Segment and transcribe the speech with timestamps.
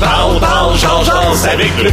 [0.00, 1.04] Parle, parle, genre,
[1.50, 1.90] avec le.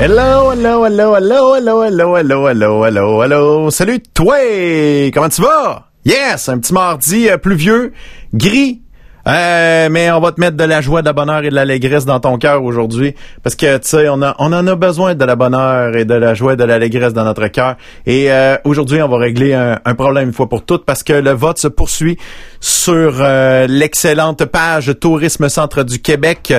[0.00, 3.70] Hello, hello, hello, hello, hello, hello, hello, hello, hello, hello.
[3.70, 5.10] Salut toi!
[5.12, 5.88] Comment tu vas?
[6.04, 7.92] Yes, un petit mardi euh, pluvieux,
[8.34, 8.82] gris,
[9.26, 12.04] euh, mais on va te mettre de la joie, de la bonheur et de l'allégresse
[12.04, 15.36] dans ton cœur aujourd'hui, parce que tu sais, on on en a besoin de la
[15.36, 17.76] bonheur et de la joie, et de l'allégresse dans notre cœur.
[18.06, 21.32] Et euh, aujourd'hui, on va régler un, problème une fois pour toutes, parce que le
[21.32, 22.18] vote se poursuit
[22.60, 26.54] sur euh, l'excellente page Tourisme Centre du Québec,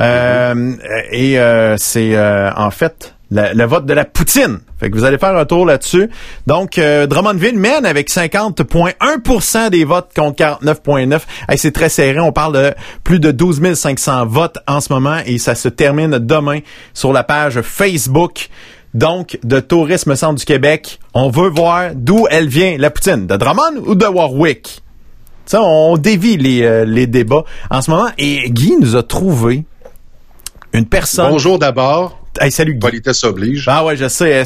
[0.00, 0.72] euh,
[1.10, 1.38] et
[1.76, 2.18] c'est
[2.56, 4.58] en fait le, vote de la poutine.
[4.78, 6.10] Fait que vous allez faire un tour là-dessus.
[6.46, 11.20] Donc, euh, Drummondville mène avec 50,1% des votes contre 49,9.
[11.56, 12.20] c'est très serré.
[12.20, 12.74] On parle de
[13.04, 16.60] plus de 12 500 votes en ce moment et ça se termine demain
[16.94, 18.48] sur la page Facebook.
[18.94, 23.36] Donc, de Tourisme Centre du Québec, on veut voir d'où elle vient, la poutine, de
[23.36, 24.82] Drummond ou de Warwick?
[25.46, 28.08] Ça, on dévie les, euh, les débats en ce moment.
[28.18, 29.64] Et Guy nous a trouvé
[30.74, 31.30] une personne.
[31.30, 32.21] Bonjour d'abord.
[32.40, 32.80] Hey, salut Guy.
[32.80, 33.64] Politesse oblige.
[33.68, 34.42] Ah ouais, je sais.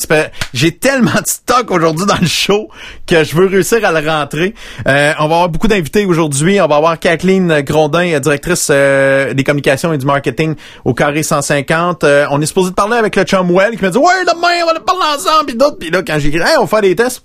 [0.52, 2.68] J'ai tellement de stock aujourd'hui dans le show
[3.06, 4.54] que je veux réussir à le rentrer.
[4.88, 6.60] Euh, on va avoir beaucoup d'invités aujourd'hui.
[6.60, 12.02] On va avoir Kathleen Grondin, directrice euh, des communications et du marketing au Carré 150.
[12.02, 14.64] Euh, on est supposé de parler avec le chum Well qui m'a dit «Ouais, demain,
[14.64, 15.78] on va parler ensemble.» Puis d'autres.
[15.78, 17.22] Puis là, quand j'ai écrit hey, «on va faire des tests»,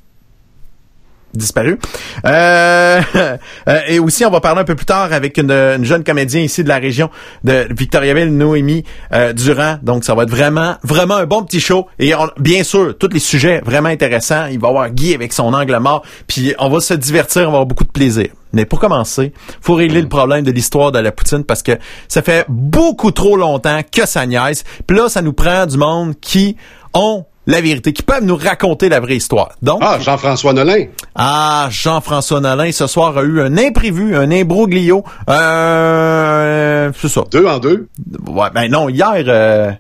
[1.34, 1.80] disparu.
[2.26, 3.02] Euh,
[3.68, 6.64] euh, et aussi, on va parler un peu plus tard avec une, jeune comédienne ici
[6.64, 7.10] de la région
[7.44, 9.78] de Victoriaville, Noémie euh, Durand.
[9.82, 11.88] Donc, ça va être vraiment, vraiment un bon petit show.
[12.00, 14.48] Et bien sûr, tous les sujets vraiment intéressants.
[14.48, 16.04] Il va y avoir Guy avec son angle mort.
[16.28, 18.28] Puis, on va se divertir, on va avoir beaucoup de plaisir.
[18.54, 21.72] Mais pour commencer, faut régler le problème de l'histoire de la poutine parce que
[22.08, 24.64] ça fait beaucoup trop longtemps que ça niaise.
[24.88, 26.58] Puis là, ça nous prend du monde qui
[26.94, 29.52] ont la vérité, qui peuvent nous raconter la vraie histoire.
[29.62, 30.86] Donc, ah, Jean-François Nolin.
[31.16, 35.04] Ah, Jean-François Nolin, ce soir a eu un imprévu, un imbroglio.
[35.30, 37.24] Euh, c'est ça.
[37.32, 37.88] Deux en deux?
[38.28, 39.72] Ouais, ben non, hier, euh,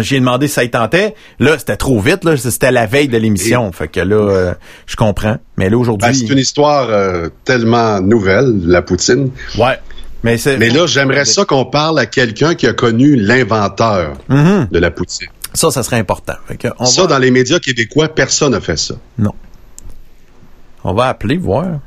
[0.00, 1.14] j'ai demandé si ça y tentait.
[1.38, 2.24] Là, c'était trop vite.
[2.24, 3.72] Là, c'était la veille de l'émission.
[3.72, 4.54] Fait que là, euh,
[4.86, 5.38] je comprends.
[5.56, 6.08] Mais là, aujourd'hui...
[6.08, 9.30] Ben, c'est une histoire euh, tellement nouvelle, la poutine.
[9.58, 9.78] Ouais.
[10.24, 14.70] Mais, Mais là, j'aimerais ça qu'on parle à quelqu'un qui a connu l'inventeur mm-hmm.
[14.70, 15.28] de la poutine.
[15.54, 16.34] Ça, ça serait important.
[16.84, 18.94] ça, dans les médias québécois, personne n'a fait ça.
[19.18, 19.32] Non.
[20.84, 21.80] On va appeler, voir.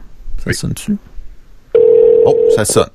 [0.44, 0.98] Ça sonne dessus.
[2.26, 2.90] Oh, ça sonne.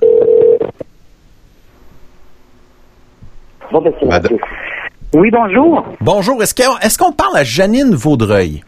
[5.14, 5.84] Oui, bonjour.
[6.00, 6.42] Bonjour.
[6.42, 8.62] Est-ce qu'on parle à Janine Vaudreuil?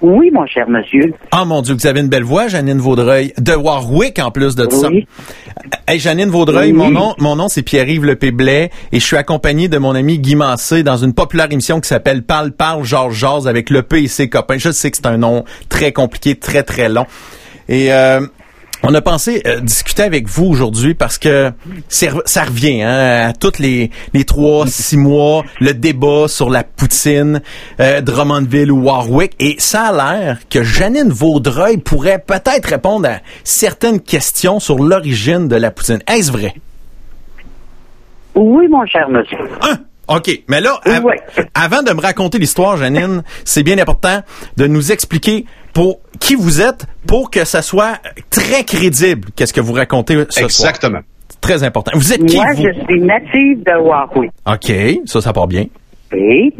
[0.00, 1.12] Oui, mon cher monsieur.
[1.30, 3.34] Ah, mon Dieu, vous avez une belle voix, Janine Vaudreuil.
[3.38, 4.88] De Warwick, en plus de ça.
[5.86, 9.76] Hey, Janine Vaudreuil, mon nom, mon nom, c'est Pierre-Yves Lepéblet et je suis accompagné de
[9.76, 13.68] mon ami Guy Massé dans une populaire émission qui s'appelle Parle, Parle, Georges Jazz avec
[13.68, 14.56] le et ses copains.
[14.56, 17.06] Je sais que c'est un nom très compliqué, très, très long.
[17.68, 18.20] Et euh,
[18.82, 21.52] on a pensé euh, discuter avec vous aujourd'hui parce que
[21.88, 27.42] ça revient hein, à toutes les, les trois, six mois, le débat sur la poutine,
[27.80, 29.34] euh, Drummondville ou Warwick.
[29.38, 35.48] Et ça a l'air que Janine Vaudreuil pourrait peut-être répondre à certaines questions sur l'origine
[35.48, 36.00] de la poutine.
[36.06, 36.54] Est-ce vrai?
[38.34, 39.38] Oui, mon cher monsieur.
[39.62, 39.78] Hein?
[40.10, 40.42] OK.
[40.48, 40.80] Mais là,
[41.54, 44.22] avant de me raconter l'histoire, Janine, c'est bien important
[44.56, 47.98] de nous expliquer pour qui vous êtes pour que ça soit
[48.30, 49.28] très crédible.
[49.36, 51.00] Qu'est-ce que vous racontez ce Exactement.
[51.40, 51.92] Très important.
[51.94, 54.30] Vous êtes qui, Moi, je suis native de Warwick.
[54.46, 55.06] OK.
[55.06, 55.64] Ça, ça part bien.
[56.12, 56.54] Oui.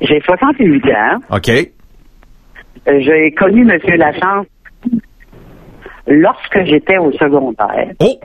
[0.00, 1.36] J'ai 68 ans.
[1.36, 1.48] OK.
[1.50, 3.78] Euh, j'ai connu M.
[3.96, 4.46] Lachance
[6.06, 7.92] lorsque j'étais au secondaire.
[8.00, 8.18] Oh!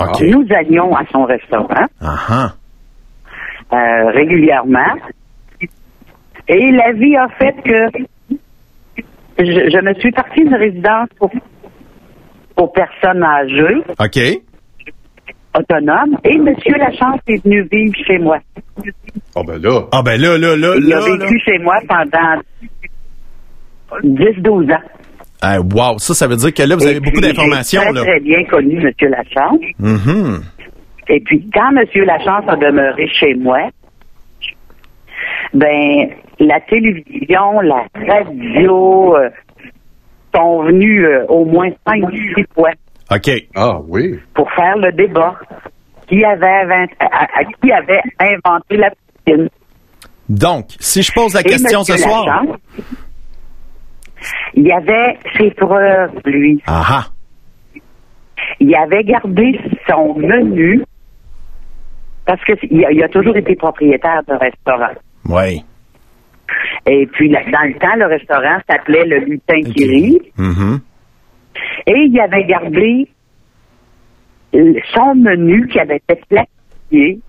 [0.00, 0.22] OK.
[0.22, 1.86] Nous allions à son restaurant.
[2.00, 2.48] Uh
[4.12, 4.96] régulièrement.
[6.48, 8.04] Et la vie a fait que
[9.44, 11.30] je, me suis partie de résidence pour,
[12.56, 13.82] pour personnes âgées.
[13.98, 14.42] OK.
[15.58, 16.16] Autonome.
[16.24, 16.54] Et M.
[16.78, 18.38] Lachance est venu vivre chez moi.
[19.34, 19.80] Ah ben là.
[19.92, 22.40] Ah ben là, là, là, Il a vécu chez moi pendant
[24.02, 24.82] 10-12 ans.
[25.42, 27.80] Ah, wow, ça, ça veut dire que là, vous avez beaucoup d'informations.
[27.86, 28.92] J'ai très, très bien connu M.
[29.08, 29.60] Lachance.
[29.78, 30.40] Mm
[31.08, 32.04] Et puis, quand M.
[32.04, 33.70] Lachance a demeuré chez moi,
[35.54, 36.10] ben,
[36.40, 39.28] la télévision, la radio euh,
[40.34, 42.70] sont venus euh, au moins cinq, six fois.
[43.10, 43.30] OK.
[43.54, 44.18] Ah oui.
[44.34, 45.36] Pour faire le débat.
[46.08, 46.88] Qui avait,
[47.62, 49.48] qui avait inventé la poutine?
[50.28, 52.42] Donc, si je pose la question ce soir.
[54.54, 56.60] il y avait ses preuves, lui.
[56.66, 57.04] Ah
[58.58, 60.82] Il avait gardé son menu
[62.26, 64.94] parce qu'il a, il a toujours été propriétaire de restaurant.
[65.26, 65.64] Oui.
[66.86, 70.18] Et puis, dans le temps, le restaurant s'appelait le Lutin qui rit.
[70.38, 70.78] Mm-hmm.
[71.86, 73.08] Et il avait gardé
[74.94, 77.20] son menu qui avait été planifié,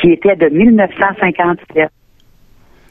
[0.00, 1.88] qui était de 1957.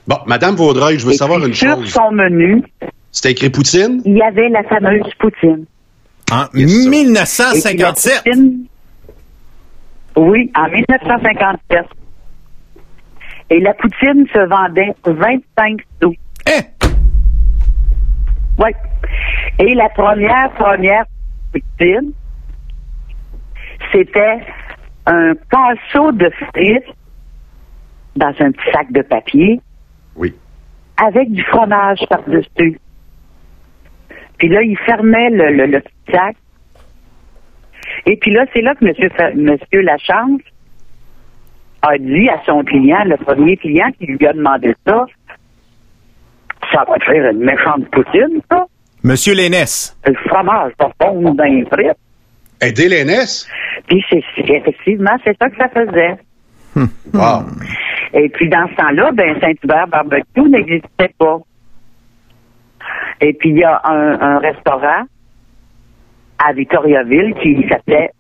[0.08, 1.90] Bon, Madame Vaudreuil, je veux Et savoir une sur chose.
[1.94, 2.63] son menu,
[3.12, 4.02] C'était écrit Poutine?
[4.06, 5.66] il y avait la fameuse poutine.
[6.31, 8.24] En Yes, puis, la 1957.
[8.24, 8.66] poutine-
[10.16, 11.86] oui, en 1957.
[13.51, 16.15] Et la poutine se vendait 25 sous.
[16.48, 16.62] Hein?
[18.57, 18.71] Oui.
[19.59, 21.03] Et la première, première
[21.51, 22.13] poutine,
[23.92, 24.39] c'était
[25.06, 26.95] un pinceau de frites
[28.15, 29.59] dans un petit sac de papier
[30.15, 30.33] Oui.
[31.03, 32.80] avec du fromage par-dessus.
[34.38, 36.38] Puis là, il fermait le, le, le petit sac.
[38.06, 40.42] Et puis là, c'est là que monsieur, monsieur Lachance
[41.81, 45.06] a dit à son client, le premier client qui lui a demandé ça,
[46.72, 48.66] ça va te faire une méchante poutine, ça.
[49.04, 49.98] Monsieur Lénès.
[50.06, 51.98] Le fromage va fondre dans les frites.
[52.62, 53.48] Aider l'ENS?
[53.88, 56.18] Puis c'est c'est- effectivement, c'est ça que ça faisait.
[57.13, 57.44] Wow.
[58.13, 61.39] Et puis dans ce temps-là, ben Saint-Hubert Barbecue n'existait pas.
[63.19, 65.04] Et puis il y a un, un restaurant
[66.38, 68.12] à Victoriaville qui s'appelait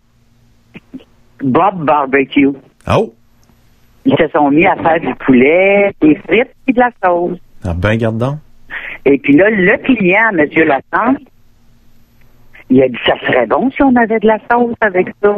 [1.43, 2.49] Bob Barbecue.
[2.91, 3.13] Oh.
[4.05, 7.37] Ils se sont mis à faire du poulet, des frites et de la sauce.
[7.63, 8.37] Ah ben, garde donc.
[9.05, 10.47] Et puis là, le client, M.
[10.67, 11.17] Lassance,
[12.69, 15.35] il a dit ça serait bon si on avait de la sauce avec ça.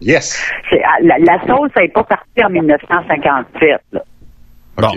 [0.00, 0.42] Yes.
[0.70, 3.80] C'est- ah, La, la sauce n'est pas partie en 1957.
[3.92, 4.00] là.
[4.76, 4.88] Bon.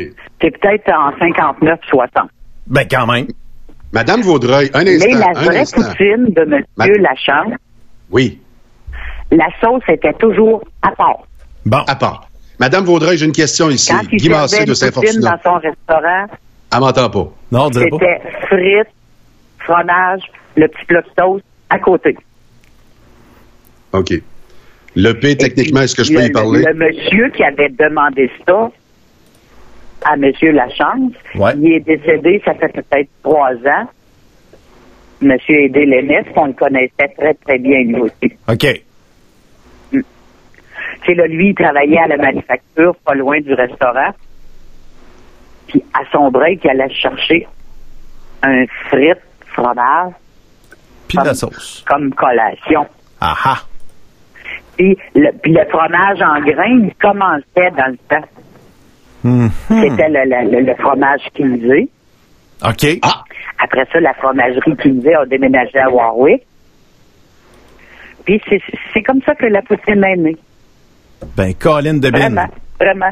[0.42, 2.30] C'est peut-être en 59-60.
[2.68, 3.28] Ben, quand même.
[3.94, 5.20] Madame Vaudreuil, un Mais instant.
[5.20, 5.82] la un vraie instant.
[5.82, 6.64] poutine de M.
[6.76, 7.54] Ma- Lachance,
[8.10, 8.42] Oui,
[9.32, 11.20] la sauce était toujours à part.
[11.66, 11.84] Bon.
[11.88, 12.27] à part.
[12.60, 13.92] Madame Vaudreuil, j'ai une question ici.
[13.92, 15.38] Quand il Guy Massé de Saint-Fortuna.
[15.44, 16.26] dans son restaurant,
[16.74, 17.34] Elle m'entend pas.
[17.52, 17.98] Non, on dirait pas.
[18.00, 18.94] c'était frites,
[19.60, 20.22] fromage,
[20.56, 22.18] le petit plat de sauce à côté.
[23.94, 24.14] OK.
[24.96, 26.64] Le P, techniquement, est-ce que je peux le- y parler?
[26.68, 28.72] Le, monsieur qui avait demandé ça
[30.06, 30.32] à M.
[30.54, 31.52] Lachance, Ouais.
[31.58, 33.88] il est décédé, ça fait peut-être trois ans.
[35.22, 35.36] M.
[35.50, 38.34] Aidé Lénès, qu'on le connaissait très, très bien lui aussi.
[38.48, 38.84] OK.
[41.08, 44.12] C'est là, lui, il travaillait à la manufacture, pas loin du restaurant.
[45.68, 47.48] Puis à son break, il allait chercher
[48.44, 49.18] un frite
[49.54, 50.14] fromage
[51.08, 51.84] Puis de la sauce.
[51.88, 52.86] comme collation.
[53.22, 53.58] Ah ah.
[54.78, 58.28] Puis le, puis le fromage en grains, il commençait dans le temps.
[59.24, 59.50] Mhm.
[59.68, 61.88] C'était le, le, le- fromage Kinsey.
[62.64, 63.00] OK.
[63.02, 63.24] Ah!
[63.64, 66.44] Après ça, la fromagerie Kinsey a déménagé à Warwick.
[68.26, 68.62] Puis c'est
[68.94, 70.38] c'est comme ça que la poutine est née.
[71.36, 72.10] Ben, Colin de.
[72.10, 72.48] Vraiment,
[72.80, 73.12] vraiment.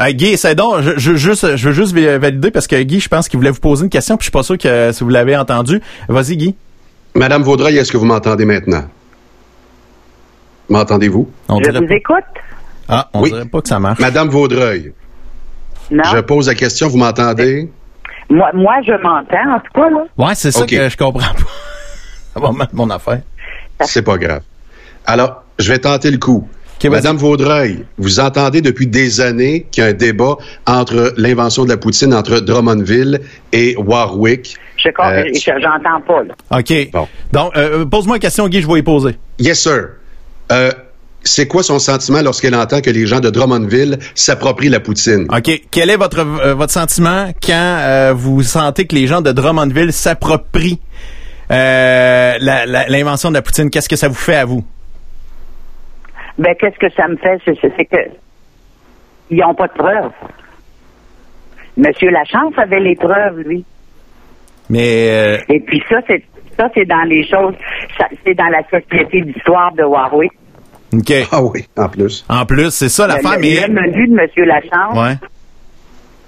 [0.00, 3.08] Euh, Guy, c'est donc, je, je, juste, je veux juste valider parce que Guy, je
[3.08, 5.10] pense qu'il voulait vous poser une question, puis je suis pas sûr que si vous
[5.10, 5.80] l'avez entendu.
[6.08, 6.54] Vas-y, Guy.
[7.14, 8.84] Madame Vaudreuil, est-ce que vous m'entendez maintenant?
[10.68, 11.30] M'entendez-vous?
[11.48, 11.94] On Je vous pas.
[11.94, 12.24] écoute.
[12.88, 13.30] Ah, on Oui.
[13.30, 14.00] dirait pas que ça marche.
[14.00, 14.92] Madame Vaudreuil,
[15.90, 16.04] Non.
[16.12, 17.70] je pose la question, vous m'entendez?
[18.30, 20.04] Moi, moi, je m'entends, en tout cas, là.
[20.16, 21.50] Ouais, c'est ça que je comprends pas.
[22.34, 23.20] ça va mettre mon affaire.
[23.82, 24.42] C'est pas grave.
[25.04, 26.48] Alors, je vais tenter le coup.
[26.84, 30.36] Madame Vaudreuil, vous entendez depuis des années qu'il y a un débat
[30.66, 33.20] entre l'invention de la poutine entre Drummondville
[33.52, 34.56] et Warwick.
[34.76, 36.58] Je Euh, je- j'entends pas, là.
[36.58, 36.90] OK.
[36.92, 37.06] Bon.
[37.32, 39.16] Donc, euh, pose-moi une question, Guy, je vais y poser.
[39.38, 39.90] Yes, sir.
[40.50, 40.72] Euh,
[41.22, 45.28] c'est quoi son sentiment lorsqu'elle entend que les gens de Drummondville s'approprient la poutine?
[45.32, 45.62] OK.
[45.70, 49.92] Quel est votre, euh, votre sentiment quand euh, vous sentez que les gens de Drummondville
[49.92, 50.80] s'approprient
[51.52, 52.34] euh,
[52.88, 53.70] l'invention de la poutine?
[53.70, 54.64] Qu'est-ce que ça vous fait à vous?
[56.38, 57.38] Ben, qu'est-ce que ça me fait?
[57.44, 58.10] C'est que
[59.30, 60.12] ils n'ont pas de preuves.
[61.76, 63.64] Monsieur Lachance avait les preuves, lui.
[64.68, 66.22] Mais euh, Et puis ça, c'est
[66.58, 67.54] ça, c'est dans les choses,
[68.24, 70.32] c'est dans la société d'histoire de Warwick.
[70.92, 71.12] OK.
[71.32, 72.24] Ah oui, en plus.
[72.28, 75.14] En plus, c'est ça Le, l'affaire, le- le menu de Monsieur Lachance Ouais.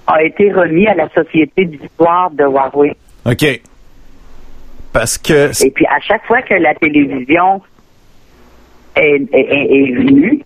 [0.07, 2.97] a été remis à la société d'histoire de Warwick.
[3.25, 3.61] OK.
[4.91, 5.51] Parce que...
[5.65, 7.61] Et puis à chaque fois que la télévision
[8.95, 10.41] est, est- est- est venue,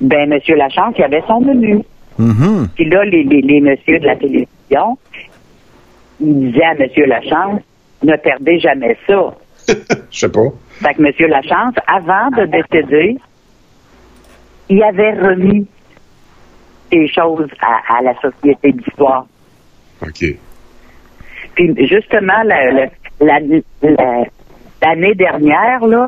[0.00, 1.80] ben Monsieur Lachance, il avait son menu.
[2.18, 2.68] Mhm.
[2.74, 4.98] Puis là, les, les, les messieurs de la télévision,
[6.20, 7.60] ils disaient à Monsieur Lachance,
[8.02, 9.34] ne perdez jamais ça.
[10.10, 10.40] Je sais pas.
[10.80, 13.16] Fait que Monsieur Lachance, avant de décéder,
[14.68, 15.66] il avait remis
[16.90, 19.26] des choses à, à la société d'histoire.
[20.02, 20.24] OK.
[21.54, 22.86] Puis justement, la- la-
[23.20, 23.40] la-
[23.82, 24.24] la-
[24.82, 26.06] l'année dernière, là,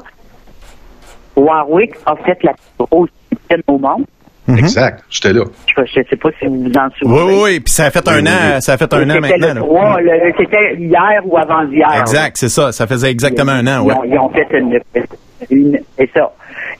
[1.36, 4.04] Warwick a fait la plus grosse poutine au monde.
[4.48, 5.04] Exact.
[5.10, 5.44] J'étais là.
[5.76, 7.22] Je ne sais pas si vous vous en souvenez.
[7.22, 7.60] oui, oui.
[7.60, 8.62] Puis ça a fait un Oui, an, oui.
[8.62, 9.36] ça a fait un an maintenant.
[9.38, 9.60] le là.
[9.60, 12.00] 3, le- c'était hier ou avant-hier.
[12.00, 12.72] Exact, c'est ça.
[12.72, 13.94] Ça faisait exactement un an, Ils ouais.
[13.94, 14.80] ont, ils ont fait une,
[15.50, 16.32] une c'est ça.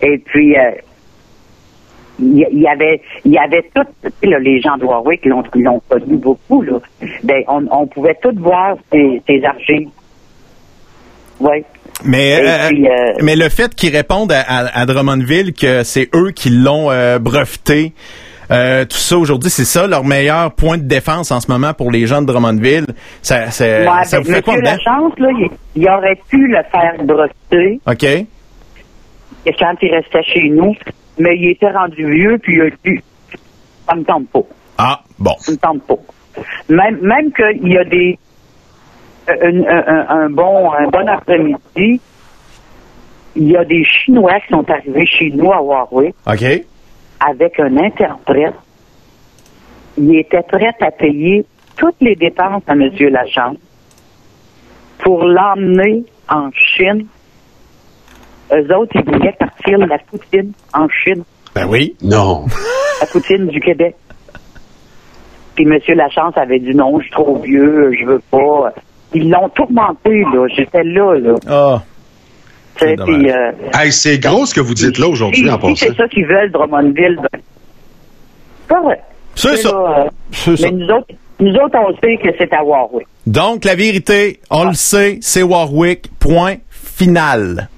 [0.03, 0.71] Et puis euh,
[2.19, 3.87] il y avait il y avait tout
[4.25, 6.79] là, les gens de Warwick l'ont l'ont connu beaucoup là.
[7.23, 9.89] Ben on, on pouvait tout voir ces, ces archives.
[11.39, 11.65] Oui.
[12.05, 15.83] Mais, Et euh, puis, euh, mais le fait qu'ils répondent à, à- à Drummondville que
[15.85, 17.93] c'est eux qui l'ont euh, breveté,
[18.51, 21.91] euh, tout ça aujourd'hui, c'est ça leur meilleur point de défense en ce moment pour
[21.91, 22.87] les gens de Drummondville?
[23.23, 24.71] Ça, ça, Ouais, Euh, ça ben, vous fait quoi dedans?
[24.73, 28.27] Lachance, là, il, il aurait pu le faire breveter OK.
[29.59, 30.75] quand il restait chez nous,
[31.19, 33.01] mais il était rendu vieux, puis il a dit
[33.89, 34.41] ça me tente pas.
[34.79, 35.35] Ah, bon.
[35.39, 35.97] Ça me tente pas.
[36.69, 38.19] Même, même qu'il y a des
[39.43, 42.01] un, un- un bon un bon après-midi,
[43.37, 46.45] il y a des Chinois qui sont arrivés chez nous à Warwick OK.
[47.21, 48.55] avec un interprète.
[49.99, 51.45] Il était prêt à payer
[51.77, 52.91] toutes les dépenses à M.
[53.11, 53.57] Lachance
[54.99, 57.07] pour l'emmener en Chine.
[58.53, 61.23] Eux autres, ils voulaient partir la poutine en Chine,
[61.55, 61.97] Ben oui.
[62.03, 62.47] Non.
[63.01, 63.95] la poutine du Québec.
[65.55, 65.79] Puis M.
[65.97, 68.73] Lachance avait dit non, je suis trop vieux, je veux pas.
[69.15, 70.47] Ils l'ont tourmenté, là.
[70.57, 71.35] J'étais là, là.
[71.49, 71.83] Ah.
[72.77, 75.55] Tu sais, C'est euh, Hey, c'est gros ce que vous dites là aujourd'hui si, en
[75.55, 75.75] si passant.
[75.77, 79.01] c'est ça qu'ils veulent, Drummondville, ben, c'est pas vrai.
[79.35, 79.71] C'est ça.
[79.73, 80.67] là, euh, C'est ça.
[80.71, 81.07] Mais nous autres,
[81.41, 83.07] nous autres, on sait que c'est à Warwick.
[83.27, 86.07] Donc, la vérité, on le sait, c'est Warwick.
[86.19, 87.69] Point final.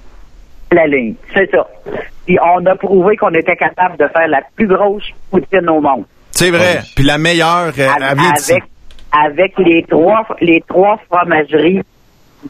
[0.71, 1.15] La ligne.
[1.33, 1.67] C'est ça.
[2.25, 6.03] Puis on a prouvé qu'on était capable de faire la plus grosse poutine au monde.
[6.31, 6.79] C'est vrai.
[6.95, 8.63] Puis la meilleure, euh, Avec.
[9.13, 11.81] Avec, les trois les trois fromageries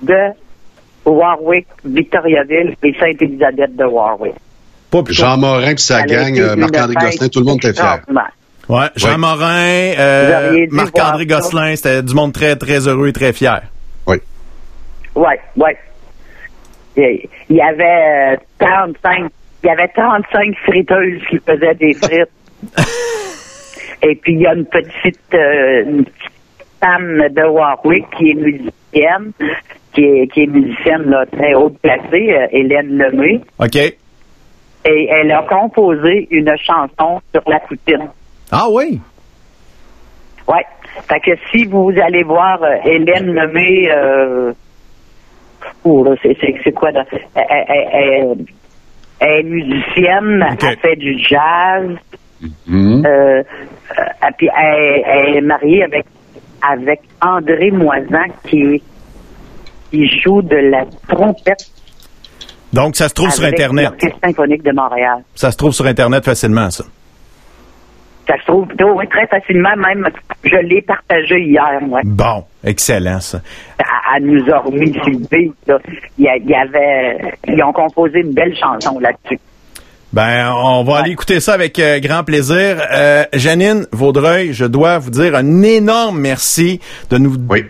[0.01, 0.31] de
[1.05, 4.35] Warwick, Victoriaville et Sainte-Élisabeth de Warwick.
[4.89, 8.01] Pas plus Jean Morin puis sa gang, euh, Marc-André Gosselin, tout le monde était fier.
[8.69, 9.17] Ouais, Jean Oui.
[9.17, 11.25] Morin, euh, Marc-André.
[11.25, 13.63] Gosselin, c'était du monde très, très heureux et très fier.
[14.07, 14.17] Oui.
[15.15, 15.77] Ouais, ouais.
[16.95, 19.31] Il y avait euh, 35,
[19.63, 22.29] il y avait 35 friteuses qui faisaient des frites.
[24.03, 26.32] Et puis il y a une petite, euh, une petite
[26.87, 29.31] de Warwick qui est musicienne,
[29.93, 33.41] qui est, qui est musicienne là, très haute placée, euh, Hélène Lemay.
[33.59, 33.75] OK?
[33.75, 38.09] Et elle a composé une chanson sur la poutine.
[38.51, 38.99] Ah oui?
[40.47, 40.65] Ouais.
[41.07, 44.51] Fait que si vous allez voir euh, Hélène Lemay, euh,
[45.85, 46.91] oh, c'est, quoi?
[46.91, 47.05] là?
[47.35, 48.45] Elle, elle- elle-
[49.19, 51.95] elle est musicienne, elle fait du jazz,
[52.69, 53.43] euh, euh,
[54.37, 56.03] puis elle, elle est mariée avec
[56.71, 58.81] avec André Moisan qui
[59.91, 61.69] qui joue de la trompette
[62.73, 63.91] Donc, ça se trouve sur Internet.
[63.91, 65.23] l'Orchestre symphonique de Montréal.
[65.35, 66.83] Ça se trouve sur Internet facilement, ça.
[68.27, 70.07] Ça se trouve oui, très facilement, même
[70.43, 71.99] je l'ai partagé hier, moi.
[72.05, 73.39] Bon, excellent, ça.
[73.77, 75.77] Elle, elle nous a remis sur le beat, là.
[76.17, 79.39] Il y avait ils ont composé une belle chanson là-dessus.
[80.13, 82.77] Ben, on va aller écouter ça avec euh, grand plaisir.
[82.93, 86.79] Euh, Janine Vaudreuil, je dois vous dire un énorme merci
[87.09, 87.65] de nous Oui.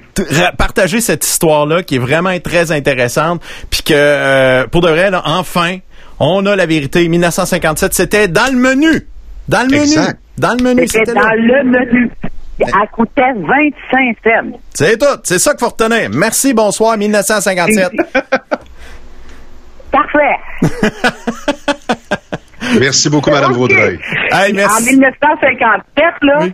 [0.58, 3.42] partager cette histoire-là qui est vraiment très intéressante.
[3.70, 5.78] Puis que, euh, pour de vrai, là, enfin,
[6.20, 7.08] on a la vérité.
[7.08, 9.08] 1957, c'était dans le menu.
[9.48, 9.96] Dans le menu.
[10.38, 11.36] Dans le menu, C'était c'était dans là.
[11.38, 12.12] le menu.
[12.60, 14.58] Elle coûtait 25 cents.
[14.74, 15.06] C'est tout.
[15.24, 16.10] C'est ça qu'il faut retenir.
[16.12, 17.90] Merci, bonsoir, 1957.
[19.94, 20.36] Parfait.
[22.80, 23.54] Merci beaucoup, Madame.
[23.54, 24.00] Vaudreuil.
[24.32, 24.90] Hey, En merci.
[24.90, 26.54] 1957, là, Oui.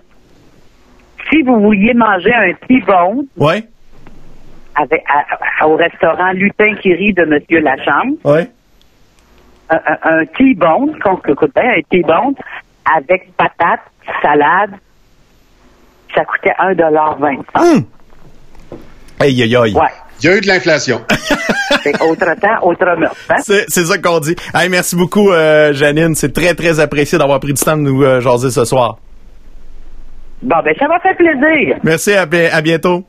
[1.32, 3.64] si vous vouliez manger un T-bone Oui,
[4.76, 7.40] avec, à- à- au restaurant Lutin qui rit de M.
[7.64, 8.42] Lachambre, oui.
[9.70, 11.16] un, un, un T-bone, qu'on
[11.56, 12.34] bien, un T-bone,
[12.94, 13.80] avec patates,
[14.22, 14.72] salade,
[16.14, 17.86] ça coûtait 1,25 Hum.
[19.22, 19.74] Aïe, aïe, aïe.
[19.76, 19.88] Ouais.
[20.22, 21.02] Il y a eu de l'inflation.
[21.84, 23.16] C'est autre temps, autre mœurs.
[23.30, 23.36] Hein?
[23.46, 24.36] C'est, ça qu'on dit.
[24.54, 26.14] Hey, merci beaucoup, euh, Janine.
[26.16, 28.98] C'est très, très apprécié d'avoir pris du temps de nous euh, jaser ce soir.
[30.42, 31.78] Bon, ben, ça m'a fait plaisir.
[31.84, 33.04] Merci, à, bi- à bientôt.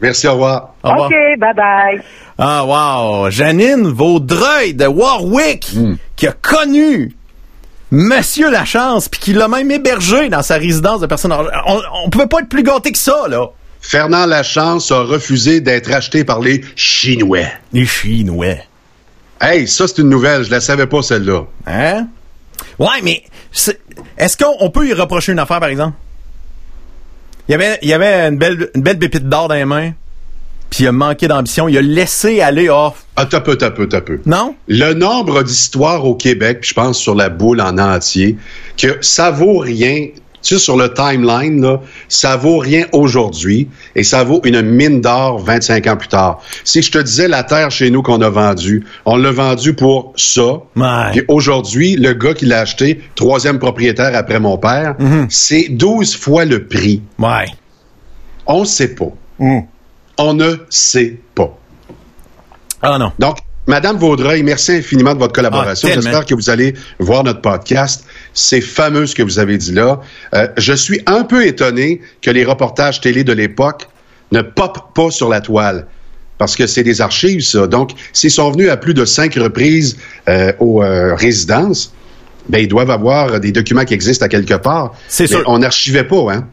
[0.00, 0.74] Merci, au revoir.
[0.82, 1.06] Au revoir.
[1.08, 2.02] OK, bye-bye.
[2.38, 3.30] Ah, wow.
[3.30, 5.70] Janine Vaudreuil de Warwick,
[6.16, 7.14] qui a connu
[7.90, 11.48] Monsieur Lachance, puis qui l'a même hébergé dans sa résidence de personnes âgées.
[11.66, 13.46] On, on pouvait pas être plus gâté que ça, là.
[13.86, 17.44] Fernand Lachance a refusé d'être acheté par les Chinois.
[17.72, 18.56] Les Chinois.
[19.42, 20.42] Hey, ça, c'est une nouvelle.
[20.42, 21.42] Je la savais pas, celle-là.
[21.66, 22.06] Hein?
[22.78, 23.24] Ouais, mais
[24.16, 25.96] est-ce qu'on on peut y reprocher une affaire, par exemple?
[27.46, 29.92] Il y avait, il y avait une belle, une belle pépite d'or dans les mains,
[30.70, 31.68] puis il a manqué d'ambition.
[31.68, 32.70] Il a laissé aller.
[32.70, 34.18] Oh, Ah, t'as peu, t'as peu, t'as peu.
[34.24, 34.56] non?
[34.66, 38.38] Le nombre d'histoires au Québec, je pense sur la boule en entier,
[38.78, 40.06] que ça vaut rien.
[40.44, 45.00] Tu sais, sur le timeline, là, ça vaut rien aujourd'hui et ça vaut une mine
[45.00, 46.40] d'or 25 ans plus tard.
[46.64, 50.12] Si je te disais la terre chez nous qu'on a vendue, on l'a vendue pour
[50.16, 50.58] ça.
[51.12, 55.26] Puis aujourd'hui, le gars qui l'a acheté, troisième propriétaire après mon père, Mhm.
[55.30, 57.02] c'est 12 fois le prix.
[57.18, 57.46] Ouais.
[58.46, 59.12] On ne sait pas.
[59.38, 59.60] Mm.
[60.18, 61.56] On ne sait pas.
[62.82, 63.12] Ah non.
[63.18, 65.88] Donc, Madame Vaudreuil, merci infiniment de votre collaboration.
[65.90, 65.94] Ah.
[65.94, 68.04] J'espère que vous allez voir notre podcast.
[68.34, 70.00] C'est fameux ce que vous avez dit là.
[70.34, 73.88] Euh, je suis un peu étonné que les reportages télé de l'époque
[74.32, 75.86] ne popent pas sur la toile.
[76.36, 77.66] Parce que c'est des archives, ça.
[77.68, 79.96] Donc, s'ils sont venus à plus de cinq reprises
[80.28, 81.94] euh, aux euh, résidences,
[82.48, 84.94] ben, ils doivent avoir des documents qui existent à quelque part.
[85.08, 85.44] C'est sûr.
[85.46, 86.48] On n'archivait pas, hein?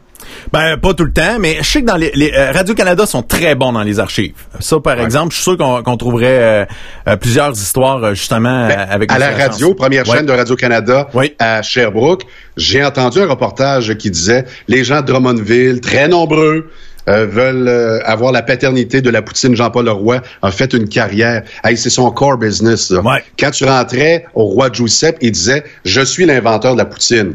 [0.52, 3.06] Ben pas tout le temps, mais je sais que dans les, les euh, Radio Canada
[3.06, 4.32] sont très bons dans les archives.
[4.60, 6.64] Ça, par exemple, je suis sûr qu'on trouverait euh,
[7.08, 10.16] euh, plusieurs histoires justement Ben, avec à la radio, première Ouais.
[10.16, 11.34] chaîne de Radio-Canada Oui.
[11.38, 12.22] à Sherbrooke,
[12.56, 16.70] j'ai entendu un reportage qui disait les gens de Drummondville, très nombreux,
[17.06, 19.56] veulent avoir la paternité de la poutine.
[19.56, 21.42] Jean-Paul Leroy a fait une carrière.
[21.64, 22.90] Hey, c'est son core business.
[22.90, 23.02] là.
[23.38, 27.34] Quand tu rentrais au roi Giuseppe, il disait «Je suis l'inventeur de la poutine».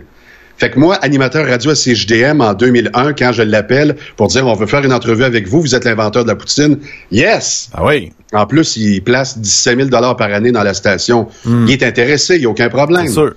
[0.57, 4.53] Fait que moi, animateur radio à CJDM en 2001, quand je l'appelle pour dire on
[4.55, 6.79] veut faire une entrevue avec vous, vous êtes l'inventeur de la poutine.
[7.11, 7.69] Yes!
[7.73, 11.27] Ah oui, En plus, il place 17 000 par année dans la station.
[11.45, 13.07] Il est intéressé, il n'y a aucun problème.
[13.07, 13.33] sûr.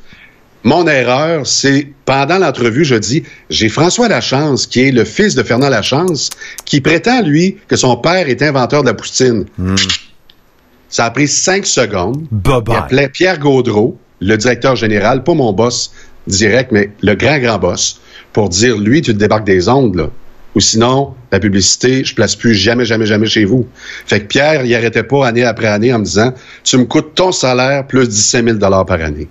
[0.63, 5.43] Mon erreur, c'est pendant l'entrevue, je dis, j'ai François Lachance, qui est le fils de
[5.43, 6.29] Fernand Lachance,
[6.67, 9.47] qui prétend, lui, que son père est inventeur de la poutine.
[10.89, 12.27] Ça a pris cinq secondes.
[12.31, 12.77] Bye Il bye.
[12.77, 15.93] appelait Pierre Gaudreau, le directeur général, pas mon boss
[16.27, 18.01] direct, mais le grand, grand boss,
[18.33, 20.11] pour dire, lui, tu te débarques des ondes, là.
[20.57, 23.69] Ou sinon, la publicité, je place plus jamais, jamais, jamais chez vous.
[24.07, 26.35] Fait que Pierre, il arrêtait pas année après année en me disant,
[26.65, 29.29] tu me coûtes ton salaire plus 17 000 par année.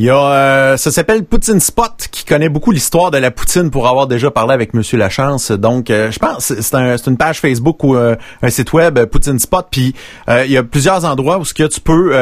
[0.00, 3.70] Il y a, euh, ça s'appelle Poutine Spot, qui connaît beaucoup l'histoire de la poutine
[3.70, 5.50] pour avoir déjà parlé avec Monsieur Lachance.
[5.50, 9.04] Donc, euh, je pense c'est un, une page Facebook ou euh, un site web euh,
[9.04, 9.66] Poutine Spot.
[9.70, 9.94] Puis
[10.30, 12.14] euh, il y a plusieurs endroits où ce que tu peux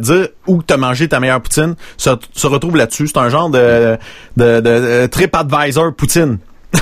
[0.00, 3.08] dire où tu as mangé ta meilleure poutine se, se retrouve là-dessus.
[3.08, 3.98] C'est un genre de,
[4.38, 6.38] de, de, de TripAdvisor poutine.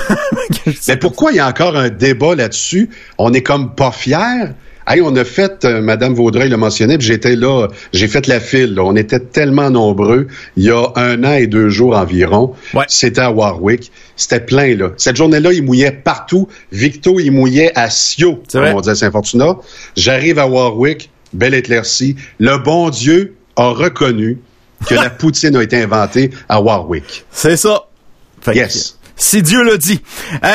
[0.87, 2.89] Mais pourquoi il y a encore un débat là-dessus?
[3.17, 4.53] On est comme pas fiers.
[4.87, 8.75] Hey, on a fait, euh, Madame Vaudreuil l'a mentionné, j'étais là, j'ai fait la file.
[8.75, 8.83] là.
[8.83, 12.53] On était tellement nombreux il y a un an et deux jours environ.
[12.73, 12.85] Ouais.
[12.87, 13.91] C'était à Warwick.
[14.15, 14.91] C'était plein, là.
[14.97, 16.47] Cette journée-là, il mouillait partout.
[16.71, 18.73] Victo, il mouillait à Sio, comme vrai.
[18.73, 19.57] on dit à Saint-Fortuna.
[19.97, 22.15] J'arrive à Warwick, belle éclaircie.
[22.39, 24.37] Le bon Dieu a reconnu
[24.87, 27.25] que la poutine a été inventée à Warwick.
[27.31, 27.85] C'est ça.
[28.41, 28.99] Fait Yes.
[29.15, 30.01] Si Dieu le dit.
[30.43, 30.49] Euh,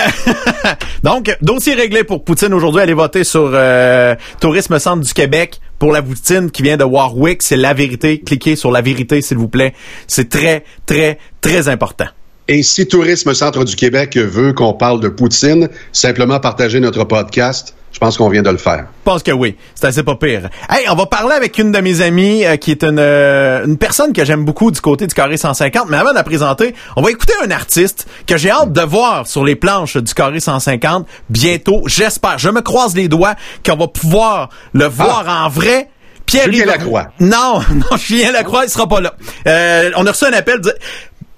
[1.02, 2.82] donc, dossier réglé pour Poutine aujourd'hui.
[2.82, 7.42] Allez voter sur euh, Tourisme Centre du Québec pour la Poutine qui vient de Warwick.
[7.42, 8.20] C'est la vérité.
[8.20, 9.74] Cliquez sur la vérité, s'il vous plaît.
[10.06, 12.06] C'est très, très, très important.
[12.52, 17.76] Et si Tourisme Centre du Québec veut qu'on parle de Poutine, simplement partager notre podcast.
[17.92, 18.86] Je pense qu'on vient de le faire.
[18.88, 19.56] Je pense que oui.
[19.76, 20.50] C'est assez pas pire.
[20.68, 23.78] Hey, on va parler avec une de mes amies euh, qui est une, euh, une
[23.78, 25.88] personne que j'aime beaucoup du côté du Carré 150.
[25.90, 29.28] Mais avant de la présenter, on va écouter un artiste que j'ai hâte de voir
[29.28, 31.82] sur les planches du Carré 150 bientôt.
[31.86, 32.40] J'espère.
[32.40, 35.88] Je me croise les doigts qu'on va pouvoir le voir en vrai.
[36.30, 37.08] Pierre Julien Lacroix.
[37.18, 39.14] Non, non, Julien Lacroix, il sera pas là.
[39.48, 40.72] Euh, on a reçu un appel de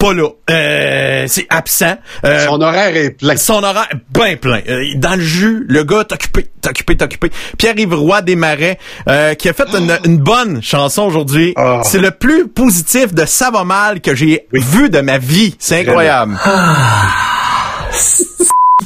[0.02, 0.28] pas là.
[0.50, 1.94] Euh, c'est absent.
[2.24, 3.36] Euh, Son horaire est plein.
[3.36, 4.60] son horaire est bien plein.
[4.68, 7.30] Euh, dans le jus, le gars est occupé, est occupé, est occupé.
[7.56, 11.54] Pierre-Yves Roy Desmarais, euh, qui a fait une, une bonne chanson aujourd'hui.
[11.56, 11.82] Ah.
[11.84, 15.54] C'est le plus positif de Ça va mal que j'ai vu de ma vie.
[15.60, 16.36] C'est incroyable.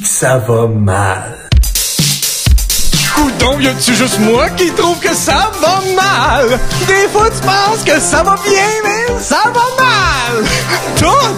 [0.03, 1.49] Ça va mal.
[3.17, 6.59] Coudon, y a-tu juste moi qui trouve que ça va mal?
[6.87, 10.45] Des fois, tu penses que ça va bien, mais ça va mal!
[10.95, 11.29] Tout!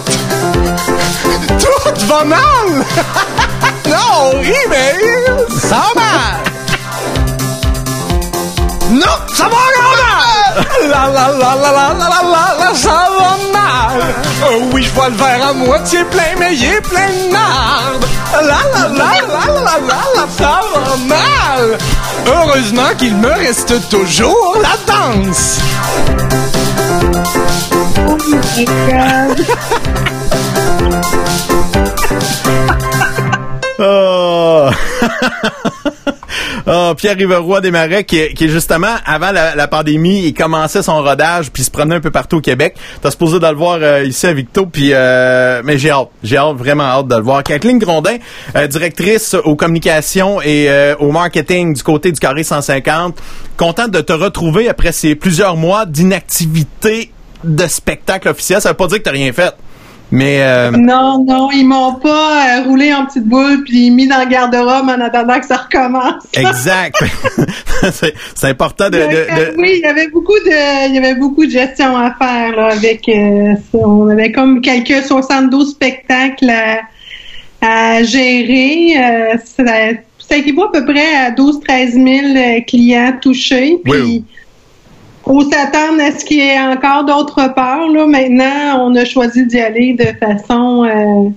[1.58, 2.38] Tout va mal!
[3.88, 4.52] non, on rit,
[5.58, 6.40] ça va mal!
[8.90, 10.66] Non, ça va mal!
[10.90, 13.49] La la la la la la la la la, ça va mal!
[14.44, 18.04] Oh oui, je vois le verre à moitié plein, mais il est plein de marde!
[18.32, 20.60] La la la la la la la ça
[21.06, 21.78] mal!
[22.26, 25.58] Heureusement qu'il me reste toujours la danse!
[33.78, 33.80] Oh.
[33.82, 34.70] Oh,
[36.96, 41.64] Pierre Riveroy Desmarais, qui, est- qui justement, avant la, pandémie, il commençait son rodage, puis
[41.64, 42.76] se promenait un peu partout au Québec.
[43.02, 46.08] T'as supposé de le voir euh, ici à Victo, puis euh, mais j'ai hâte.
[46.22, 47.42] J'ai hâte, vraiment hâte de le voir.
[47.42, 48.16] Kathleen Grondin,
[48.56, 53.18] euh, directrice aux communications et euh, au marketing du côté du Carré 150.
[53.56, 57.10] Contente de te retrouver après ces plusieurs mois d'inactivité
[57.44, 58.60] de spectacle officiel.
[58.60, 59.54] Ça veut pas dire que t'as rien fait.
[60.12, 64.20] Mais euh, Non, non, ils m'ont pas euh, roulé en petite boule puis mis dans
[64.20, 66.24] le garde-robe en attendant que ça recommence.
[66.34, 66.96] exact.
[67.92, 70.98] c'est important de, de- Donc, euh, de- Oui, il y avait beaucoup de, il y
[70.98, 73.08] avait beaucoup de gestion à faire là, avec.
[73.08, 73.78] euh, ça.
[73.78, 76.80] on avait comme quelques 72 spectacles à,
[77.62, 78.94] à gérer.
[78.98, 79.64] Euh, ça,
[80.18, 83.78] ça équivaut à peu près à 12-13 000 euh, clients touchés.
[83.84, 84.24] Puis, Oui.
[85.30, 87.88] Faut s'attendre à ce qu'il y ait encore d'autres peurs.
[87.88, 88.04] Là.
[88.06, 91.30] Maintenant, on a choisi d'y aller de façon euh,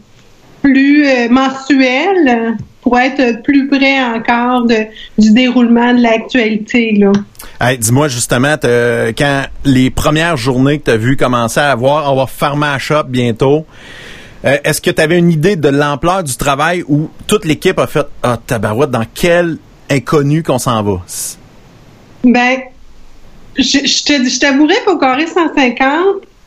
[0.63, 4.88] plus euh, mensuelle pour être plus près encore de,
[5.19, 6.99] du déroulement de l'actualité.
[7.62, 12.15] Hey, dis-moi justement, quand les premières journées que tu as vu commencer à avoir, on
[12.15, 13.65] va à shop bientôt.
[14.43, 17.86] euh, Est-ce que tu avais une idée de l'ampleur du travail où toute l'équipe a
[17.86, 19.58] fait Ah, tabarouette, dans quel
[19.91, 21.01] inconnu qu'on s'en va?
[22.23, 22.58] Ben,
[23.58, 25.78] je, je t'avouerais qu'au carré 150,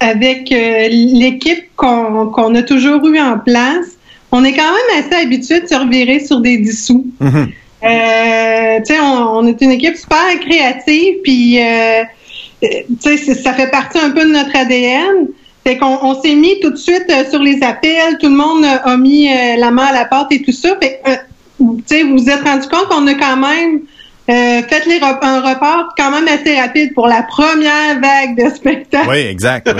[0.00, 3.96] avec euh, l'équipe qu'on a toujours eu en place,
[4.32, 7.06] on est quand même assez habitué de se revirer sur des dissous.
[7.84, 12.04] Euh, tu sais, on, on est une équipe super créative, puis euh, euh,
[12.62, 15.28] tu sais, c'est- ça fait partie un peu de notre ADN.
[15.64, 18.64] Fait qu'on on s'est mis tout de suite euh, sur les appels, tout le monde
[18.64, 20.76] a mis la main à la porte et tout ça.
[20.82, 21.10] Fait que,
[21.58, 23.80] tu sais, vous vous êtes rendu compte qu'on a quand même
[24.28, 28.54] euh, fait les rep- un report quand même assez rapide pour la première vague de
[28.54, 29.08] spectacles.
[29.08, 29.70] Oui, exact.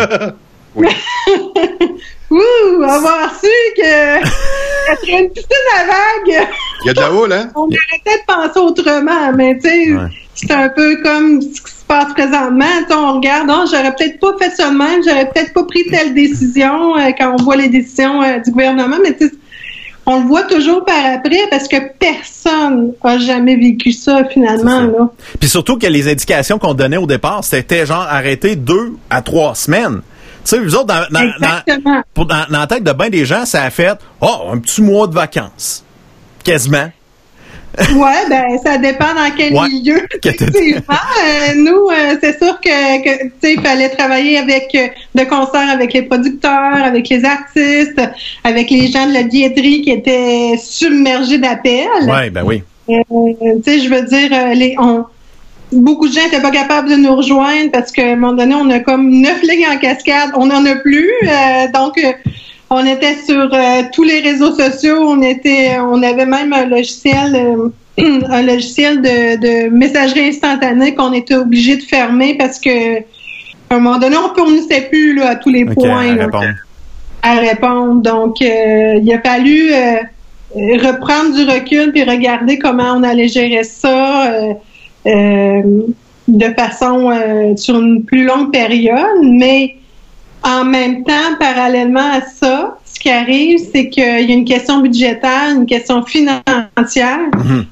[0.74, 0.88] oui.
[2.30, 4.16] Ouh, avoir su que
[5.14, 6.48] a une piscine à vagues.
[6.82, 7.50] Il y a de la houle, hein?
[7.54, 10.08] On aurait peut-être pensé autrement, mais tu sais, Ouais.
[10.34, 12.64] c'est un peu comme ce qui se passe présentement.
[12.80, 15.62] Tu sais, on regarde, oh, j'aurais peut-être pas fait ça de même, j'aurais peut-être pas
[15.64, 19.34] pris telle décision euh, quand on voit les décisions euh, du gouvernement, mais tu sais,
[20.06, 24.80] on le voit toujours par après parce que personne a jamais vécu ça finalement.
[24.82, 25.08] Là.
[25.40, 29.54] Puis surtout que les indications qu'on donnait au départ, c'était genre arrêter deux à trois
[29.54, 30.00] semaines.
[30.44, 33.24] Tu sais, vous autres, dans, dans, dans, pour- dans- dans la tête de bien des
[33.24, 35.84] gens, ça a fait Oh, un petit mois de vacances.
[36.44, 36.88] Quasiment.
[37.94, 39.68] Ouais, ben ça dépend dans quel Ouais.
[39.68, 40.06] milieu.
[40.24, 44.86] Effectivement, Euh, nous, euh, c'est sûr que, que tu sais, il fallait travailler avec euh,
[45.14, 48.00] de concert avec les producteurs, avec les artistes,
[48.44, 51.86] avec les gens de la billetterie qui étaient submergés d'appels.
[52.08, 52.62] Ouais, ben oui.
[52.88, 55.04] Euh, tu sais, je veux dire, les, on,
[55.72, 58.70] beaucoup de gens n'étaient pas capables de nous rejoindre parce qu'à un moment donné, on
[58.70, 61.10] a comme neuf lignes en cascade, on n'en a plus.
[61.24, 62.00] euh, donc,
[62.70, 67.34] on était sur euh, tous les réseaux sociaux, on était, on avait même un logiciel,
[67.34, 67.68] euh,
[68.28, 73.02] un logiciel de, de messagerie instantanée qu'on était obligé de fermer parce que
[73.68, 76.10] à un moment donné, on ne fournissait plus là, à tous les points.
[76.10, 76.54] à là répondre.
[77.22, 78.02] à répondre.
[78.02, 79.96] Donc, euh, il a fallu euh,
[80.54, 84.54] reprendre du recul puis regarder comment on allait gérer ça euh,
[85.06, 85.62] euh,
[86.28, 89.22] de façon euh, sur une plus longue période.
[89.22, 89.76] Mais
[90.46, 94.78] en même temps, parallèlement à ça, ce qui arrive, c'est qu'il y a une question
[94.78, 97.18] budgétaire, une question financière.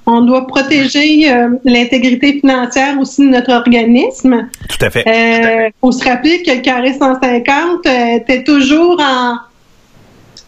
[0.07, 4.49] On doit protéger euh, l'intégrité financière aussi de notre organisme.
[4.69, 5.05] Tout à fait.
[5.07, 9.37] Euh, faut se rappeler que le carré 150 euh, était toujours en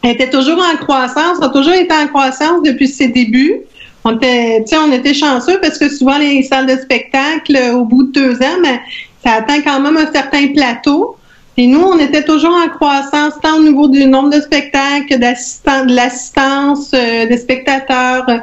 [0.02, 3.60] était toujours en croissance, a toujours été en croissance depuis ses débuts.
[4.04, 8.12] On était, on était chanceux parce que souvent les salles de spectacle, au bout de
[8.12, 8.78] deux ans, ben,
[9.24, 11.15] ça atteint quand même un certain plateau.
[11.58, 15.94] Et nous, on était toujours en croissance, tant au niveau du nombre de spectacles, de
[15.94, 18.38] l'assistance euh, des spectateurs, euh,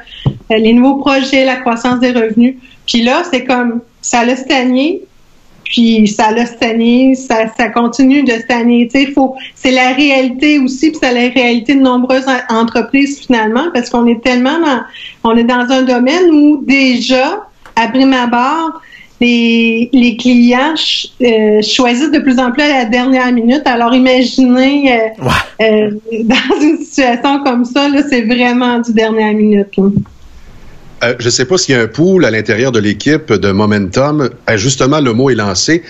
[0.49, 2.55] les nouveaux projets, la croissance des revenus.
[2.87, 5.03] Puis là, c'est comme ça l'a stagné,
[5.63, 8.89] puis ça l'a stagné, ça, ça continue de stagner.
[9.13, 13.89] Faut, c'est la réalité aussi, puis c'est la réalité de nombreuses en- entreprises finalement, parce
[13.91, 14.81] qu'on est tellement dans,
[15.23, 18.81] on est dans un domaine où déjà, à prime abord,
[19.23, 23.61] les, les clients ch- euh, choisissent de plus en plus à la dernière minute.
[23.65, 25.65] Alors imaginez euh, Ouais.
[25.65, 25.91] euh,
[26.23, 29.67] dans une situation comme ça, c'est vraiment du dernière minute.
[31.19, 34.29] je ne sais pas s'il y a un pool à l'intérieur de l'équipe de Momentum.
[34.55, 35.83] Justement, le mot est lancé.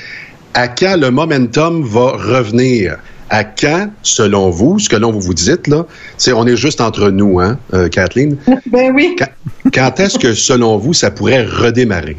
[0.53, 2.97] À quand le Momentum va revenir?
[3.29, 6.81] À quand, selon vous, ce que l'on vous vous dites, là, c'est on est juste
[6.81, 8.37] entre nous, hein, euh, Kathleen?
[8.67, 9.15] Ben oui.
[9.17, 9.29] Quand,
[9.73, 12.17] quand est-ce que, selon vous, ça pourrait redémarrer?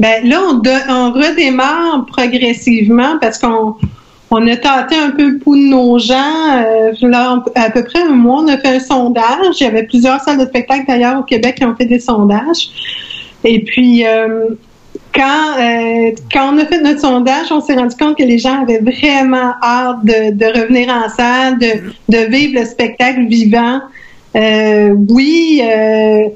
[0.00, 3.74] Ben là, on, on redémarre progressivement parce qu'on
[4.30, 6.14] on a tâté un peu le pouls de nos gens.
[6.58, 9.60] Euh, là, à peu près un mois, on a fait un sondage.
[9.60, 12.68] Il y avait plusieurs salles de spectacle d'ailleurs au Québec qui ont fait des sondages.
[13.44, 14.48] Et puis, euh,
[15.14, 18.62] quand, euh, quand on a fait notre sondage, on s'est rendu compte que les gens
[18.62, 23.80] avaient vraiment hâte de, de revenir en salle, de, de vivre le spectacle vivant.
[24.36, 26.28] Euh, oui, euh,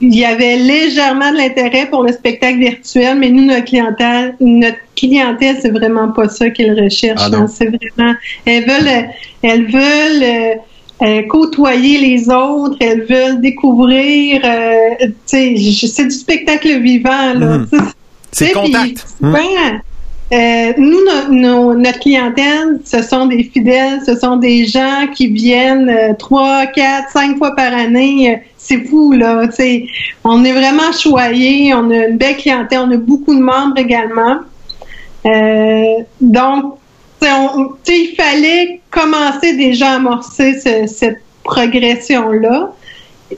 [0.00, 4.76] il y avait légèrement de l'intérêt pour le spectacle virtuel, mais nous, notre clientèle, notre
[4.96, 7.20] clientèle, c'est vraiment pas ça qu'elle recherche.
[7.24, 7.46] Ah non.
[7.48, 8.14] c'est vraiment,
[8.44, 9.08] elles veulent,
[9.42, 10.54] elles veulent euh,
[11.04, 14.40] euh, côtoyer les autres, elles veulent découvrir.
[14.44, 17.60] euh, c'est du spectacle vivant là.
[18.30, 18.94] Sais, C'est contact.
[18.94, 19.38] puis souvent,
[20.32, 25.26] euh, nous, no- no- notre clientèle, ce sont des fidèles, ce sont des gens qui
[25.26, 28.40] viennent euh, trois, quatre, cinq fois par année.
[28.64, 29.48] C'est fou, là.
[30.24, 34.36] On est vraiment choyés, on a une belle clientèle, on a beaucoup de membres également.
[35.26, 35.84] Euh,
[36.20, 36.74] donc,
[37.20, 42.72] il fallait commencer déjà à amorcer ce- cette progression-là,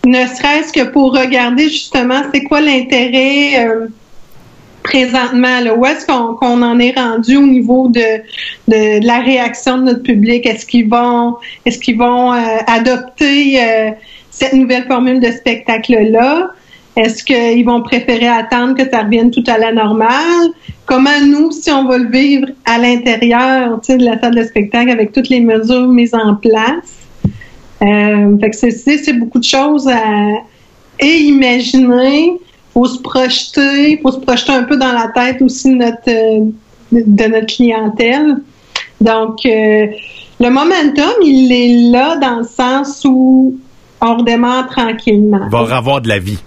[0.04, 3.86] ne serait-ce que pour regarder justement c'est quoi l'intérêt euh,
[4.82, 8.20] présentement, là, où est-ce qu'on en est rendu au niveau de,
[9.06, 10.44] la réaction de notre public?
[10.46, 13.60] Est-ce qu'ils vont est-ce qu'ils vont euh, adopter
[14.34, 16.50] cette nouvelle formule de spectacle-là?
[16.96, 20.48] Est-ce qu'ils vont préférer attendre que ça revienne tout à la normale?
[20.86, 25.12] Comment nous, si on va le vivre à l'intérieur de la salle de spectacle avec
[25.12, 26.92] toutes les mesures mises en place?
[27.82, 30.04] Euh, fait que c'est- beaucoup de choses à
[31.04, 32.32] imaginer.
[32.72, 36.50] Faut se projeter, faut se projeter un peu dans la tête aussi de notre euh,
[36.92, 38.36] de notre clientèle.
[39.00, 39.86] Donc euh,
[40.40, 43.56] le momentum, il est là dans le sens où
[44.04, 45.40] on redémarre tranquillement.
[45.46, 46.38] Il va avoir de la vie.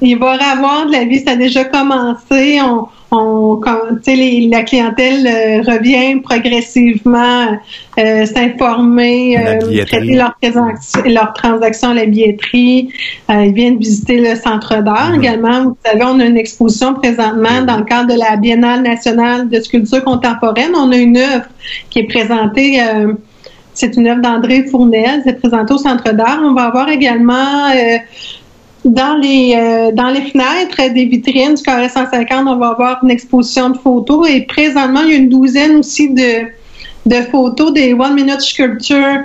[0.00, 2.60] Il va avoir de la vie, ça a déjà commencé.
[2.62, 7.58] On, on, quand- tu sais, les- la clientèle euh, revient progressivement
[7.98, 12.90] euh, s'informer, euh, traiter leurs transactions, leurs transactions à la billetterie.
[13.28, 15.20] Ils viennent visiter le centre d'art Mhm.
[15.20, 15.62] également.
[15.64, 19.58] Vous savez, on a une exposition présentement dans le cadre de la Biennale nationale de
[19.60, 20.70] sculpture contemporaine.
[20.76, 21.46] On a une œuvre
[21.90, 22.80] qui est présentée.
[23.78, 26.40] C'est une œuvre d'André Fournel, c'est présenté au Centre d'art.
[26.42, 27.98] On va avoir également euh,
[28.84, 33.10] dans les euh, dans les fenêtres des vitrines du carré 150, on va avoir une
[33.10, 36.46] exposition de photos et présentement il y a une douzaine aussi de
[37.06, 39.20] de photos des One Minute Sculpture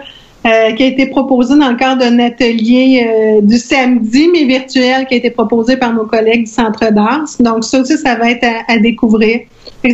[0.46, 5.16] euh, qui a été proposée dans le cadre d'un atelier du samedi, mais virtuel, qui
[5.16, 7.24] a été proposé par nos collègues du Centre d'art.
[7.39, 9.39] Donc, ça aussi, ça va être à, découvrir.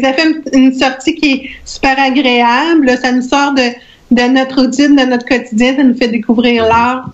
[0.02, 2.98] Ça fait une sortie qui est super agréable.
[3.00, 3.62] Ça nous sort de,
[4.12, 5.76] de notre routine, de notre quotidien.
[5.76, 7.10] Ça nous fait découvrir l'art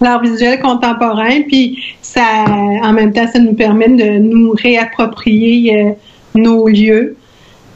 [0.00, 2.44] l'art visuel contemporain, puis ça,
[2.84, 5.90] en même temps, ça nous permet de nous réapproprier euh,
[6.36, 7.16] nos lieux.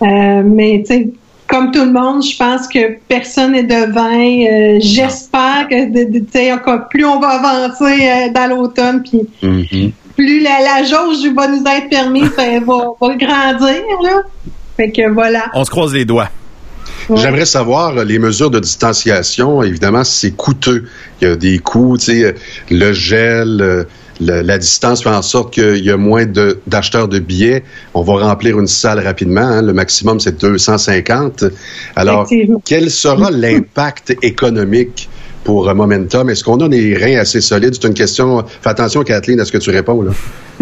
[0.03, 1.09] Euh, mais tu sais,
[1.49, 4.47] comme tout le monde, je pense que personne n'est devin.
[4.47, 9.03] Euh, J'espère que de- de- tu sais, encore plus on va avancer euh, dans l'automne,
[9.03, 9.91] puis Mhm.
[10.17, 13.83] plus la, la jauge va nous être permise, elle va, va grandir.
[14.03, 14.23] Là.
[14.77, 15.47] Fait que voilà.
[15.55, 16.29] On se croise les doigts.
[17.17, 19.63] J'aimerais savoir euh, les mesures de distanciation.
[19.63, 20.85] Évidemment, c'est coûteux.
[21.21, 22.33] Il y a des coûts, tu sais, euh,
[22.71, 23.85] le gel, euh,
[24.21, 27.65] la distance fait en sorte qu'il y a moins de- d'acheteurs de, billets.
[27.95, 29.41] On va remplir une salle rapidement.
[29.41, 29.63] hein.
[29.63, 31.45] Le maximum, c'est 250.
[31.97, 32.27] Alors,
[32.65, 35.09] quel sera l'impact économique
[35.45, 36.31] pour Momentum?
[36.31, 37.75] Est-ce qu'on a les reins assez solides?
[37.75, 38.45] C'est une question.
[38.63, 40.03] Fais attention, Kathleen, à ce que tu réponds.
[40.03, 40.13] là.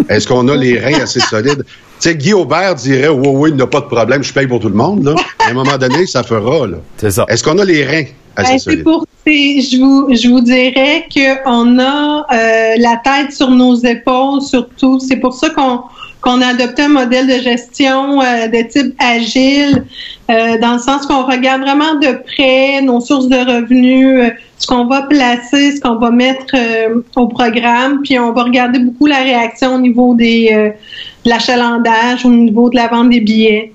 [0.09, 1.65] Est-ce qu'on a les reins assez solides?
[1.65, 4.47] Tu sais, Guy Aubert dirait Oui, oui, il n'y a pas de problème, je paye
[4.47, 5.05] pour tout le monde.
[5.05, 5.15] Là.
[5.39, 6.67] À un moment donné, ça fera.
[6.67, 6.79] Là.
[6.97, 7.27] C'est ça.
[7.29, 8.05] Est-ce qu'on a les reins
[8.37, 8.85] assez Ben, c'est solides?
[8.85, 14.41] pour, c'est- je vous, je vous dirais qu'on a euh, la tête sur nos épaules
[14.41, 14.99] surtout.
[15.01, 15.83] C'est pour ça qu'on
[16.21, 19.85] qu'on a adopté un modèle de gestion euh, de type agile,
[20.31, 24.67] euh, dans le sens qu'on regarde vraiment de près nos sources de revenus, euh, ce
[24.67, 29.07] qu'on va placer, ce qu'on va mettre euh, au programme, puis on va regarder beaucoup
[29.07, 30.69] la réaction au niveau des euh,
[31.25, 33.73] de l'achalandage, au niveau de la vente des billets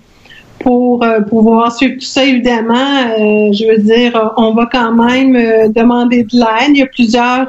[0.60, 6.24] pour euh, pouvoir suivre tout ça, évidemment, je veux dire, on va quand même demander
[6.24, 6.70] de l'aide.
[6.70, 7.48] Il y a plusieurs,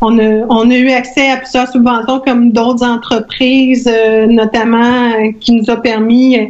[0.00, 5.32] on, a, on a eu accès à plusieurs subventions comme d'autres entreprises, euh, notamment euh,
[5.40, 6.46] qui nous a permis euh,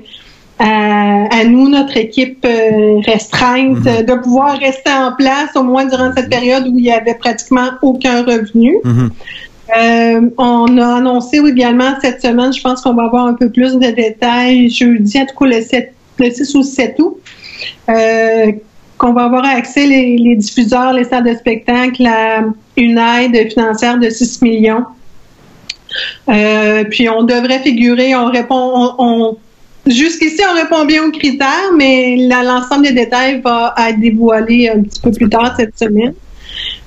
[0.59, 5.87] à, à nous, notre équipe euh, restreinte, euh, de pouvoir rester en place au moins
[5.87, 8.77] durant cette période où il y avait pratiquement aucun revenu.
[8.85, 9.11] Mhm.
[9.79, 13.75] Euh, on a annoncé également cette semaine, je pense qu'on va avoir un peu plus
[13.75, 17.17] de détails jeudi, en tout cas le, 7, le 6 ou le 7 août,
[17.89, 18.53] euh,
[18.99, 22.43] qu'on va avoir accès, les, les diffuseurs, les salles de spectacle, à
[22.81, 24.85] une aide financière de 6 millions.
[26.29, 29.37] Euh, puis on devrait figurer, on répond, on, on-
[29.87, 35.01] jusqu'ici, on répond bien aux critères, mais l'ensemble des détails va être dévoilé un petit
[35.01, 36.15] peu plus tard cette semaine.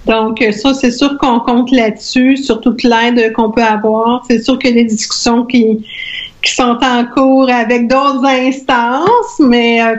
[0.06, 4.23] Donc, euh, ça, c'est sûr qu'on compte là-dessus, sur toute l'aide qu'on peut avoir.
[4.29, 5.86] C'est sûr que les discussions qui,
[6.41, 9.95] qui sont en cours avec d'autres instances, mais euh,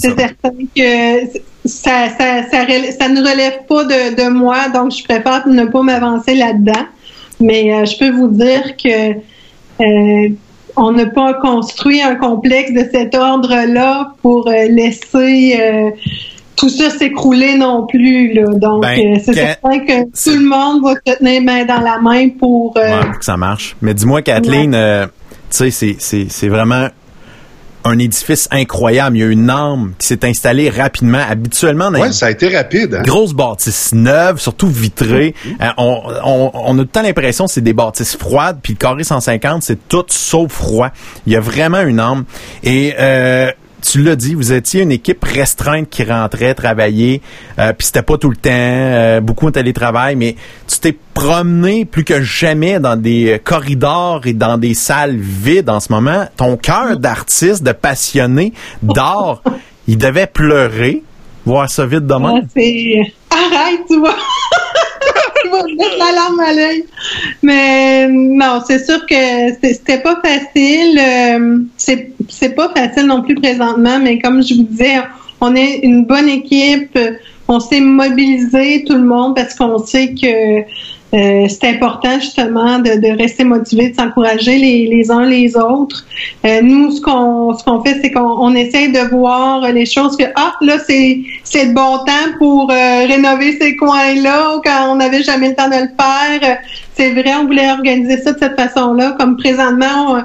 [0.00, 2.66] c'est certain que ça, ça, ça,
[2.98, 6.86] ça ne relève pas de, de moi, donc je préfère ne pas m'avancer là-dedans.
[7.40, 9.12] Mais euh, je peux vous dire que
[9.80, 10.28] euh,
[10.76, 15.58] on n'a pas construit un complexe de cet ordre-là pour euh, laisser
[16.56, 18.34] tout ça s'écrouler non plus.
[18.34, 18.44] Là.
[18.56, 22.28] Donc, Ben, c'est certain que tout le monde va se tenir main dans la main
[22.28, 22.76] pour...
[22.76, 23.74] Ouais, pour que ça marche.
[23.80, 26.88] Mais dis-moi, Kathleen, tu sais, c'est- c'est c'est vraiment
[27.84, 29.16] un édifice incroyable.
[29.16, 31.22] Il y a une arme qui s'est installée rapidement.
[31.28, 32.94] Habituellement, dans Ouais, ça a été rapide.
[32.94, 33.02] Hein?
[33.02, 37.52] grosses bâtisses neuves, surtout vitrées, euh, on, on, on a tout le temps l'impression que
[37.52, 40.90] c'est des bâtisses froides, puis le carré 150, c'est tout sauf froid.
[41.26, 42.24] Il y a vraiment une arme.
[42.62, 47.20] Et euh, tu l'as dit, vous étiez une équipe restreinte qui rentrait travailler,
[47.58, 50.36] euh, puis c'était pas tout le temps, euh, beaucoup en télétravail, mais
[50.68, 55.70] tu t'es promené plus que jamais dans des euh, corridors et dans des salles vides
[55.70, 56.26] en ce moment.
[56.36, 59.42] Ton cœur d'artiste, de passionné d'art,
[59.88, 61.02] il devait pleurer,
[61.44, 62.24] voir ça vide de même.
[62.24, 64.16] Ouais, c'est arrête, tu vois.
[65.64, 66.84] Mettre la larme à l'œil.
[67.42, 69.14] Mais non, c'est sûr que
[69.62, 70.98] c'était pas facile.
[70.98, 74.98] euh, C'est c'est pas facile non plus présentement, mais comme je vous disais,
[75.40, 76.98] on est une bonne équipe.
[77.48, 80.62] On s'est mobilisé tout le monde parce qu'on sait que
[81.12, 86.06] euh, c'est important justement de, de rester motivé, de s'encourager les, les uns les autres.
[86.44, 90.16] Euh, nous, ce qu'on ce qu'on fait, c'est qu'on on essaye de voir les choses
[90.16, 94.96] que ah là c'est c'est le bon temps pour euh, rénover ces coins-là quand on
[94.96, 96.58] n'avait jamais le temps de le faire.
[96.94, 99.16] C'est vrai, on voulait organiser ça de cette façon-là.
[99.18, 100.22] Comme présentement,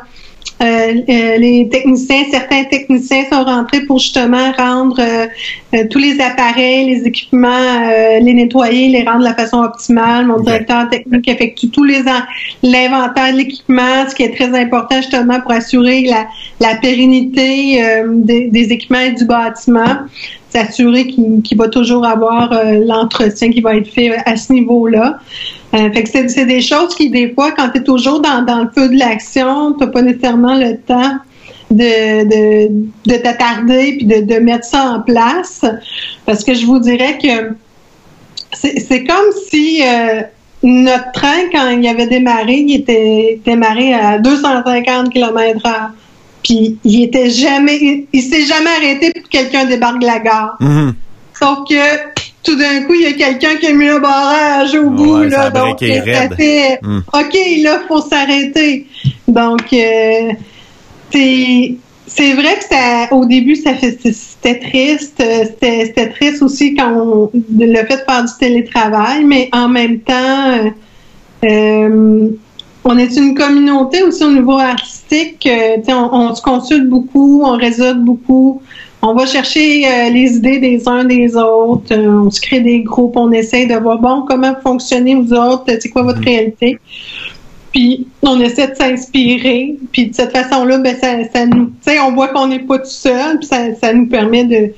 [0.61, 6.85] euh, euh, les techniciens, certains techniciens sont rentrés pour justement rendre euh, tous les appareils,
[6.85, 10.25] les équipements, euh, les nettoyer, les rendre de la façon optimale.
[10.27, 12.23] Mon directeur technique effectue tous les en-
[12.63, 16.25] l'inventaire de l'équipement, ce qui est très important justement pour assurer la,
[16.61, 19.97] la pérennité euh, des, des équipements et du bâtiment,
[20.55, 25.19] s'assurer qu'il va toujours avoir euh, l'entretien qui va être fait à ce niveau-là.
[25.73, 28.69] Euh, fait que c'est des choses qui, des fois, quand tu es toujours dans, le
[28.73, 31.17] feu de l'action, tu pas nécessairement le temps
[31.71, 35.65] de, de, de t'attarder puis de, mettre ça en place.
[36.25, 37.53] Parce que je vous dirais que
[38.53, 40.21] c'est comme si euh,
[40.63, 45.91] notre train, quand il avait démarré, il était démarré à 250 km heure.
[46.45, 50.19] Puis il était jamais, il, il s'est jamais arrêté pour que quelqu'un débarque de la
[50.19, 50.55] gare.
[50.59, 50.93] Mhm.
[51.37, 51.75] Sauf que
[52.43, 55.17] tout d'un coup, il y a quelqu'un qui a mis un barrage au bout.
[55.17, 56.99] Ouais, là, donc, ça fait Mm.
[57.11, 58.85] OK, là, faut s'arrêter.
[59.27, 60.31] Donc, euh,
[61.11, 65.19] c'est vrai que ça, au début, ça fait c'était triste.
[65.21, 69.99] euh, C'était triste aussi quand on, le fait de faire du télétravail, mais en même
[70.01, 70.71] temps,
[71.43, 72.29] euh,
[72.85, 75.47] on est une communauté aussi au niveau artistique.
[75.47, 78.61] euh, on, on se consulte beaucoup, on réseaute beaucoup.
[79.01, 81.93] On va chercher euh, les idées des uns des autres.
[81.93, 83.15] euh, on se crée des groupes.
[83.17, 85.65] On essaie de voir, bon, comment fonctionnez vous autres?
[85.79, 86.79] C'est quoi votre réalité?
[87.71, 89.75] Puis on essaie de s'inspirer.
[89.91, 92.79] Puis de cette façon-là, ben, ça, ça nous, tu sais, on voit qu'on n'est pas
[92.79, 93.37] tout seul.
[93.39, 94.71] Puis ça, ça nous permet de,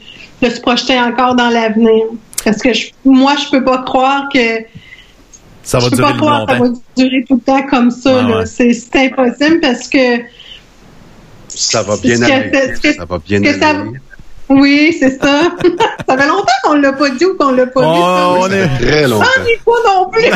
[0.45, 2.03] de se projeter encore dans l'avenir.
[2.43, 4.39] Parce que je- moi, je peux pas croire que
[5.67, 6.73] Ça va je peux durer pas croire que ça longtemps.
[6.73, 8.25] va durer tout le temps comme ça.
[8.25, 8.45] Ouais.
[8.45, 10.19] C'est impossible parce que
[11.49, 12.51] Ça va bien aller.
[12.81, 13.89] que- Ça va bien ce que ça- aller.
[14.49, 15.41] oui, c'est ça.
[16.07, 17.99] ça fait longtemps qu'on l'a pas dit ou qu'on l'a pas Oh, vu.
[17.99, 18.29] ça.
[18.29, 19.25] on Ça est- très longtemps.
[19.35, 20.31] S'ennuie pas non plus.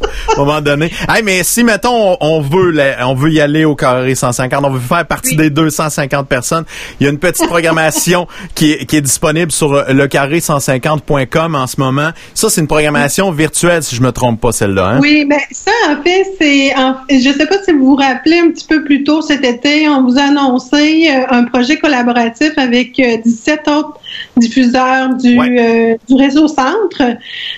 [0.29, 0.91] à un moment donné.
[1.09, 4.63] Hey, mais si, mettons, on, on veut la- on veut y aller au carré 150,
[4.65, 6.65] on veut faire partie des 250 personnes,
[6.99, 10.39] il y a une petite programmation qui, est, qui est disponible sur euh, le carré
[10.39, 12.09] 150.com en ce moment.
[12.33, 14.85] Ça, c'est une programmation virtuelle, si je me trompe pas, celle-là.
[14.87, 14.99] Hein?
[15.01, 16.75] Oui, ben ça, en fait, c'est.
[16.75, 19.87] en- Je sais pas si vous vous rappelez un petit peu plus tôt cet été,
[19.87, 23.99] on vous a annoncé euh, un projet collaboratif avec euh, 17 autres
[24.37, 25.59] du, Ouais.
[25.59, 27.17] euh, du réseau Centre.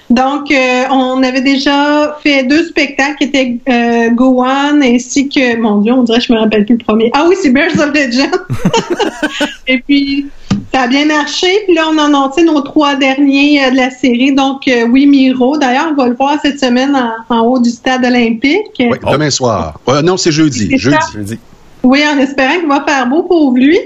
[0.09, 5.57] Donc, euh, on avait déjà fait deux spectacles qui étaient euh, Go On ainsi que,
[5.57, 7.11] mon Dieu, on dirait que je me rappelle plus le premier.
[7.13, 8.31] Ah oui, c'est Bears of Legend.
[9.67, 10.25] Et puis,
[10.73, 11.47] ça a bien marché.
[11.65, 14.33] Puis là, on a annoncé nos trois derniers euh, de la série.
[14.33, 15.57] Donc, euh, oui, Miro.
[15.57, 18.61] D'ailleurs, on va le voir cette semaine en, en haut du stade olympique.
[18.79, 19.79] Oui, demain soir.
[19.89, 20.77] Euh, non, c'est jeudi.
[20.77, 20.95] Jeudi.
[20.95, 21.07] ça.
[21.15, 21.39] Je dis.
[21.83, 23.77] Oui, en espérant qu'il va faire beau pour lui.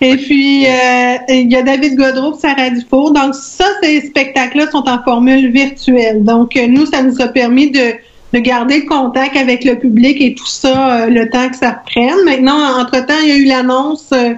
[0.00, 3.12] Et puis, euh, il y a David Godreau et Sarah Dufour.
[3.12, 6.24] Donc, ça, ces spectacles-là sont en formule virtuelle.
[6.24, 7.94] Donc, euh, nous, ça nous a permis de,
[8.32, 11.82] de garder le contact avec le public et tout ça euh, le temps que ça
[11.84, 12.24] reprenne.
[12.24, 14.34] Maintenant, entre-temps, il y a eu l'annonce euh,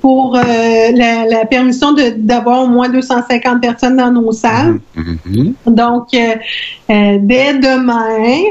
[0.00, 4.80] pour euh, la, la permission d'avoir au moins 250 personnes dans nos salles.
[4.96, 5.54] Mhm.
[5.66, 6.34] Donc, euh,
[6.90, 8.42] euh, dès demain,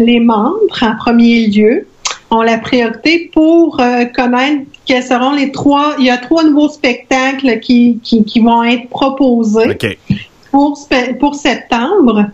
[0.00, 1.86] les membres, en premier lieu,
[2.30, 3.78] ont la priorité pour
[4.14, 5.94] connaître quels seront les trois.
[5.98, 9.76] Il y a trois nouveaux spectacles qui, qui, qui vont être proposés
[10.50, 10.78] pour,
[11.20, 12.24] pour septembre.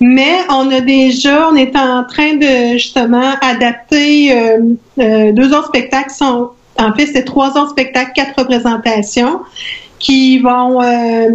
[0.00, 4.58] Mais on a déjà, on est en train de justement adapter euh,
[4.98, 6.10] euh, deux autres spectacles.
[6.10, 9.40] qui Sont, en fait, c'est trois autres spectacles, quatre représentations
[9.98, 11.30] qui vont euh,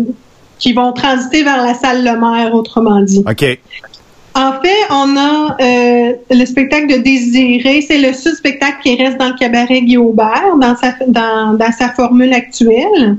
[0.57, 3.23] qui vont transiter vers la salle Le Maire, autrement dit.
[3.29, 3.59] OK.
[4.35, 7.81] En fait, on a euh, le spectacle de Désiré.
[7.81, 11.71] C'est le seul spectacle qui reste dans le cabaret Guy Aubert, dans sa, dans, dans
[11.71, 13.17] sa formule actuelle.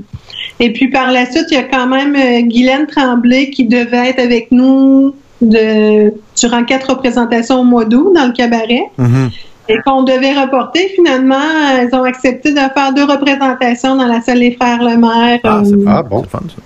[0.59, 4.09] Et puis par la suite, il y a quand même euh, Guylaine Tremblay qui devait
[4.09, 9.29] être avec nous de, durant quatre représentations au mois d'août dans le cabaret Mhm.
[9.69, 10.89] et qu'on devait reporter.
[10.95, 11.35] Finalement,
[11.77, 15.39] elles ont accepté de faire deux représentations dans la salle des Frères Lemaire.
[15.43, 16.23] Ah, c'est euh, Ah bon.
[16.23, 16.61] c'est fun, ça.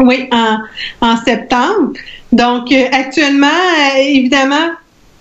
[0.00, 0.58] Oui, en,
[1.00, 1.92] en septembre.
[2.32, 4.70] Donc, euh, actuellement, euh, évidemment,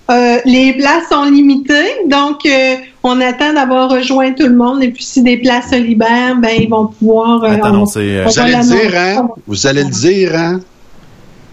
[0.10, 1.74] euh, les places sont limitées.
[2.08, 4.84] Donc, euh, on attend d'avoir rejoint tout le monde.
[4.84, 7.44] Et puis, si des places se libèrent, ben, ils vont pouvoir...
[7.44, 9.28] euh, on- euh, on Vous allez le dire, hein?
[9.48, 10.60] Vous allez le dire, hein?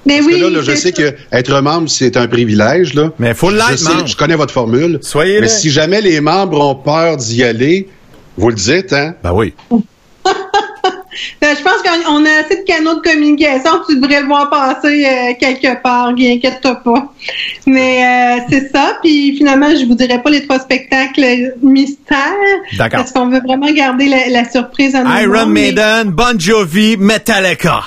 [0.07, 1.03] Mais Parce oui, que là, là, je sais ça.
[1.03, 3.11] que être membre, c'est un privilège, là.
[3.19, 4.07] Mais faut je, l'être, sais- membre.
[4.07, 4.99] je connais votre formule.
[5.01, 5.49] Soyez Mais là.
[5.49, 7.89] si jamais les membres ont peur d'y aller,
[8.37, 9.15] vous le dites, hein?
[9.23, 9.55] Ben oui.
[11.41, 13.71] Ben, je pense qu'on a assez de canaux de communication.
[13.89, 16.09] Tu devrais le voir passer euh, quelque part.
[16.09, 17.13] Inquiète-toi pas.
[17.67, 18.05] Mais
[18.39, 18.99] euh, c'est ça.
[19.03, 22.17] Puis finalement, je vous dirai pas les trois spectacles mystères.
[22.77, 23.01] D'accord.
[23.01, 27.83] Parce qu'on veut vraiment garder la, la surprise nos Iron mais- Maiden, Bon Jovi, Metallica.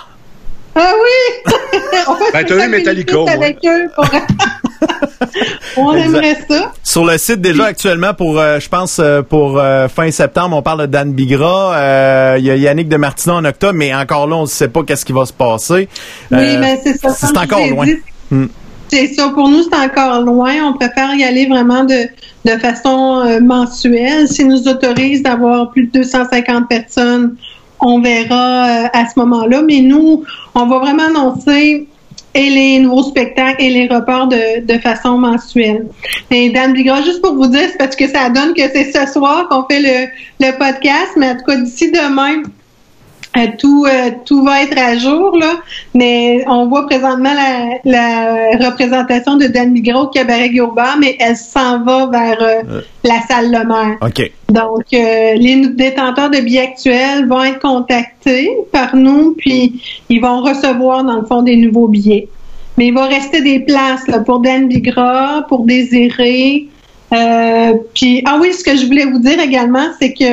[0.80, 1.52] Ah oui!
[2.08, 3.46] On va Ben, faire t'as eu ça Metallica, minutes moi.
[3.46, 4.06] avec eux pour...
[5.78, 6.72] On aimerait ça.
[6.84, 10.62] Sur le site déjà actuellement pour, euh, je pense euh, pour euh, fin septembre, on
[10.62, 11.76] parle de Dan Bigra.
[11.76, 14.68] Euh, Il y a Yannick de Martineau en octobre, mais encore là, on ne sait
[14.68, 15.88] pas qu'est-ce qui va se passer.
[16.32, 17.10] Oui, Euh, mais c'est ça.
[17.10, 17.86] C'est encore loin.
[17.86, 17.98] dit,
[18.30, 18.48] Hmm.
[18.90, 19.30] C'est ça.
[19.30, 20.52] Pour nous, c'est encore loin.
[20.66, 22.08] On préfère y aller vraiment de,
[22.46, 24.28] de façon euh, mensuelle.
[24.28, 27.36] S'ils nous autorisent d'avoir plus de 250 personnes,
[27.80, 29.62] on verra euh, à ce moment-là.
[29.62, 30.24] Mais nous,
[30.56, 31.88] on va vraiment annoncer
[32.34, 35.88] et les nouveaux spectacles et les reports de, de façon mensuelle.
[36.30, 39.12] Et Dan Bigra, juste pour vous dire, c'est parce que ça donne que c'est ce
[39.12, 40.08] soir qu'on fait le,
[40.46, 42.44] le podcast, mais en tout cas, d'ici demain,
[43.36, 45.54] euh, tout, euh, tout va être à jour, là.
[45.94, 51.36] Mais on voit présentement la, la représentation de Dan Bigra au Cabaret Gilbert, mais elle
[51.36, 53.98] s'en va vers euh, la salle Le Maire.
[54.02, 54.32] OK.
[54.50, 61.04] Donc, les détenteurs de billets actuels vont être contactés par nous, puis ils vont recevoir,
[61.04, 62.30] dans le fond, des nouveaux billets.
[62.78, 66.68] Mais il va rester des places là, pour Dan Bigra, pour Désiré.
[67.14, 70.30] Euh, puis, ah oui, ce que je voulais vous dire également, c'est qu'il y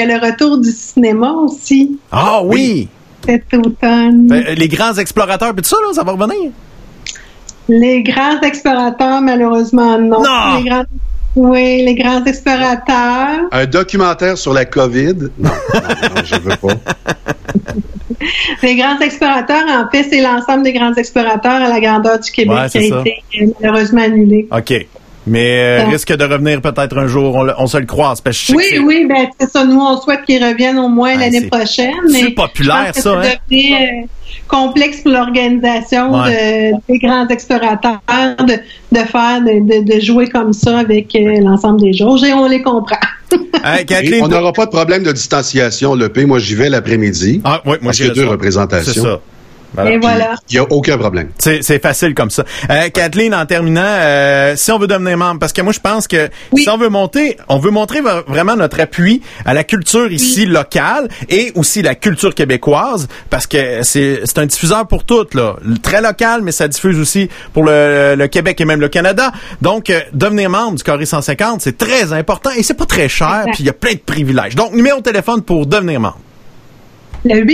[0.00, 2.88] a le retour du cinéma aussi Ah oui!
[3.26, 4.30] cet automne.
[4.32, 6.50] Euh, les grands explorateurs, puis tout ça, là, ça va revenir?
[7.68, 10.22] Les grands explorateurs, malheureusement, non.
[10.22, 10.58] Non!
[10.62, 10.84] Les grands,
[11.36, 13.40] oui, les grands explorateurs.
[13.52, 15.14] Un documentaire sur la COVID?
[15.38, 15.80] Non, non,
[16.14, 16.74] non, je veux pas.
[18.62, 22.56] Les grands explorateurs, en fait, c'est l'ensemble des grands explorateurs à la grandeur du Québec
[22.58, 23.00] Ouais, qui a ça.
[23.00, 24.48] été euh, malheureusement annulé.
[24.50, 24.86] OK.
[25.28, 28.20] Mais euh, Donc- risque de revenir peut-être un jour, on, le- on se le croise.
[28.20, 29.64] Parce que je sais que Oui, oui, ben c'est ça.
[29.64, 31.92] Nous, on souhaite qu'ils reviennent au moins Ouais, l'année prochaine.
[32.10, 33.34] Mais c'est populaire, je pense que ça, c'est hein?
[33.50, 34.06] devenu, euh,
[34.46, 36.72] complexe pour l'organisation Ouais.
[36.72, 38.00] de- des grands explorateurs
[38.40, 38.54] de,
[38.92, 42.22] de faire, de, de- de jouer comme ça avec euh, l'ensemble des jours.
[42.24, 42.96] Et on les comprend.
[43.64, 46.24] Hey, Et Kathleen, on n'aura pas de problème de distanciation, le P.
[46.26, 47.40] Moi, j'y vais l'après-midi.
[47.44, 48.32] Ah, oui, moi, parce qu'il y a j'irai deux ça.
[48.32, 48.92] représentations.
[48.94, 49.20] C'est ça.
[49.74, 49.90] Voilà.
[49.90, 50.34] Et voilà.
[50.50, 51.28] Il n'y a aucun problème.
[51.38, 52.44] C'est, c'est facile comme ça.
[52.70, 56.08] Euh, Kathleen, en terminant, euh, si on veut devenir membre, parce que moi je pense
[56.08, 56.62] que Oui.
[56.62, 61.08] si on veut monter, on veut montrer vraiment notre appui à la culture ici locale
[61.28, 66.00] et aussi la culture québécoise, parce que c'est, c'est un diffuseur pour toutes là, très
[66.00, 69.32] local, mais ça diffuse aussi pour le, le Québec et même le Canada.
[69.62, 73.42] Donc euh, devenir membre du Carré 150, c'est très important et c'est pas très cher,
[73.52, 74.54] puis il y a plein de privilèges.
[74.54, 76.18] Donc numéro de téléphone pour devenir membre.
[77.24, 77.44] Le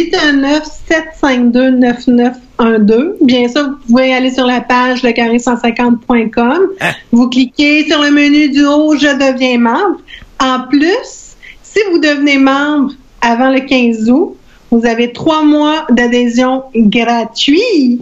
[1.20, 3.14] 819-752-9912.
[3.22, 6.68] Bien sûr, vous pouvez aller sur la page lecarré150.com.
[6.80, 6.92] Hein?
[7.12, 10.00] Vous cliquez sur le menu du haut Je deviens membre.
[10.40, 14.36] En plus, si vous devenez membre avant le 15 août,
[14.70, 18.00] vous avez trois mois d'adhésion gratuit.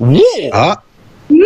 [0.53, 0.83] Ah,
[1.31, 1.37] Ouh!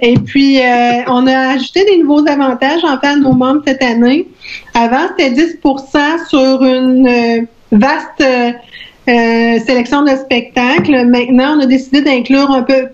[0.00, 3.82] Et puis, euh, on a ajouté des nouveaux avantages en fait à nos membres cette
[3.82, 4.28] année.
[4.74, 7.42] Avant, c'était 10% sur une euh,
[7.72, 8.22] vaste
[9.08, 11.06] euh, sélection de spectacles.
[11.06, 12.88] Maintenant, on a décidé d'inclure un peu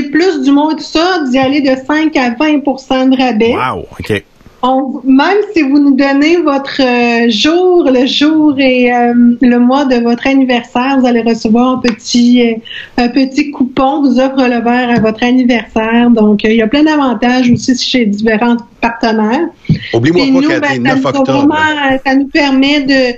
[0.00, 3.54] plus du monde, tout ça, d'y aller de 5 à 20% de rabais.
[3.54, 4.24] Wow, OK.
[4.64, 9.84] On- même si vous nous donnez votre euh, jour, le jour et euh, le mois
[9.86, 12.54] de votre anniversaire, vous allez recevoir un petit,
[12.96, 16.10] un petit coupon vous offre le verre à votre anniversaire.
[16.10, 19.48] Donc, il y a plein d'avantages aussi chez différents partenaires.
[19.92, 21.32] Oublie-moi pas qu'elle ben, est ça 9 nous a octobre.
[21.48, 23.16] vraiment, ça nous permet de,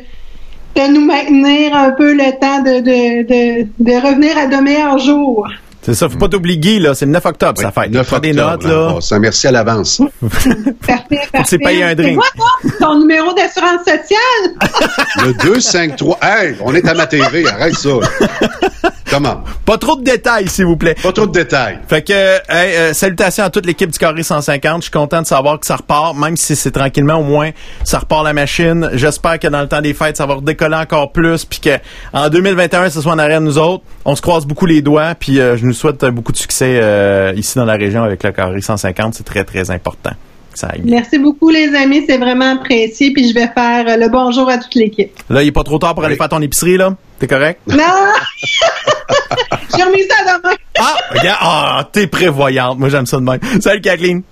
[0.76, 4.98] de nous maintenir un peu le temps de, de, de, de revenir à de meilleurs
[4.98, 5.46] jours.
[5.82, 6.94] C'est ça, faut pas t'obliger, là.
[6.94, 7.90] C'est le 9 octobre, ça fait.
[7.90, 9.18] 9 Prends des octobre, notes, là.
[9.18, 10.00] Merci à l'avance.
[10.86, 11.58] Parfait, parfait.
[11.58, 12.18] payé un drink.
[12.24, 14.96] C'est quoi, toi, ton numéro d'assurance sociale?
[15.26, 16.18] Le 253.
[16.22, 17.90] Hey, on est à ma TV, arrête ça.
[19.14, 19.44] Comment?
[19.64, 20.96] Pas trop de détails, s'il vous plaît.
[21.00, 21.78] Pas trop de détails.
[21.86, 24.78] Fait que, hey, euh, salutations à toute l'équipe du Carré 150.
[24.78, 27.50] Je suis content de savoir que ça repart, même si c'est tranquillement, au moins,
[27.84, 28.90] ça repart la machine.
[28.94, 31.78] J'espère que dans le temps des fêtes, ça va redécoller encore plus, puis que
[32.12, 33.84] en 2021, ce soit en arrière de nous autres.
[34.04, 37.32] On se croise beaucoup les doigts, puis euh, je nous souhaite beaucoup de succès euh,
[37.36, 39.14] ici dans la région avec le Carré 150.
[39.14, 40.10] C'est très, très important.
[40.52, 40.96] que Ça aille bien.
[40.96, 42.02] Merci beaucoup, les amis.
[42.08, 43.12] C'est vraiment apprécié.
[43.12, 45.12] Puis je vais faire le bonjour à toute l'équipe.
[45.30, 46.96] Là, il est pas trop tard pour aller faire ton épicerie, là?
[47.24, 47.60] T'es correct?
[47.66, 47.78] Non!
[49.74, 50.54] J'ai remis ça demain.
[50.78, 52.78] Ah, regarde, ah, t'es prévoyante.
[52.78, 53.40] Moi, j'aime ça de même.
[53.62, 54.22] Salut, Kathleen.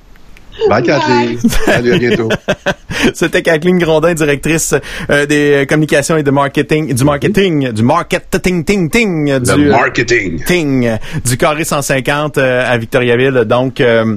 [0.68, 1.38] Bye, Kathleen.
[1.64, 2.28] Salut, à bientôt.
[3.14, 4.74] C'était Kathleen Grondin, directrice
[5.08, 10.44] euh, des communications et de marketing, du marketing, du marketing, ting, ting, Le du marketing.
[10.44, 13.44] ting, euh, du carré 150 euh, à Victoriaville.
[13.46, 14.16] Donc, euh,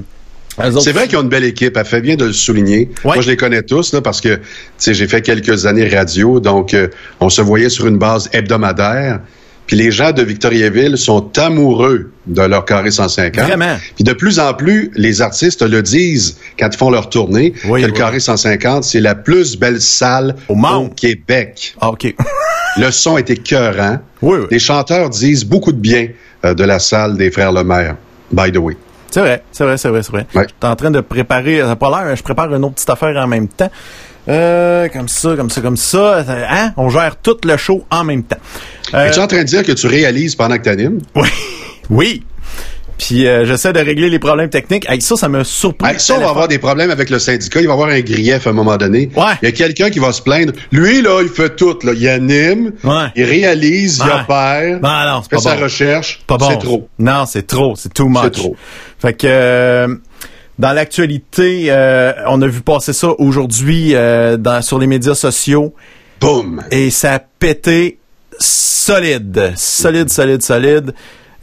[0.81, 1.75] C'est vrai qu'ils ont une belle équipe.
[1.77, 2.89] Elle fait bien de le souligner.
[3.03, 3.15] Ouais.
[3.15, 4.41] Moi, je les connais tous là, parce que tu
[4.77, 6.87] sais, j'ai fait quelques années radio, donc euh,
[7.19, 9.19] on se voyait sur une base hebdomadaire.
[9.67, 13.43] Puis les gens de Victoriaville sont amoureux de leur carré 150.
[13.43, 13.77] Vraiment?
[13.95, 17.81] Puis de plus en plus, les artistes le disent quand ils font leur tournée, Oui,
[17.81, 17.97] que le oui.
[17.97, 20.93] carré 150, c'est la plus belle salle Au monde.
[20.95, 21.75] Québec.
[21.81, 22.13] Ah, OK.
[22.77, 23.99] Le son est écœurant.
[24.21, 24.47] Oui, oui.
[24.51, 26.09] Les chanteurs disent beaucoup de bien
[26.43, 27.95] euh, de la salle des Frères Lemaire,
[28.33, 28.75] by the way.
[29.15, 30.27] C'est vrai, c'est vrai, c'est vrai, c'est vrai.
[30.35, 30.45] Ouais.
[30.45, 33.15] J'étais en train de préparer, ça a pas l'air, je prépare une autre petite affaire
[33.15, 33.71] en même temps.
[34.27, 36.25] Euh, comme ça, comme ça, comme ça.
[36.27, 36.73] Hein?
[36.75, 38.35] On gère tout le show en même temps.
[38.93, 40.99] Euh, Es-tu en train de dire que tu réalises pendant que tu animes?
[41.15, 41.29] oui.
[41.89, 42.23] Oui.
[42.97, 44.85] Puis euh, j'essaie de régler les problèmes techniques.
[44.89, 45.91] Hey, ça, ça me surpris.
[45.91, 47.59] Hey, ça, on va avoir des problèmes avec le syndicat.
[47.59, 49.09] Il va y avoir un grief à un moment donné.
[49.15, 49.23] Ouais.
[49.41, 50.53] Il y a quelqu'un qui va se plaindre.
[50.71, 51.77] Lui, là, il fait tout.
[51.83, 51.91] Là.
[51.93, 53.07] Il anime, Ouais.
[53.15, 54.21] il réalise, il Ouais.
[54.21, 55.63] opère, Non, non, il c'est fait pas sa bon.
[55.63, 56.21] recherche.
[56.25, 56.49] Pas bon.
[56.49, 56.87] C'est trop.
[56.99, 57.75] Non, c'est trop.
[57.75, 58.21] C'est too much.
[58.23, 58.55] C'est trop.
[58.99, 59.95] Fait que euh,
[60.57, 65.73] dans l'actualité, euh, on a vu passer ça aujourd'hui euh, dans- sur les médias sociaux
[66.21, 66.63] Boum!
[66.71, 67.97] et ça a pété
[68.39, 70.93] solide, solide, solide, solide.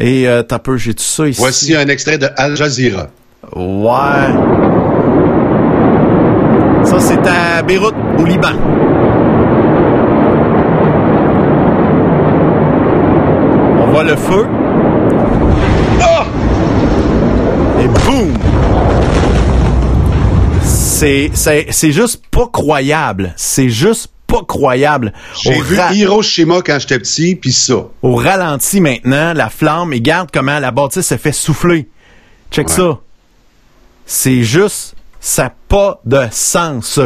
[0.05, 1.41] Et euh, t'as peu, j'ai tout ça ici.
[1.41, 3.07] Voici un extrait de Al Jazeera.
[3.55, 4.33] Ouais.
[6.85, 8.49] Ça, c'est à Beyrouth, au Liban.
[13.79, 14.45] On voit le feu.
[16.01, 16.25] Ah!
[17.81, 18.35] Et boum!
[20.65, 23.35] C'est, c'est, c'est juste pas croyable.
[23.37, 25.13] C'est juste pas croyable.
[25.43, 27.75] J'ai vu Hiroshima quand j'étais petit, puis ça.
[28.03, 31.89] au ralenti maintenant, la flamme, et garde comment la bâtisse se fait souffler.
[32.51, 32.75] Check Ouais.
[32.75, 32.99] ça.
[34.07, 36.99] C'est juste, ça n'a pas de sens.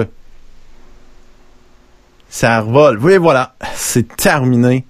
[2.29, 2.99] Ça revole.
[3.01, 3.55] Oui, voilà.
[3.75, 4.85] C'est terminé.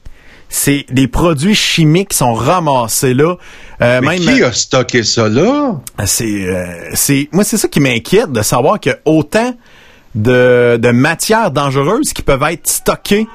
[0.48, 3.36] C'est des produits chimiques qui sont ramassés là.
[3.82, 5.80] Euh, Mais même, qui a stocké ça là?
[6.06, 9.54] c'est, euh, c'est, moi, c'est ça qui m'inquiète de savoir que autant
[10.16, 13.26] de, de matières dangereuses qui peuvent être stockées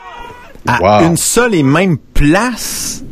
[0.67, 1.07] à Wow.
[1.07, 3.03] une seule et même place.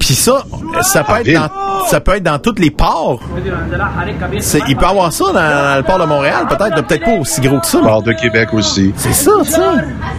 [0.00, 0.44] Puis ça,
[0.80, 3.20] ça peut, être dans, ça peut être dans tous les ports.
[3.36, 7.18] Il peut y avoir ça dans, dans le port de Montréal, peut-être, mais peut-être pas
[7.18, 7.78] aussi gros que ça.
[7.80, 8.92] mais Bord de Québec aussi.
[8.96, 9.60] C'est ça, tu sais.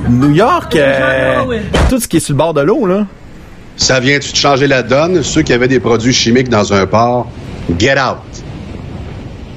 [0.07, 1.59] New York, euh,
[1.89, 3.05] tout ce qui est sur le bord de l'eau, là.
[3.75, 5.23] Ça vient-tu de changer la donne?
[5.23, 7.27] Ceux qui avaient des produits chimiques dans un port,
[7.79, 8.42] get out.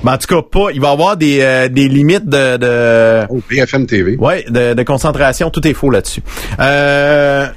[0.07, 0.69] Ben, en tout cas, pas.
[0.73, 4.17] Il va y avoir des, euh, des limites de, de, Oh, BFM TV.
[4.17, 5.51] ouais, de, de concentration.
[5.51, 6.23] Tout est faux là-dessus.
[6.61, 7.49] Euh,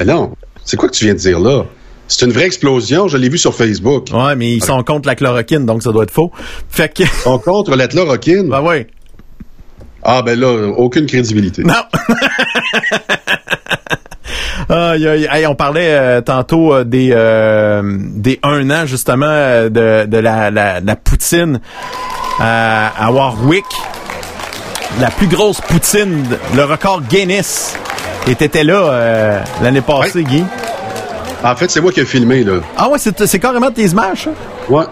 [0.00, 0.34] Mais non,
[0.64, 1.62] c'est quoi que tu viens de dire là?
[2.08, 4.08] C'est une vraie explosion, je l'ai vu sur Facebook.
[4.12, 6.32] ouais, mais ils sont contre la chloroquine, donc ça doit être faux.
[6.68, 8.48] Fait que, On contre la chloroquine?
[8.48, 8.88] ben ouais.
[10.02, 11.62] Ah ben là, aucune crédibilité.
[11.62, 11.74] Non.
[14.68, 20.04] Aïe, aïe, aïe, on parlait euh, tantôt euh, des euh, des un an justement de,
[20.06, 21.60] de la, la, la poutine
[22.40, 23.64] à, Warwick.
[25.00, 26.24] La plus grosse poutine,
[26.54, 27.76] le record Guinness,
[28.26, 30.24] était là l'année passée, Ouais.
[30.24, 30.44] Guy.
[31.44, 32.54] En fait, c'est moi qui ai filmé, là.
[32.78, 34.30] Ah ouais, c'est c'est carrément tes images, ça?
[34.70, 34.84] Ouais.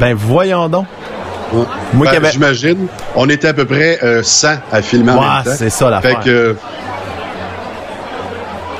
[0.00, 0.86] Ben voyons donc.
[1.52, 1.62] ouais.
[1.92, 5.44] Moi Ben, J'imagine, on était à peu près euh, 100 à filmer en Ouais, même
[5.44, 5.50] temps.
[5.56, 6.22] c'est ça, l'affaire.
[6.22, 6.56] Fait que,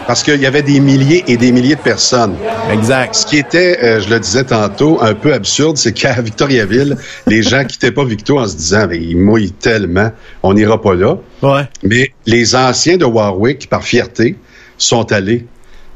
[0.06, 2.36] Parce qu'il y avait des milliers et des milliers de personnes.
[2.70, 3.14] Exact.
[3.14, 6.96] Ce qui était, euh, je le disais tantôt, un peu absurde, c'est qu'à Victoriaville,
[7.26, 10.10] les gens quittaient pas Victo en se disant, mais il mouille tellement,
[10.42, 11.16] on n'ira pas là.
[11.42, 11.62] Ouais.
[11.82, 14.36] Mais les anciens de Warwick, par fierté,
[14.76, 15.46] sont allés.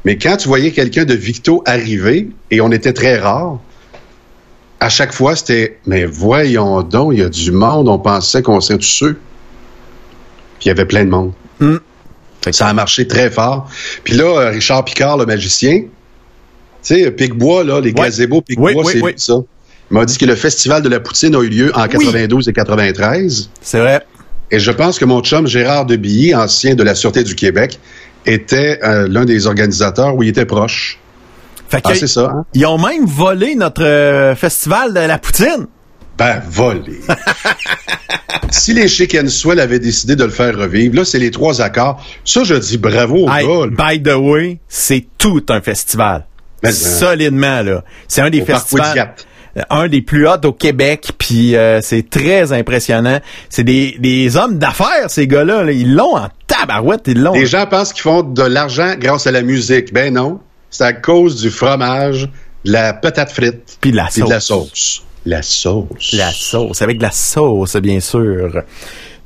[0.05, 3.59] Mais quand tu voyais quelqu'un de Victo arriver, et on était très rares,
[4.79, 8.61] à chaque fois, c'était, mais voyons donc, il y a du monde, on pensait qu'on
[8.61, 9.13] serait tous ceux.
[10.59, 11.33] Puis il y avait plein de monde.
[11.59, 11.77] Mm.
[12.51, 13.69] Ça a marché très fort.
[14.03, 15.87] Puis là, euh, Richard Picard, le magicien, tu
[16.81, 19.13] sais, Picbois, là, les gazebos Picbois, Oui, oui, c'est oui.
[19.17, 19.33] ça.
[19.91, 22.53] Il m'a dit que le festival de la poutine a eu lieu en 92 et
[22.53, 23.49] 93.
[23.61, 24.01] C'est vrai.
[24.51, 27.79] Et je pense que mon chum Gérard de Billy, ancien de la Sûreté du Québec,
[28.25, 30.99] était euh, l'un des organisateurs où il était proche.
[31.69, 32.45] Fait Ah, c'est ça, hein?
[32.53, 35.67] ils ont même volé notre euh, festival de la poutine.
[36.19, 36.99] Ben, volé.
[38.51, 42.03] si les Chicken Swell avaient décidé de le faire revivre, là, c'est les trois accords.
[42.25, 43.91] Ça, je dis bravo au Hey, gars.
[43.93, 46.25] by the way, c'est tout un festival.
[46.61, 47.83] Mais, euh, Solidement, là.
[48.07, 49.15] C'est un des festivals.
[49.57, 53.19] Euh, Un des plus hauts au Québec, puis euh, c'est très impressionnant.
[53.49, 55.63] C'est des, des hommes d'affaires, ces gars-là.
[55.63, 55.71] là.
[55.71, 57.33] Ils l'ont en tabarouette, ils l'ont.
[57.33, 59.91] Les gens pensent qu'ils font de l'argent grâce à la musique.
[59.93, 60.39] Ben non.
[60.69, 62.29] C'est à cause du fromage,
[62.65, 65.03] de la patate frite, Puis de la puis de la sauce.
[65.29, 66.13] La sauce.
[66.13, 68.63] La sauce, avec de la sauce, bien sûr.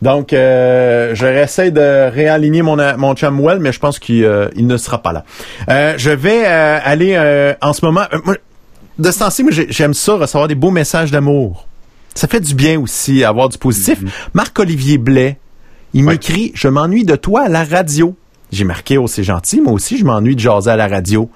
[0.01, 4.49] Donc, euh, je réessaie de réaligner mon, mon chum Well, mais je pense qu'il euh,
[4.57, 5.23] il ne sera pas là.
[5.69, 8.01] Euh, je vais euh, aller euh, en ce moment...
[8.13, 8.35] euh, moi,
[8.99, 11.67] de ce temps-ci, j'aime ça, recevoir des beaux messages d'amour.
[12.15, 13.99] Ça fait du bien aussi, avoir du positif.
[14.33, 15.37] Marc-Olivier Blais,
[15.93, 16.11] il Ouais.
[16.13, 18.13] m'écrit «Je m'ennuie de toi à la radio.»
[18.51, 19.61] J'ai marqué «Oh, c'est gentil.
[19.61, 21.29] Moi aussi, je m'ennuie de jaser à la radio.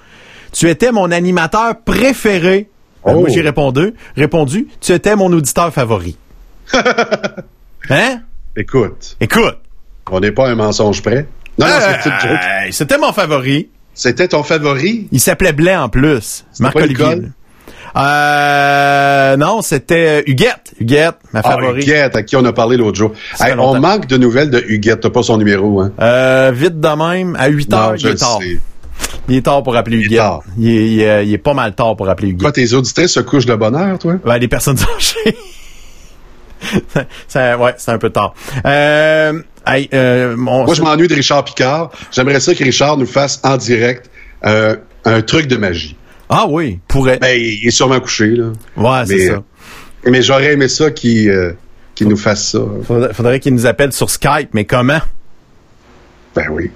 [0.52, 2.70] Tu étais mon animateur préféré.
[3.08, 3.20] Ben, Oh.
[3.22, 6.18] Moi, j'ai répondu, répondu, tu étais mon auditeur favori.
[7.90, 8.20] hein?
[8.56, 9.58] Écoute, Écoute.
[10.12, 11.26] on n'est pas un mensonge près.
[11.58, 12.32] Non, non, c'est une petite joke.
[12.40, 13.70] euh, c'était mon favori.
[13.94, 15.08] C'était ton favori?
[15.12, 16.46] Il s'appelait Blais en plus.
[16.60, 17.22] Marc-Olivier.
[17.96, 20.74] Euh, non, c'était Huguette.
[20.80, 21.84] Huguette, ma Ah, favorite.
[21.84, 23.14] Huguette, à qui on a parlé l'autre jour.
[23.40, 25.00] Hey, on manque de nouvelles de Huguette.
[25.02, 25.92] T'as pas son numéro, hein?
[26.00, 28.40] Euh, vite de même, à 8 heures, Non, il je est le tard.
[28.42, 28.60] sais.
[29.30, 30.22] Il est tard pour appeler Huguette.
[30.58, 32.56] Il est, il est- il est pas mal tard pour appeler Quoi, Huguette.
[32.70, 34.16] tes auditrices se couchent de bonne heure, toi?
[34.26, 35.38] Ouais, les personnes âgées.
[37.28, 38.34] Ça- ouais, c'est un peu tard.
[38.66, 39.34] Euh,
[39.66, 41.92] hey, euh, mon- Moi, je m'ennuie de Richard Picard.
[42.12, 44.10] J'aimerais ça que Richard nous fasse en direct
[44.46, 45.96] euh, un truc de magie.
[46.30, 47.20] Ah oui, pourrait.
[47.20, 48.52] Ben, il est sûrement couché, là.
[48.76, 49.44] ouais, c'est ça.
[50.06, 51.56] Mais j'aurais aimé ça qu'il
[51.96, 52.60] qu'il nous fasse ça.
[52.86, 55.00] Faudrait, faudrait qu'il nous appelle sur Skype, mais comment?
[56.36, 56.70] Ben oui.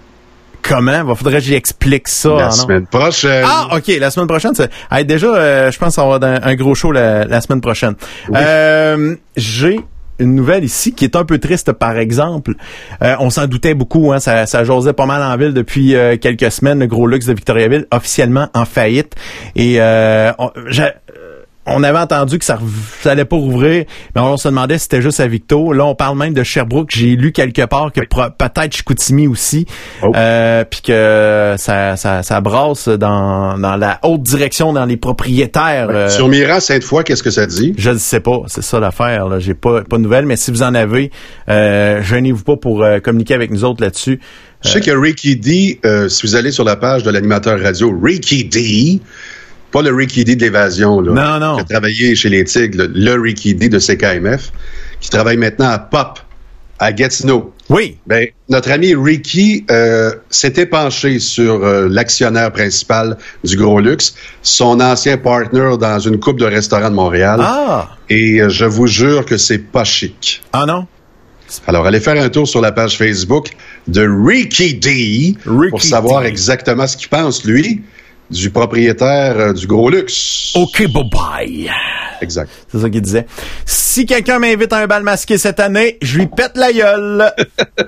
[0.61, 1.03] Comment?
[1.03, 2.29] Va faudrait que j'explique ça.
[2.35, 3.43] La semaine prochaine.
[3.45, 4.53] Ah, OK, la semaine prochaine.
[4.55, 7.41] c'est- Hey, déjà, euh, je pense qu'on va avoir un, un gros show la, la
[7.41, 7.95] semaine prochaine.
[8.35, 9.79] Euh, J'ai
[10.19, 12.53] une nouvelle ici qui est un peu triste, par exemple.
[13.01, 16.15] Euh, on s'en doutait beaucoup, hein, ça, ça jasait pas mal en ville depuis euh,
[16.17, 16.79] quelques semaines.
[16.79, 19.15] Le gros luxe de Victoriaville, officiellement en faillite.
[19.55, 20.51] Et euh, on,
[21.67, 22.59] on avait entendu que ça,
[23.01, 23.85] ça allait pas rouvrir,
[24.15, 25.73] mais on se demandait si c'était juste à Victo.
[25.73, 26.89] Là, on parle même de Sherbrooke.
[26.91, 29.65] J'ai lu quelque part que peut-être Chicoutimi aussi,
[30.01, 30.11] Oh.
[30.15, 35.87] euh, puis que ça, ça, ça brasse dans, dans la haute direction, dans les propriétaires.
[35.89, 37.73] euh, Sur Mira Sainte-Foy, qu'est-ce que ça dit?
[37.77, 39.27] je ne sais pas, c'est ça l'affaire.
[39.27, 39.39] Là.
[39.39, 41.11] J'ai pas pas de nouvelles, mais si vous en avez,
[41.49, 44.19] euh, gênez-vous pas pour euh, communiquer avec nous autres là-dessus.
[44.63, 47.91] Je sais que Ricky D, euh, si vous allez sur la page de l'animateur radio,
[47.99, 48.99] Ricky D,
[49.71, 51.39] pas le Ricky D de l'évasion, là.
[51.39, 51.55] Non, non.
[51.55, 54.51] Qui a travaillé chez les Tigres, le, le Ricky D de CKMF,
[54.99, 56.19] qui travaille maintenant à Pop,
[56.79, 57.53] à Gatineau.
[57.69, 64.13] Oui, Ben, notre ami Ricky euh, s'était penché sur euh, l'actionnaire principal du Gros Luxe,
[64.41, 67.39] son ancien partner dans une coupe de restaurants de Montréal.
[67.41, 70.41] ah, Et euh, je vous jure que c'est pas chic.
[70.51, 70.85] ah non,
[71.67, 73.51] Alors, allez faire un tour sur la page Facebook
[73.87, 76.27] de Ricky D Ricky pour savoir D.
[76.27, 77.83] exactement ce qu'il pense, lui,
[78.31, 80.53] du propriétaire euh, du Gros Luxe.
[80.55, 81.71] ok, bye bye.
[82.21, 82.49] Exact.
[82.71, 83.25] C'est ça qu'il disait.
[83.65, 87.31] Si quelqu'un m'invite à un bal masqué cette année, je lui pète la gueule.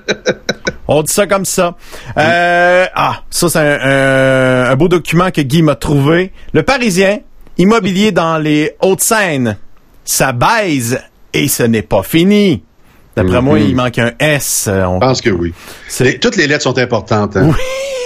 [0.88, 1.76] On dit ça comme ça.
[2.18, 6.32] Euh, ah, ça c'est un, un- un beau document que Guy m'a trouvé.
[6.54, 7.20] Le Parisien,
[7.58, 9.58] immobilier dans les Hauts-de-Seine,
[10.04, 11.00] ça baise
[11.34, 12.64] et ce n'est pas fini.
[13.16, 13.66] D'après moi, Mhm.
[13.68, 14.66] il manque un S.
[14.68, 15.54] Euh, on- Je pense que oui.
[16.00, 17.38] Les- toutes les lettres sont importantes.
[17.38, 17.52] hein.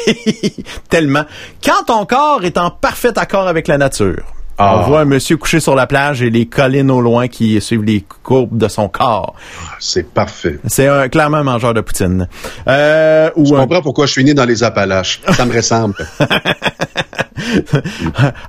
[0.89, 1.23] Tellement.
[1.63, 4.23] Quand ton corps est en parfait accord avec la nature,
[4.59, 4.77] Ah.
[4.79, 7.83] on voit un monsieur couché sur la plage et les collines au loin qui suivent
[7.83, 9.35] les courbes de son corps.
[9.79, 10.59] C'est parfait.
[10.65, 12.27] C'est un, clairement un mangeur de poutine.
[12.67, 15.21] Euh, ou Je un- comprends pourquoi je suis né dans les Appalaches.
[15.33, 15.95] Ça me ressemble.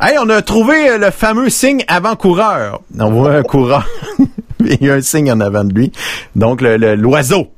[0.01, 2.81] Hey, on a trouvé euh, le fameux signe avant-coureur.
[2.99, 3.87] On voit un coureur.
[4.61, 5.93] Il y a un signe en avant de lui.
[6.35, 7.49] Donc, le- le- l'oiseau.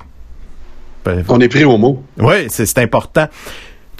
[1.04, 2.02] Ben, On est pris au mot.
[2.18, 3.28] Oui, c'est important.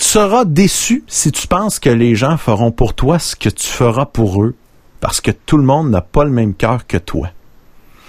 [0.01, 3.67] Tu seras déçu si tu penses que les gens feront pour toi ce que tu
[3.67, 4.55] feras pour eux,
[4.99, 7.31] parce que tout le monde n'a pas le même cœur que toi.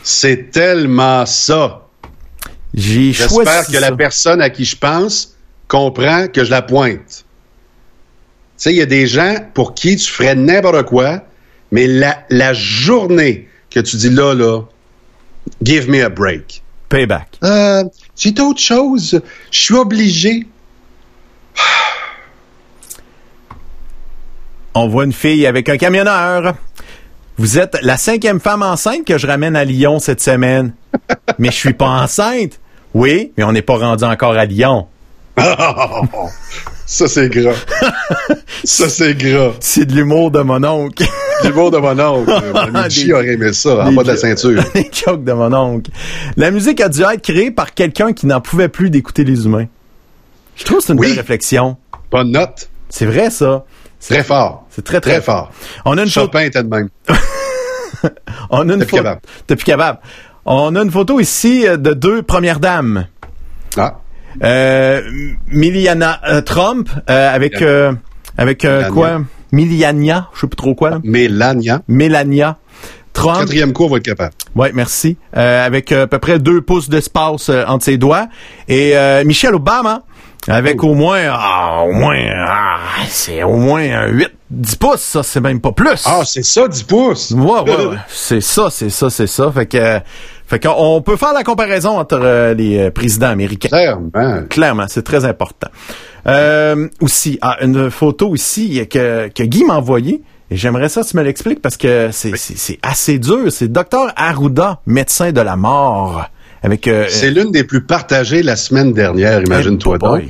[0.02, 1.88] C'est tellement ça.
[2.74, 3.80] J'ai choisi J'espère que ça.
[3.82, 5.36] la personne à qui je pense
[5.68, 7.26] comprend que je la pointe.
[8.58, 11.22] Tu sais, il y a des gens pour qui tu ferais n'importe quoi,
[11.72, 14.62] mais la, la journée que tu dis là, là,
[15.62, 16.64] give me a break.
[16.88, 17.38] Payback.
[17.44, 17.84] Euh,
[18.16, 19.22] j'ai d'autres choses.
[19.52, 20.48] Je suis obligé.
[24.74, 26.56] On voit une fille avec un camionneur.
[27.38, 30.74] Vous êtes la cinquième femme enceinte que je ramène à Lyon cette semaine.
[31.40, 32.60] mais je suis pas enceinte.
[32.94, 34.88] Oui, mais on n'est pas rendu encore à Lyon.
[36.86, 37.56] Ça, c'est gras.
[38.66, 39.54] ça, c'est gras.
[39.62, 41.06] C'est de l'humour de mon oncle.
[41.42, 42.90] L'humour de mon oncle.
[42.90, 44.62] J Des- aurait aimé ça, en bas de la ceinture.
[44.76, 45.90] Les jokes de mon oncle.
[46.36, 49.68] La musique a dû être créée par quelqu'un qui n'en pouvait plus d'écouter les humains.
[50.62, 51.08] Je trouve que c'est une Oui.
[51.10, 51.76] belle réflexion.
[52.12, 52.70] Bonne note.
[52.90, 53.66] C'est vrai, ça.
[54.00, 54.68] C'est Très fort.
[54.70, 55.52] c'est très, très, Très fort.
[55.86, 56.26] On a une photo.
[56.28, 56.90] Chopin était de même.
[58.52, 59.04] On a une T'es plus photo.
[59.04, 59.22] capable.
[59.48, 60.00] T'es plus capable.
[60.46, 63.08] On a une photo ici euh, de deux premières dames.
[63.78, 63.96] Ah,
[64.44, 65.02] Euh,
[65.48, 67.62] Miliana euh, Trump euh, avec
[68.38, 68.60] avec
[68.92, 69.22] quoi?
[69.52, 70.90] Miliania, je sais plus trop quoi.
[70.92, 71.00] Là.
[71.04, 71.82] Mélania.
[71.88, 72.58] Melania
[73.14, 73.40] Trump.
[73.40, 74.34] Quatrième cours va être capable.
[74.56, 75.18] Ouais, merci.
[75.34, 78.28] Avec à peu près deux pouces d'espace entre ses doigts.
[78.70, 80.04] Et euh, Michelle Obama
[80.48, 82.18] avec au moins ah, au moins
[82.48, 82.78] ah,
[83.08, 86.04] c'est au moins un 8 10 pouces, ça c'est même pas plus.
[86.06, 87.32] Ah, c'est ça, 10 pouces.
[87.32, 87.96] Ouais, ouais, ouais.
[88.10, 89.50] C'est ça, c'est ça, c'est ça.
[89.50, 90.00] Fait que, euh,
[90.46, 93.70] fait qu'on on peut faire la comparaison entre euh, les euh, présidents américains.
[93.70, 94.42] Clairement.
[94.50, 95.70] Clairement, c'est très important.
[96.28, 100.22] Euh, aussi, ah, une photo ici que, que Guy m'a envoyée.
[100.50, 103.50] Et j'aimerais ça que tu me l'expliques parce que c'est c'est- c'est assez dur.
[103.54, 106.26] C'est Dr Arruda, médecin de la mort.
[106.64, 110.22] Avec euh, C'est l'une des plus partagées la semaine dernière, imagine-toi boy.
[110.22, 110.30] donc.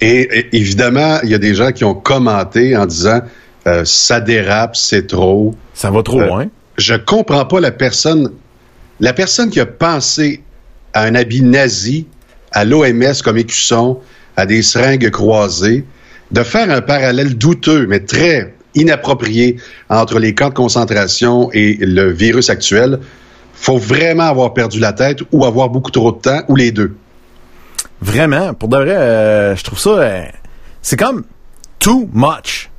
[0.00, 3.20] Et, et évidemment, il y a des gens qui ont commenté en disant
[3.66, 5.54] euh, ça dérape, c'est trop.
[5.74, 6.46] ça va trop Euh, loin.
[6.76, 8.30] Je comprends pas la personne,
[9.00, 10.42] la personne qui a pensé
[10.94, 12.06] à un habit nazi,
[12.52, 13.98] à l'OMS comme écusson,
[14.36, 15.84] à des seringues croisées,
[16.30, 19.56] de faire un parallèle douteux, mais très inapproprié
[19.88, 23.00] entre les camps de concentration et le virus actuel.
[23.60, 26.96] Faut vraiment avoir perdu la tête ou avoir beaucoup trop de temps, ou les deux.
[28.00, 30.24] Vraiment, pour de vrai, euh, je trouve ça, euh,
[30.82, 31.24] c'est comme
[31.80, 32.70] too much.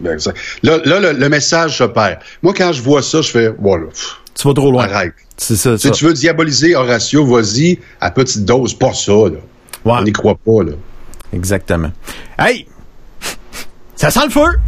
[0.00, 2.18] Ben, ça- Là, là, le, le message se perd.
[2.42, 3.86] Moi, quand je vois ça, je fais, voilà,
[4.34, 4.84] Tu vas trop loin.
[4.84, 5.14] arrête.
[5.36, 5.94] C'est ça, Si ça.
[5.94, 9.38] tu veux diaboliser Horatio, vas-y à petite dose, pas ça, là.
[9.84, 10.72] On n'y croit pas, là.
[11.32, 11.92] Exactement.
[12.38, 12.66] Hey!
[13.96, 14.58] Ça sent le feu!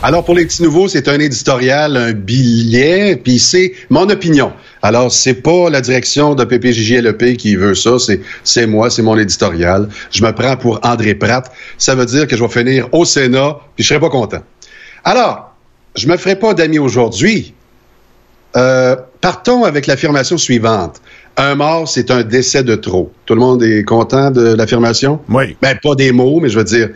[0.00, 4.52] Alors, pour les petits nouveaux, c'est un éditorial, un billet, puis c'est mon opinion.
[4.80, 9.18] Alors, c'est pas la direction de PPJJLEP qui veut ça, c'est, c'est moi, c'est mon
[9.18, 9.88] éditorial.
[10.12, 11.50] Je me prends pour André Pratt.
[11.78, 14.40] Ça veut dire que je vais finir au Sénat, puis je serai pas content.
[15.02, 15.52] Alors,
[15.96, 17.52] je me ferai pas d'amis aujourd'hui.
[18.56, 21.02] Euh, partons avec l'affirmation suivante.
[21.36, 23.10] Un mort, c'est un décès de trop.
[23.26, 25.18] Tout le monde est content de l'affirmation?
[25.28, 25.56] Oui.
[25.60, 26.90] Ben, pas des mots, mais je veux dire,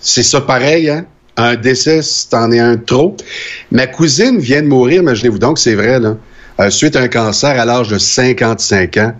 [0.00, 1.06] c'est ça pareil, hein?
[1.40, 3.16] Un décès, c'en est un trop.
[3.70, 7.64] Ma cousine vient de mourir, imaginez-vous donc, c'est vrai, euh, suite à un cancer à
[7.64, 9.12] l'âge de 55 ans.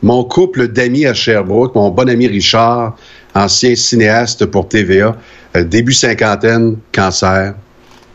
[0.00, 2.96] Mon couple d'amis à Sherbrooke, mon bon ami Richard,
[3.34, 5.14] ancien cinéaste pour TVA,
[5.56, 7.54] euh, début cinquantaine, cancer.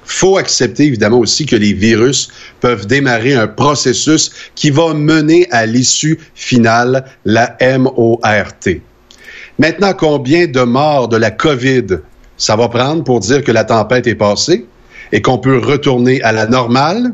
[0.04, 2.30] Faut accepter évidemment aussi que les virus
[2.60, 8.82] peuvent démarrer un processus qui va mener à l'issue finale, la MORT.
[9.60, 12.00] Maintenant, combien de morts de la COVID
[12.46, 14.66] ça va prendre pour dire que la tempête est passée
[15.14, 17.14] et qu'on peut retourner à la normale?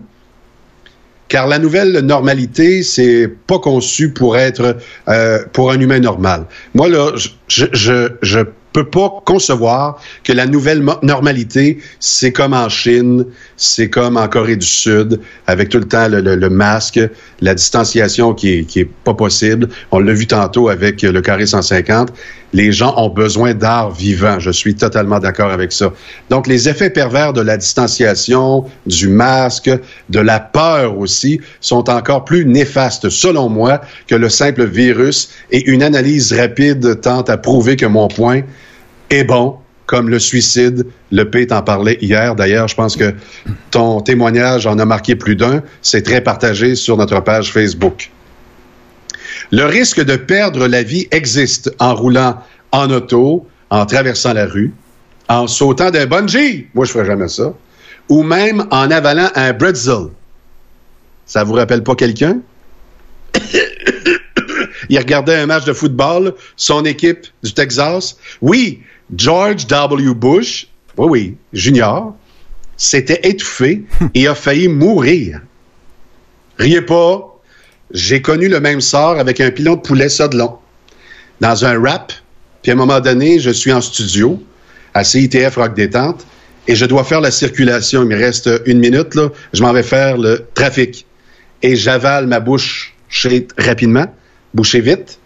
[1.28, 4.78] Car la nouvelle normalité, c'est pas conçu pour être
[5.08, 6.46] euh, pour un humain normal.
[6.74, 7.12] Moi là,
[7.48, 8.40] je je je
[8.74, 13.26] peux pas concevoir que la nouvelle normalité, c'est comme en Chine,
[13.58, 17.00] c'est comme en Corée du Sud, avec tout le temps le, le- le masque,
[17.42, 19.70] la distanciation qui est, qui est pas possible.
[19.92, 22.10] On l'a vu tantôt avec le carré 150.
[22.54, 24.40] Les gens ont besoin d'art vivant.
[24.40, 25.92] Je suis totalement d'accord avec ça.
[26.30, 29.70] Donc, les effets pervers de la distanciation, du masque,
[30.10, 35.30] de la peur aussi, sont encore plus néfastes, selon moi, que le simple virus.
[35.52, 38.42] Et une analyse rapide tente à prouver que mon point
[39.12, 40.86] est bon, comme le suicide.
[41.12, 42.36] Le P t'en parlait hier.
[42.36, 43.14] D'ailleurs, je pense que
[43.72, 45.64] ton témoignage en a marqué plus d'un.
[45.82, 48.12] C'est très partagé sur notre page Facebook.
[49.52, 52.42] Le risque de perdre la vie existe en roulant
[52.72, 54.74] en auto, en traversant la rue,
[55.28, 56.68] en sautant d'un bungee.
[56.74, 57.54] Moi, je ferais jamais ça.
[58.10, 60.10] Ou même en avalant un bretzel.
[61.26, 62.40] Ça vous rappelle pas quelqu'un?
[64.90, 68.18] il regardait un match de football, son équipe du Texas.
[68.42, 68.82] Oui,
[69.16, 70.14] George W.
[70.14, 72.16] Bush, oui, oui, junior,
[72.78, 73.84] s'était étouffé
[74.14, 75.42] et a failli mourir.
[76.58, 77.29] Riez pas,
[77.92, 80.58] j'ai connu le même sort avec un pilon de poulet Sodelon
[81.42, 82.14] dans un rap.
[82.62, 84.42] Puis à un moment donné, je suis en studio
[84.94, 86.26] à CITF Rock Détente
[86.68, 88.04] et je dois faire la circulation.
[88.04, 89.30] Il me reste une minute, là.
[89.54, 91.06] Je m'en vais faire le trafic.
[91.64, 92.96] Et j'avale ma bouche
[93.58, 94.06] rapidement,
[94.54, 95.20] boucher vite.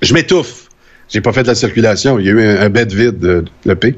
[0.00, 0.68] Je m'étouffe.
[1.08, 2.18] J'ai pas fait de la circulation.
[2.18, 3.94] Il y a eu un, bed vide de, le P.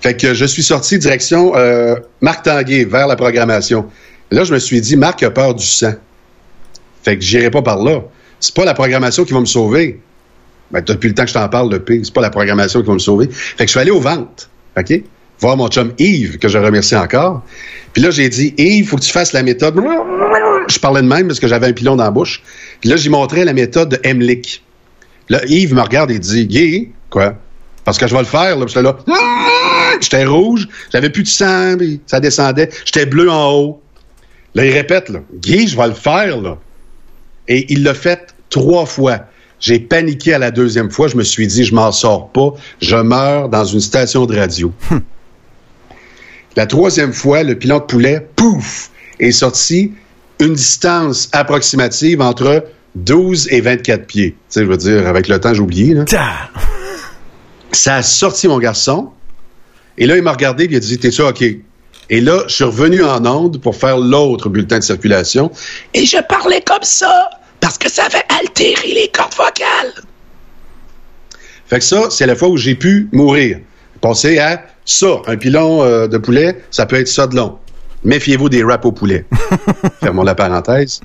[0.00, 3.86] Fait que je suis sorti direction euh, Marc Tanguay vers la programmation.
[4.30, 5.94] Là, je me suis dit, Marc a peur du sang.
[7.02, 8.02] Fait que j'irai pas par là.
[8.40, 10.00] C'est pas la programmation qui va me sauver.
[10.70, 12.86] Ben, depuis le temps que je t'en parle, le P, c'est pas la programmation qui
[12.86, 13.28] va me sauver.
[13.30, 14.48] Fait que je suis allé aux ventes.
[14.78, 15.02] OK?
[15.40, 17.42] Voir mon chum Yves, que je remercie encore.
[17.92, 19.74] Puis là, j'ai dit, Yves, faut que tu fasses la méthode.
[20.68, 22.42] Je parlais de même parce que j'avais un pilon dans la bouche.
[22.80, 24.62] Puis là, j'y montrais la méthode de Emlich.
[25.28, 27.34] Là, Yves me regarde et dit, Guy, quoi?
[27.84, 28.66] Parce que je vais le faire, là.
[28.66, 28.96] J'étais là.
[30.00, 31.76] J'étais rouge, j'avais plus de sang,
[32.06, 32.70] ça descendait.
[32.84, 33.82] J'étais bleu en haut.
[34.54, 35.20] Là, il répète, là.
[35.34, 36.58] Guy, je vais le faire, là.
[37.50, 39.26] Et il l'a fait trois fois.
[39.58, 41.08] J'ai paniqué à la deuxième fois.
[41.08, 42.54] Je me suis dit, je m'en sors pas.
[42.80, 44.72] Je meurs dans une station de radio.
[44.90, 45.02] Hum.
[46.56, 49.92] La troisième fois, le pilote poulet, pouf, est sorti
[50.40, 54.30] une distance approximative entre 12 et 24 pieds.
[54.30, 55.94] Tu sais, je veux dire, avec le temps, j'ai oublié.
[55.94, 56.04] Là.
[57.72, 59.10] Ça a sorti mon garçon.
[59.98, 61.42] Et là, il m'a regardé et il a dit, t'es ça, OK.
[61.42, 65.52] Et là, je suis revenu en onde pour faire l'autre bulletin de circulation.
[65.94, 67.30] Et je parlais comme ça
[67.70, 69.92] parce que ça avait altéré les cordes vocales.
[71.68, 73.60] Fait que ça, c'est la fois où j'ai pu mourir.
[74.00, 77.58] Pensez à ça, un pilon euh, de poulet, ça peut être ça de long.
[78.02, 79.24] Méfiez-vous des râpes au poulet.
[80.00, 81.00] Fermons la parenthèse.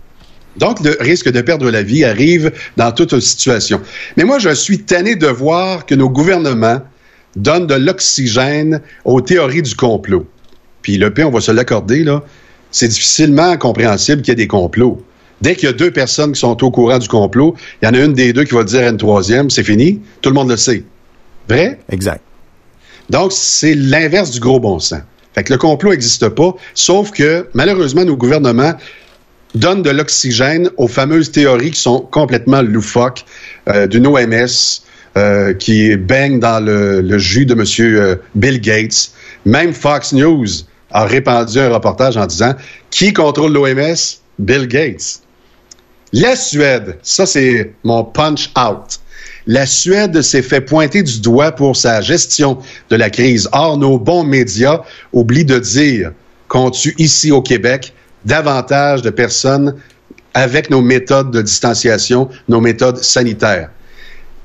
[0.57, 3.79] Donc, le risque de perdre la vie arrive dans toute situation.
[4.17, 6.81] Mais moi, je suis tanné de voir que nos gouvernements
[7.35, 10.25] donnent de l'oxygène aux théories du complot.
[10.81, 12.23] Puis le P, on va se l'accorder, là,
[12.71, 15.05] c'est difficilement compréhensible qu'il y ait des complots.
[15.41, 17.93] Dès qu'il y a deux personnes qui sont au courant du complot, il y en
[17.93, 20.49] a une des deux qui va dire à une troisième, c'est fini, tout le monde
[20.49, 20.83] le sait.
[21.49, 21.79] Vrai?
[21.91, 22.21] Exact.
[23.09, 25.01] Donc, c'est l'inverse du gros bon sens.
[25.33, 28.73] Fait que le complot n'existe pas, sauf que, malheureusement, nos gouvernements
[29.53, 33.25] donnent de l'oxygène aux fameuses théories qui sont complètement loufoques
[33.69, 34.81] euh, d'une OMS
[35.17, 37.63] euh, qui baigne dans le, jus de M.
[37.79, 39.11] Euh, Bill Gates.
[39.45, 40.47] Même Fox News
[40.91, 42.53] a répandu un reportage en disant
[42.89, 43.95] Qui contrôle l'OMS?
[44.39, 45.21] Bill Gates.
[46.17, 49.01] La Suède, ça c'est mon punch out.
[49.47, 52.57] La Suède s'est fait pointer du doigt pour sa gestion
[52.89, 53.49] de la crise.
[53.51, 56.13] Or, nos bons médias oublient de dire
[56.47, 57.93] qu'on tue ici au Québec
[58.23, 59.75] davantage de personnes
[60.33, 63.69] avec nos méthodes de distanciation, nos méthodes sanitaires?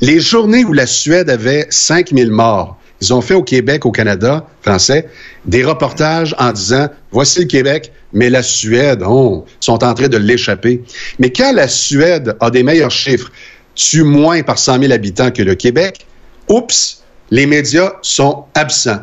[0.00, 4.44] Les journées où la Suède avait 5000 morts, ils ont fait au Québec, au Canada
[4.60, 5.08] français,
[5.46, 10.16] des reportages en disant, voici le Québec, mais la Suède, oh, sont en train de
[10.16, 10.82] l'échapper.
[11.18, 13.30] Mais quand la Suède a des meilleurs chiffres,
[13.74, 16.06] tue moins par 100 000 habitants que le Québec,
[16.48, 19.02] oups, les médias sont absents.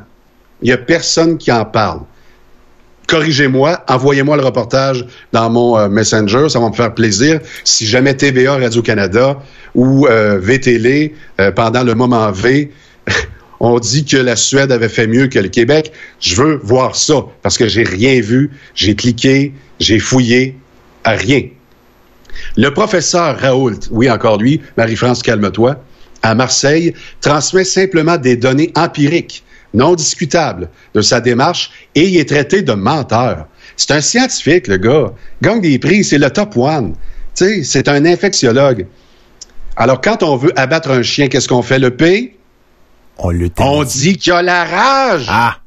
[0.61, 2.01] Il n'y a personne qui en parle.
[3.07, 7.39] Corrigez-moi, envoyez-moi le reportage dans mon euh, Messenger, ça va me faire plaisir.
[7.63, 9.37] Si jamais TVA Radio-Canada
[9.75, 12.69] ou euh, VTL, euh, pendant le moment V,
[13.59, 15.91] on dit que la Suède avait fait mieux que le Québec.
[16.19, 20.55] Je veux voir ça parce que j'ai rien vu, j'ai cliqué, j'ai fouillé,
[21.05, 21.43] rien.
[22.55, 25.83] Le professeur Raoult, oui encore lui, Marie-France, calme-toi,
[26.21, 29.43] à Marseille, transmet simplement des données empiriques,
[29.73, 33.47] non discutables, de sa démarche et il est traité de menteur.
[33.75, 35.13] C'est un scientifique, le gars.
[35.41, 36.95] Gagne des prix, c'est le top one.
[37.33, 38.87] C'est un infectiologue.
[39.75, 41.77] Alors, quand on veut abattre un chien, qu'est-ce qu'on fait?
[41.77, 42.36] Le P?
[43.19, 45.25] On, dit qu'il y a la rage.
[45.29, 45.57] Ah.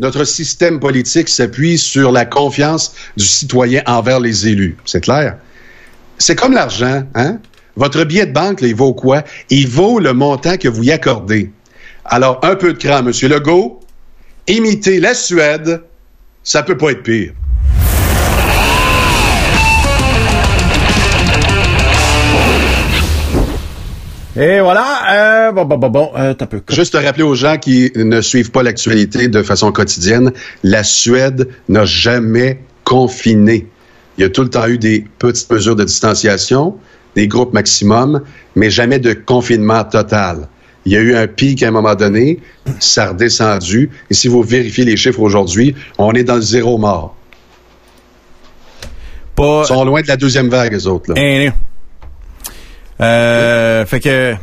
[0.00, 4.76] Notre système politique s'appuie sur la confiance du citoyen envers les élus.
[4.84, 5.38] C'est clair?
[6.18, 7.38] C'est comme l'argent, hein?
[7.76, 9.22] Votre billet de banque, il vaut quoi?
[9.50, 11.52] Il vaut le montant que vous y accordez.
[12.04, 13.12] Alors, un peu de cran, M.
[13.28, 13.80] Legault.
[14.48, 15.82] Imiter la Suède,
[16.42, 17.32] ça peut pas être pire.
[24.38, 26.60] Et voilà, euh, bon, bon, bon, bon, euh, peu.
[26.70, 30.32] Juste rappeler aux gens qui ne suivent pas l'actualité de façon quotidienne,
[30.62, 33.66] la Suède n'a jamais confiné.
[34.16, 36.76] Il y a tout le temps eu des petites mesures de distanciation,
[37.16, 38.22] des groupes maximum,
[38.54, 40.48] mais jamais de confinement total.
[40.86, 42.38] Il y a eu un pic à un moment donné,
[42.78, 46.78] ça a redescendu, et si vous vérifiez les chiffres aujourd'hui, on est dans le zéro
[46.78, 47.16] mort.
[49.34, 49.62] Pas...
[49.64, 51.12] Ils sont loin de la deuxième vague, les autres.
[51.12, 51.50] Là.
[53.00, 54.34] Euh, fait que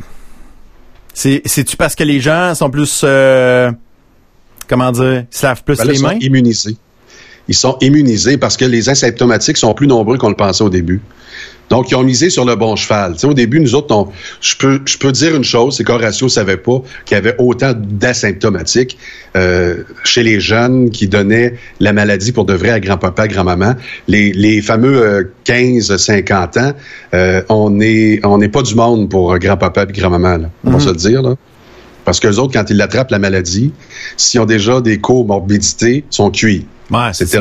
[1.12, 3.70] c'est c'est-tu parce que les gens sont plus euh,
[4.68, 6.18] comment dire, ils se lavent plus Ben là, les ils sont mains?
[6.20, 6.76] immunisés.
[7.48, 11.00] Ils sont immunisés parce que les asymptomatiques sont plus nombreux qu'on le pensait au début.
[11.68, 13.14] Donc, ils ont misé sur le bon cheval.
[13.14, 14.08] Tu sais, au début, nous autres, on-
[14.40, 17.72] je peux, je peux dire une chose, c'est qu'Horatio savait pas qu'il y avait autant
[17.76, 18.96] d'asymptomatiques
[19.36, 23.74] euh, chez les jeunes qui donnaient la maladie pour de vrai à grand-papa, grand-maman.
[24.08, 26.72] Les, les fameux euh, 15-50 ans,
[27.14, 30.38] euh, on n'est on n'est pas du monde pour euh, grand-papa et grand-maman.
[30.38, 30.50] là.
[30.64, 31.34] On va se le dire, là.
[32.04, 33.72] Parce qu'eux autres, quand ils l'attrapent, la maladie,
[34.16, 36.64] s'ils ont déjà des comorbidités, ils sont cuits.
[36.90, 37.38] Ouais, C'est ça.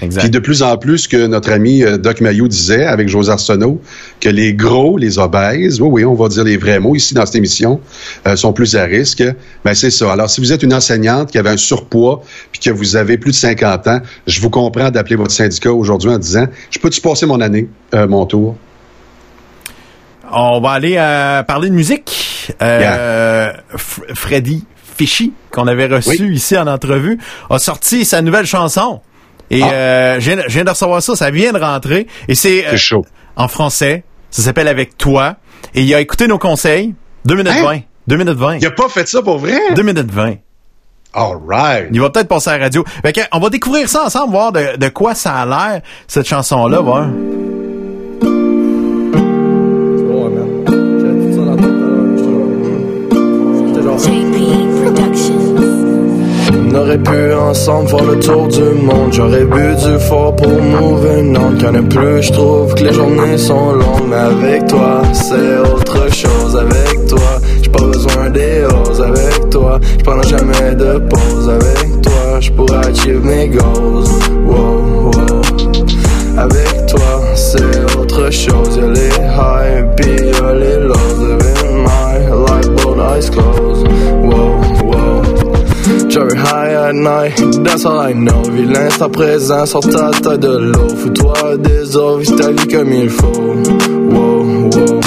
[0.00, 0.20] Exact.
[0.22, 3.80] Puis de plus en plus, que notre ami euh, Doc Mayou disait avec José Arsenault,
[4.20, 7.26] que les gros, les obèses, oui, oui, on va dire les vrais mots ici dans
[7.26, 7.80] cette émission,
[8.26, 9.24] euh, sont plus à risque.
[9.64, 10.12] Ben c'est ça.
[10.12, 12.22] Alors, si vous êtes une enseignante qui avait un surpoids
[12.52, 16.10] puis que vous avez plus de 50 ans, je vous comprends d'appeler votre syndicat aujourd'hui
[16.10, 18.56] en disant, je peux-tu passer mon année, euh, mon tour?
[20.30, 22.54] On va aller euh, parler de musique.
[22.62, 24.64] Euh, Freddy
[24.96, 26.34] Fishy, qu'on avait reçu Oui.
[26.34, 27.18] ici en entrevue,
[27.50, 29.00] a sorti sa nouvelle chanson.
[29.50, 29.70] Et Ah.
[29.72, 32.06] euh, je, viens, je viens de recevoir ça, ça vient de rentrer.
[32.28, 33.04] Et c'est euh, chaud.
[33.36, 34.04] en français.
[34.30, 35.36] Ça s'appelle Avec toi.
[35.74, 36.94] Et il a écouté nos conseils.
[37.24, 37.62] 2 minutes Hein?
[37.64, 37.80] 20.
[38.08, 38.56] 2 minutes 20.
[38.56, 39.58] Il a pas fait ça pour vrai?
[39.74, 40.34] 2 minutes 20.
[41.14, 41.88] All right.
[41.92, 42.84] Il va peut-être passer à la radio.
[43.02, 46.26] Fait que, on va découvrir ça ensemble, voir de, de quoi ça a l'air, cette
[46.28, 47.08] chanson-là, voir.
[53.98, 55.47] Ouais,
[56.70, 59.10] On aurait pu ensemble faire le tour du monde.
[59.12, 61.56] J'aurais bu du fort pour moving on.
[61.56, 64.08] Qu'il y en a plus, je trouve que les journées sont longues.
[64.08, 66.56] Mais avec toi, c'est autre chose.
[66.56, 69.00] Avec toi, j'ai pas besoin des roses.
[69.00, 71.48] Avec toi, je prendrai jamais de pause.
[71.48, 74.04] Avec toi, je pourrais achieve mes goals.
[74.46, 75.40] Wow, wow.
[76.36, 78.76] Avec toi, c'est autre chose.
[78.76, 79.86] Y'a les highs,
[80.54, 80.98] les lows.
[81.86, 83.77] My life, eyes.
[86.18, 88.42] Jerry high at night, that's all I know.
[88.42, 89.64] Vis l'instant présent,
[90.20, 90.88] ta de l'eau.
[90.88, 93.26] Fous-toi des autres, vis ta vie comme il faut.
[94.10, 95.00] Wow, wow.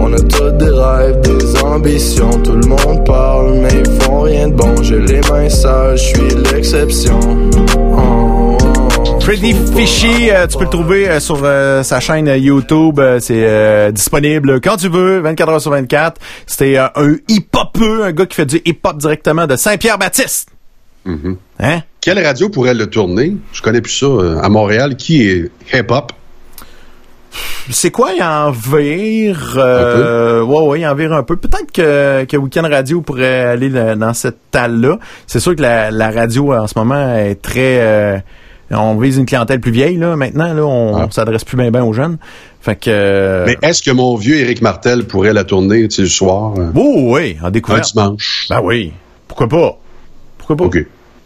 [0.00, 2.30] On a tous des rêves, des ambitions.
[2.42, 4.74] Tout le monde parle, mais ils font rien de bon.
[4.82, 7.20] J'ai les mains sales, je suis l'exception.
[7.76, 8.25] Oh,
[9.26, 9.32] Faut
[9.76, 13.00] Fishy, euh, tu peux le trouver euh, sur euh, sa chaîne YouTube.
[13.18, 16.20] C'est disponible quand tu veux, 24 heures sur 24.
[16.46, 16.90] C'était un
[17.26, 20.50] hip-hopeux, un gars qui fait du hip-hop directement de Saint-Pierre-Baptiste.
[21.58, 21.80] Hein?
[22.00, 23.36] Quelle radio pourrait le tourner?
[23.52, 24.06] Je connais plus ça.
[24.42, 26.12] à Montréal, qui est hip-hop?
[27.68, 29.54] C'est quoi, il en vire?
[29.56, 31.34] Euh, ouais, ouais, il en vire un peu.
[31.36, 34.98] Peut-être que, que Weekend Radio pourrait aller le- dans cette talle-là.
[35.26, 37.80] C'est sûr que la, la radio, en ce moment, est très...
[37.80, 38.18] euh,
[38.70, 40.52] on vise une clientèle plus vieille, là, maintenant.
[40.52, 41.08] Là, on, Ah.
[41.10, 42.18] s'adresse plus bien ben aux jeunes.
[42.60, 42.90] Fait que...
[42.90, 46.54] euh, Mais est-ce que mon vieux Éric Martel pourrait la tourner, tu sais, le soir?
[46.58, 47.92] euh, Oh, oui, en un découverte.
[47.92, 48.46] dimanche?
[48.50, 48.92] Ben oui.
[49.28, 49.78] Pourquoi pas?
[50.38, 50.64] Pourquoi pas?
[50.64, 50.78] OK.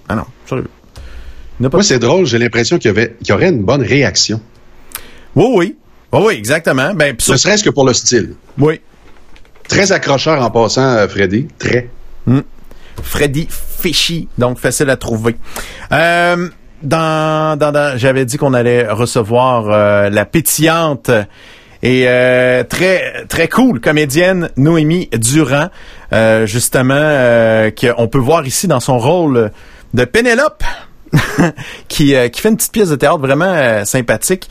[0.08, 0.68] Ah non, sérieux.
[1.62, 4.40] Pas Moi, c'est drôle, j'ai l'impression qu'il y, avait- qu'il y aurait une bonne réaction.
[5.36, 5.76] Oui, oui.
[6.12, 6.94] Oui, oui, exactement.
[6.94, 8.34] Ben, Ne serait-ce que pour le style?
[8.58, 8.80] oui.
[9.68, 11.46] Très accrocheur en passant, euh, Freddy.
[11.58, 11.88] Très.
[13.04, 15.36] Freddy Fishy, donc facile à trouver.
[15.92, 16.48] Euh,
[16.82, 21.10] dans, dans, dans- j'avais dit qu'on allait recevoir euh, la pétillante
[21.82, 25.68] et euh, très très cool comédienne Noémie Durand,
[26.12, 29.50] euh, justement euh, qu'on peut voir ici dans son rôle
[29.94, 30.62] de Pénélope,
[31.88, 34.48] qui euh, qui fait une petite pièce de théâtre vraiment sympathique.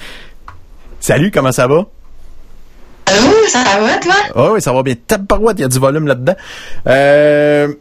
[1.00, 1.86] Salut, comment ça va?
[3.06, 4.14] Allô, ça va, toi?
[4.36, 4.94] Ah oui, ça va bien.
[5.08, 6.36] Tabarouette, il y a du volume là-dedans.
[6.88, 7.74] Euh,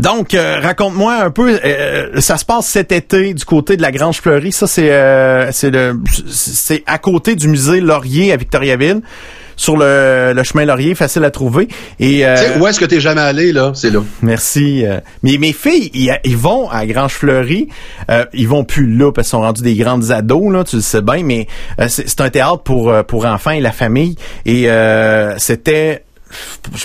[0.00, 1.58] donc, euh, raconte-moi un peu.
[1.64, 4.52] euh, ça se passe cet été du côté de la Grange Fleurie.
[4.52, 5.94] Ça, c'est euh, c'est le
[6.28, 9.00] c'est à côté du musée Laurier à Victoriaville,
[9.56, 11.66] sur le, le chemin Laurier, facile à trouver.
[11.98, 13.72] Et euh, Tu sais, où est-ce que t'es jamais allé, là?
[13.74, 14.00] C'est là.
[14.22, 14.86] Merci.
[14.86, 17.68] euh, mais mes filles, ils, vont à Grange Fleury.
[18.10, 20.82] Euh, ils vont plus là parce qu'ils sont rendus des grandes ados, là, tu le
[20.82, 21.48] sais bien, mais
[21.80, 24.14] euh, c'est un théâtre pour, pour enfants et la famille.
[24.46, 26.04] Et euh, c'était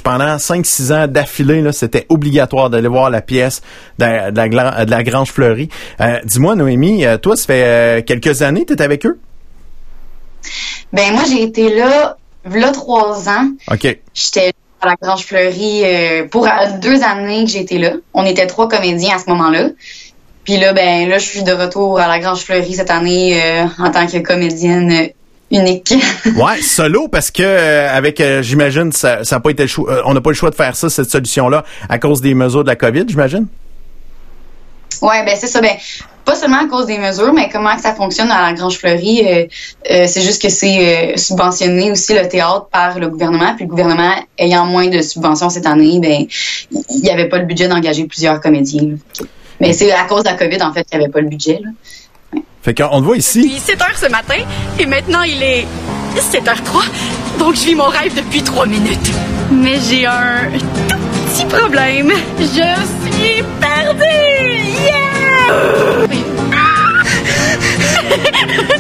[0.04, 3.62] pendant 5-6 ans d'affilée, c'était obligatoire d'aller voir la pièce
[4.00, 5.70] de, la- de la, gla- de la Grange Fleury.
[6.02, 9.20] Euh, Dis-moi, Noémie, euh, toi, ça fait euh, quelques années que tu avec eux?
[10.92, 12.18] Ben, moi, j'ai été là,
[12.50, 13.50] là, trois ans.
[13.72, 13.98] OK.
[14.14, 16.48] J'étais à la Grange Fleurie euh, pour
[16.82, 17.94] deux années que j'étais là.
[18.14, 19.70] On était trois comédiens à ce moment-là.
[20.44, 23.66] Puis là, ben, là, je suis de retour à la Grange Fleurie cette année euh,
[23.80, 25.10] en tant que comédienne
[25.54, 25.94] unique.
[26.36, 29.92] Ouais, solo parce que euh, avec euh, j'imagine ça ça a pas été le choix
[29.92, 32.34] euh, on n'a pas le choix de faire ça cette solution là à cause des
[32.34, 33.48] mesures de la Covid, j'imagine?
[35.02, 35.60] Ouais, ben c'est ça.
[35.60, 35.76] Ben,
[36.24, 39.28] pas seulement à cause des mesures, mais comment que ça fonctionne à la Grange Fleury.
[39.28, 39.46] euh,
[39.92, 43.54] euh, c'est juste que c'est euh, subventionné aussi le théâtre par le gouvernement.
[43.56, 46.26] Puis le gouvernement ayant moins de subventions cette année, ben
[46.72, 48.84] il n'y avait pas le budget d'engager plusieurs comédiens.
[48.84, 49.26] là.
[49.60, 51.60] Mais c'est à cause de la COVID, en fait, qu'il n'y avait pas le budget.
[51.64, 51.70] Là.
[52.64, 53.42] Fait qu'on te voit ici.
[53.42, 54.38] Puis 7 heures ce matin,
[54.80, 55.68] et maintenant il est
[56.16, 56.86] 7h03,
[57.38, 59.12] donc je vis mon rêve depuis 3 minutes.
[59.52, 60.50] Mais j'ai un
[60.90, 60.98] tout
[61.28, 62.14] petit problème.
[62.40, 64.06] Je suis perdue!
[64.82, 66.08] Yeah!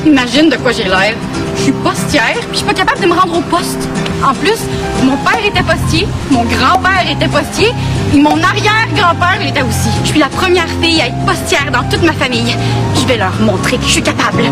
[0.06, 1.14] Imagine de quoi j'ai l'air.
[1.58, 3.90] Je suis postière, puis je suis pas capable de me rendre au poste.
[4.24, 4.60] En plus,
[5.04, 7.70] mon père était postier, mon grand-père était postier,
[8.14, 9.90] et mon arrière-grand-père l'était aussi.
[10.04, 12.56] Je suis la première fille à être postière dans toute ma famille.
[13.04, 14.44] Je vais leur montrer que je suis capable.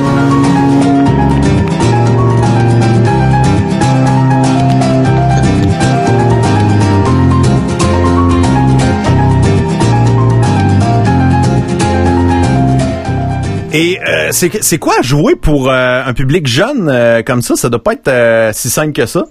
[13.74, 17.56] Et euh, c'est quoi jouer pour euh, un public jeune euh, comme ça?
[17.56, 19.24] Ça doit pas être euh, si simple que ça.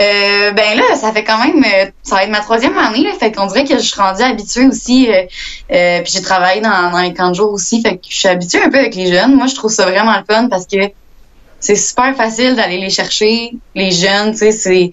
[0.00, 3.10] Euh, ben là, ça fait quand même, euh, ça va être ma troisième année, là,
[3.18, 5.10] fait qu'on dirait que je suis rendue habituée aussi.
[5.10, 5.24] euh,
[5.72, 8.28] euh, puis j'ai travaillé dans, dans les camps de jour aussi, fait que je suis
[8.28, 9.34] habituée un peu avec les jeunes.
[9.34, 10.76] Moi, je trouve ça vraiment le fun parce que
[11.58, 13.52] c'est super facile d'aller les chercher.
[13.74, 14.92] Les jeunes, tu sais, c'est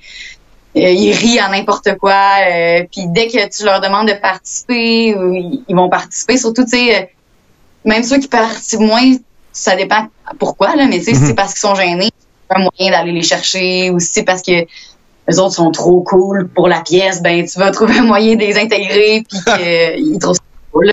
[0.76, 2.20] euh, ils rient à n'importe quoi.
[2.50, 5.16] euh, puis dès que tu leur demandes de participer,
[5.68, 6.38] ils, vont participer.
[6.38, 7.12] Surtout, tu sais,
[7.86, 9.04] même ceux qui participent moins,
[9.52, 10.08] ça dépend
[10.40, 11.28] pourquoi là, mais tu sais, si Mhm.
[11.28, 12.10] c'est parce qu'ils sont gênés,
[12.50, 14.66] c'est un moyen d'aller les chercher, ou si c'est parce que
[15.28, 18.42] les autres sont trop cool pour la pièce, ben tu vas trouver un moyen de
[18.42, 20.92] les intégrer puis qu'ils trouvent ça cool.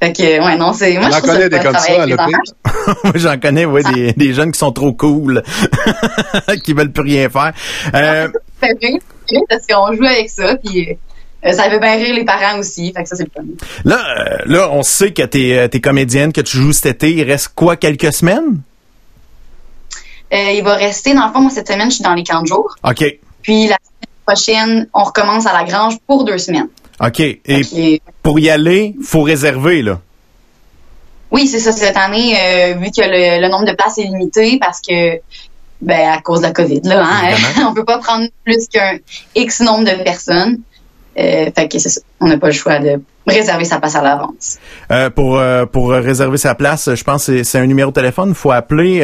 [0.00, 1.74] Fait que ouais non, c'est moi On je en trouve ça connaît le des comme
[1.76, 2.94] ça.
[3.04, 5.42] Moi, j'en connais, ouais, des, des jeunes qui sont trop cool,
[6.64, 7.52] qui veulent plus rien faire.
[7.94, 8.28] Euh,
[8.60, 9.00] Ça fait rire,
[9.50, 10.96] parce qu'on joue avec ça puis
[11.44, 13.42] euh, ça fait bien rire les parents aussi, fait que ça c'est le fun.
[13.84, 17.12] là, euh, là, on sait que t'es euh, t'es comédienne, que tu joues cet été.
[17.12, 18.60] Il reste quoi, quelques semaines?
[20.32, 22.42] Euh, il va rester dans le fond moi cette semaine je suis dans les camps
[22.42, 22.74] de jour.
[22.84, 23.04] OK.
[23.48, 26.68] Puis la semaine prochaine, on recommence à la grange pour deux semaines.
[27.00, 27.18] OK.
[27.20, 30.00] Et pour y aller, faut réserver, là.
[31.30, 31.72] Oui, c'est ça.
[31.72, 35.14] Cette année, euh, vu que le, le nombre de places est limité parce que,
[35.80, 37.34] ben, à cause de la COVID, là, hein,
[37.70, 38.98] on peut pas prendre plus qu'un
[39.34, 40.58] X nombre de personnes.
[41.18, 42.02] Euh, fait que c'est ça.
[42.20, 44.58] On n'a pas le choix de réserver sa place à l'avance.
[44.90, 48.28] Euh, pour euh, pour réserver sa place, je pense que c'est- un numéro de téléphone.
[48.28, 49.00] Il faut appeler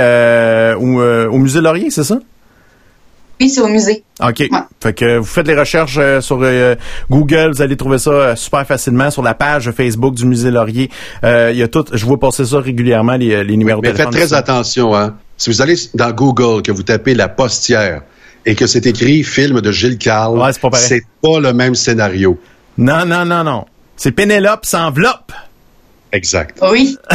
[0.78, 2.18] au, au musée Laurier, c'est ça?
[3.38, 4.04] Puis c'est au musée.
[4.22, 4.48] OK.
[4.80, 6.74] Fait que vous faites les recherches euh, sur euh,
[7.10, 10.90] Google, vous allez trouver ça euh, super facilement sur la page Facebook du musée Laurier.
[11.24, 13.96] Euh, Il y a tout, je vois passer ça régulièrement les, les numéros Mais de
[13.96, 14.28] faites téléphone.
[14.28, 15.16] très attention, hein.
[15.36, 18.02] Si vous allez dans Google, que vous tapez la postière
[18.46, 20.86] et que c'est écrit film de Gilles Carle, Ouais, c'est pas pareil.
[20.86, 22.38] c'est pas le même scénario.
[22.78, 23.64] Non, non, non, non.
[23.96, 25.32] C'est Pénélope sans enveloppe.
[26.12, 26.58] Exact.
[26.70, 26.96] Oui.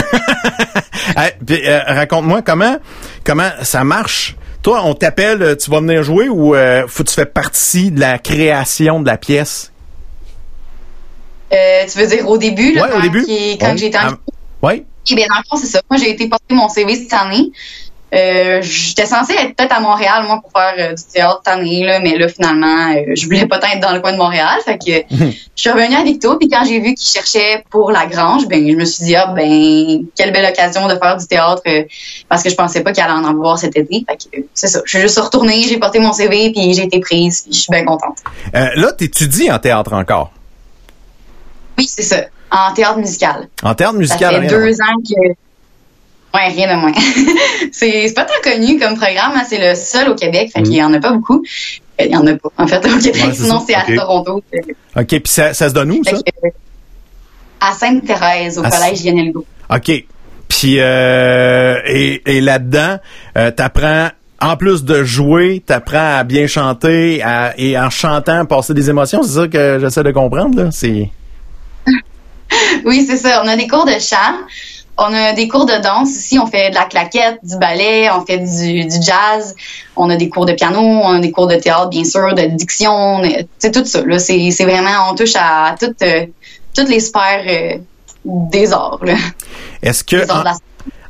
[1.18, 2.78] Hey, puis, euh, Raconte-moi comment
[3.24, 4.36] comment ça marche.
[4.62, 7.92] Toi, on t'appelle, euh, tu vas venir jouer ou euh, faut que tu fais partie
[7.92, 9.72] de la création de la pièce?
[11.54, 13.02] Euh, tu veux dire au début, là, Ouais, au quand,
[13.60, 13.78] quand Ouais.
[13.78, 14.18] j'ai été en Ah,
[14.62, 14.84] Oui.
[15.12, 15.82] Eh bien, dans le fond, c'est ça.
[15.90, 17.52] Moi, j'ai été porter mon CV cette année.
[18.14, 21.86] Euh, J'étais censée être peut-être à Montréal, moi, pour faire euh, du théâtre cette année,
[21.86, 24.60] là, mais là, finalement, euh, je voulais pas être dans le coin de Montréal.
[24.66, 28.08] Fait que je suis revenue à Victo, puis quand j'ai vu qu'il cherchait pour la
[28.08, 31.62] grange, ben, je me suis dit, ah, ben, quelle belle occasion de faire du théâtre,
[32.28, 34.06] parce que je pensais pas qu'il allait en avoir cet été.
[34.10, 34.82] Fait que, c'est ça.
[34.86, 37.72] Je suis juste retournée, j'ai porté mon CV, puis j'ai été prise, puis je suis
[37.72, 38.18] bien contente.
[38.54, 40.32] Là, t'étudies en théâtre encore?
[41.78, 42.26] Oui, c'est ça.
[42.52, 43.48] En théâtre musical.
[43.64, 44.34] En théâtre musical.
[44.36, 45.34] Ça fait deux ans que.
[46.34, 46.94] Ouais, rien de moins.
[47.72, 50.84] c'est pas très connu comme programme, hein, c'est le seul au Québec, fait qu'il y
[50.84, 51.44] en a pas beaucoup.
[52.00, 53.84] Euh, Il y en a pas, en fait, au Québec, Ouais, sinon c'est à.
[53.96, 54.44] Toronto.
[54.54, 56.12] euh, OK, puis ça, ça se donne où, ça?
[56.16, 56.50] euh,
[57.62, 59.34] à Sainte-Thérèse, au À collège Lionel.
[59.70, 59.92] OK.
[60.48, 62.98] Puis, euh, et, et là-dedans,
[63.38, 64.10] euh, t'apprends,
[64.42, 69.22] en plus de jouer, t'apprends à bien chanter à- et en chantant, passer des émotions.
[69.24, 70.70] C'est ça que j'essaie de comprendre, là?
[70.72, 71.10] C'est...
[72.86, 73.42] Oui, c'est ça.
[73.44, 74.38] On a des cours de chant.
[75.02, 76.38] On a des cours de danse ici.
[76.38, 79.56] On fait de la claquette, du ballet, on fait du, du jazz.
[79.96, 82.44] On a des cours de piano, on a des cours de théâtre, bien sûr, de
[82.48, 83.22] diction.
[83.60, 84.02] C'est tout ça.
[84.06, 84.20] Là.
[84.20, 86.26] C'est, c'est vraiment, on touche à toutes, euh,
[86.76, 87.78] toutes les sphères euh,
[88.26, 89.00] des arts.
[89.04, 89.16] Là.
[89.82, 90.18] Est-ce que...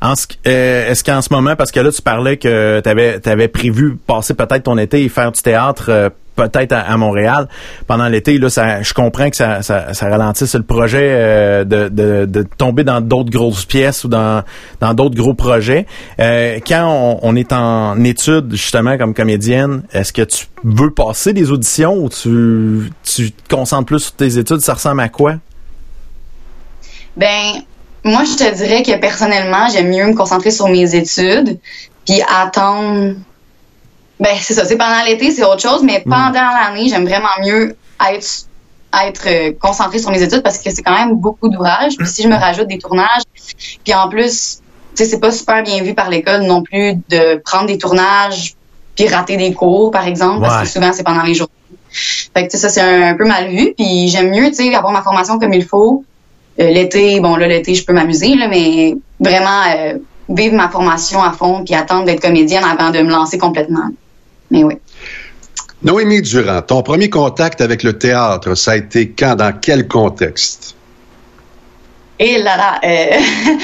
[0.02, 3.48] En ce- euh, Est-ce qu'en ce moment, parce que là, tu parlais que tu avais,
[3.50, 6.10] prévu passer peut-être ton été et faire du théâtre euh,
[6.48, 7.48] peut-être à, Montréal
[7.88, 8.48] pendant l'été, là,
[8.82, 9.62] je comprends que ça,
[10.02, 14.44] ralentisse le projet euh, de, tomber dans d'autres grosses pièces ou dans
[14.94, 15.86] d'autres gros projets.
[16.20, 21.52] Euh, quand on, est en études, justement, comme comédienne, est-ce que tu veux passer des
[21.52, 24.62] auditions ou tu, tu te concentres plus sur tes études?
[24.62, 25.36] Ça ressemble à quoi?
[27.18, 27.64] Ben,
[28.04, 31.60] moi, je te dirais que personnellement, j'aime mieux me concentrer sur mes études,
[32.06, 33.16] puis attendre.
[34.20, 34.66] Ben, c'est ça.
[34.66, 37.76] C'est pendant l'été, c'est autre chose, mais pendant l'année, j'aime vraiment mieux
[38.12, 38.50] être
[39.06, 41.96] être euh, concentrée sur mes études parce que c'est quand même beaucoup d'ouvrages.
[41.98, 43.22] Puis si je me rajoute des tournages,
[43.84, 44.62] puis en plus,
[44.96, 48.56] tu sais, c'est pas super bien vu par l'école non plus de prendre des tournages
[48.96, 51.50] puis rater des cours, par exemple, parce que souvent c'est pendant les jours.
[51.92, 53.74] Fait que tu sais, ça c'est un, un peu mal vu.
[53.78, 56.04] Puis j'aime mieux, tu sais, avoir ma formation comme il faut.
[56.60, 59.94] Euh, l'été, bon là l'été je peux m'amuser là, mais vraiment euh,
[60.28, 63.90] vivre ma formation à fond puis attendre d'être comédienne avant de me lancer complètement.
[64.52, 64.76] Mais oui.
[65.82, 70.76] Noémie Durand, ton premier contact avec le théâtre, ça a été quand, dans quel contexte?
[72.20, 73.18] Et là là, euh,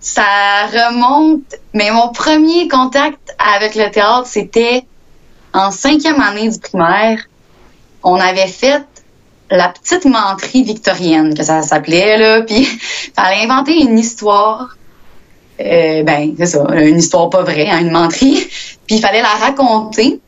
[0.00, 1.54] ça remonte.
[1.72, 4.84] Mais mon premier contact avec le théâtre, c'était
[5.54, 7.26] en cinquième année du primaire.
[8.02, 8.84] On avait fait
[9.50, 12.42] la petite menterie victorienne, que ça s'appelait là.
[12.46, 12.66] Puis
[13.16, 14.76] fallait inventer une histoire.
[15.60, 18.46] Euh, ben c'est ça, une histoire pas vraie, hein, une menterie.
[18.86, 20.20] Puis il fallait la raconter.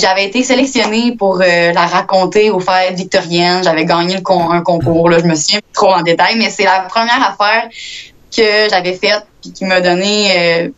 [0.00, 3.64] J'avais été sélectionnée pour euh, la raconter aux fêtes victoriennes.
[3.64, 7.22] J'avais gagné un concours, là, je me souviens trop en détail, mais c'est la première
[7.22, 7.68] affaire
[8.36, 10.68] que j'avais faite puis qui m'a donné euh,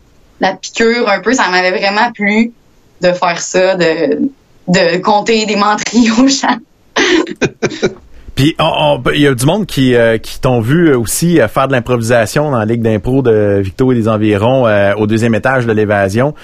[0.40, 1.32] la piqûre un peu.
[1.32, 2.53] Ça m'avait vraiment plu
[3.01, 4.31] de faire ça, de,
[4.69, 6.59] de compter des menteries aux gens.
[8.39, 11.48] Puis on- on- il y a du monde qui, euh, qui t'ont vu aussi euh,
[11.48, 15.35] faire de l'improvisation dans la Ligue d'impro de Victo et des environs euh, au deuxième
[15.35, 16.36] étage de l'évasion.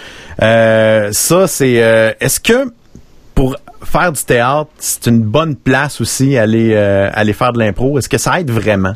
[0.42, 1.80] Euh, ça, c'est...
[1.84, 2.72] euh, Est-ce que
[3.36, 3.54] pour
[3.84, 7.96] faire du théâtre, c'est une bonne place aussi aller, euh, aller faire de l'impro?
[7.96, 8.94] Est-ce que ça aide vraiment?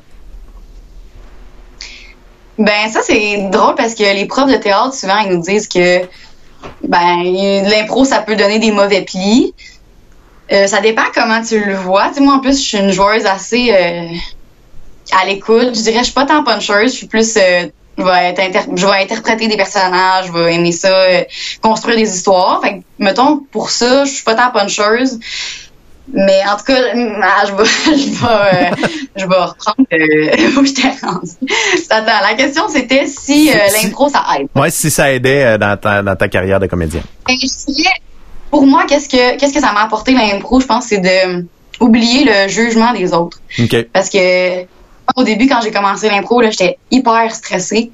[2.58, 6.00] Ben ça c'est drôle parce que les profs de théâtre souvent ils nous disent que
[6.82, 9.54] ben l'impro ça peut donner des mauvais plis.
[10.52, 12.10] Euh, ça dépend comment tu le vois.
[12.20, 14.06] Moi en plus je suis une joueuse assez euh,
[15.20, 15.74] à l'écoute.
[15.74, 17.66] Je dirais je suis pas tant puncheuse, je suis plus euh,
[17.98, 20.90] je vais être inter- je vais interpréter des personnages, je vais aimer ça,
[21.60, 22.60] construire des histoires.
[22.62, 25.18] Fait que, mettons pour ça, je suis pas tant puncheuse.
[26.10, 26.78] Mais en tout cas,
[27.22, 27.64] ah, je vais,
[27.98, 29.80] je vais, je vais reprendre
[30.60, 30.88] où j'étais.
[31.90, 33.50] Attends, la question c'était si
[33.82, 34.46] l'impro ça aide.
[34.54, 37.02] Ouais, si ça aidait dans ta, dans ta carrière de comédien.
[37.26, 37.90] Ben, je dirais,
[38.50, 41.44] pour moi, qu'est-ce que qu'est-ce que ça m'a apporté l'impro, je pense, c'est de
[41.80, 43.40] oublier le jugement des autres.
[43.92, 44.62] Parce que
[45.16, 47.92] au début, quand j'ai commencé l'impro, là, j'étais hyper stressée.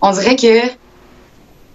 [0.00, 0.60] On dirait que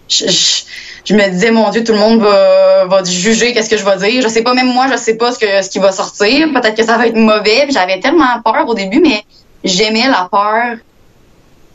[0.09, 0.63] je, je-
[1.03, 3.97] je me disais, mon Dieu, tout le monde va, va juger qu'est-ce que je vais
[3.97, 4.21] dire.
[4.21, 6.47] Je sais pas, même moi, je sais pas ce que ce qui va sortir.
[6.53, 7.65] Peut-être que ça va être mauvais.
[7.69, 9.23] J'avais tellement peur au début, mais
[9.63, 10.77] j'aimais la peur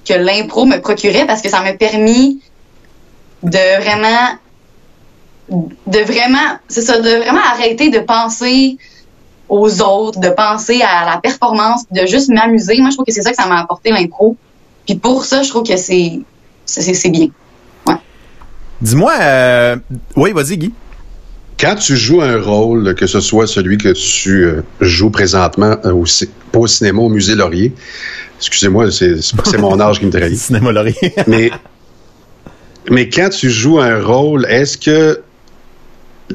[0.09, 2.41] que l'impro me procurait parce que ça m'a permis
[3.43, 4.29] de vraiment
[5.49, 8.77] de vraiment c'est ça de vraiment arrêter de penser
[9.49, 12.79] aux autres, de penser à la performance, de juste m'amuser.
[12.81, 14.37] Moi, je trouve que c'est ça que ça m'a apporté l'impro.
[14.87, 16.21] Puis pour ça, je trouve que c'est
[16.65, 17.29] c'est c'est bien.
[18.81, 19.13] Dis-moi...
[19.21, 19.77] euh,
[20.17, 20.73] Oui, vas-y, Guy.
[21.59, 25.93] Quand tu joues un rôle, que ce soit celui que tu euh, joues présentement euh,
[25.95, 27.73] au, ci- pas au cinéma, au musée Laurier,
[28.39, 30.37] excusez-moi, c'est c'est- c'est mon âge qui me trahit.
[30.39, 31.15] Cinéma Laurier.
[31.27, 31.51] mais,
[32.91, 35.23] mais quand tu joues un rôle, est-ce que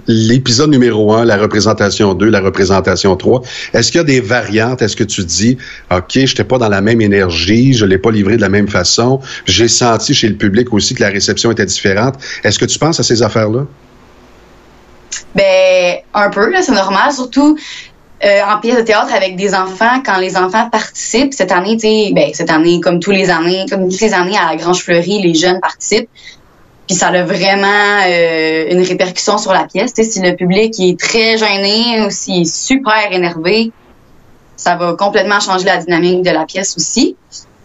[0.08, 3.42] l'épisode numéro 1, la représentation 2, la représentation 3,
[3.74, 4.82] est-ce qu'il y a des variantes?
[4.82, 5.58] Est-ce que tu dis,
[5.92, 8.68] OK, je n'étais pas dans la même énergie, je l'ai pas livré de la même
[8.68, 12.16] façon, j'ai senti chez le public aussi que la réception était différente.
[12.44, 13.66] Est-ce que tu penses à ces affaires-là?
[15.36, 17.58] Ben un peu c'est normal, surtout
[18.24, 21.34] euh, en pièce de théâtre avec des enfants quand les enfants participent.
[21.34, 21.78] Cette année,
[22.14, 25.22] ben cette année comme tous les années, comme toutes les années à la Grange Fleurie,
[25.22, 26.10] les jeunes participent.
[26.92, 29.94] Puis ça a vraiment euh, une répercussion sur la pièce.
[29.96, 33.72] Si le public est très gêné ou s'il est super énervé,
[34.58, 37.16] ça va complètement changer la dynamique de la pièce aussi.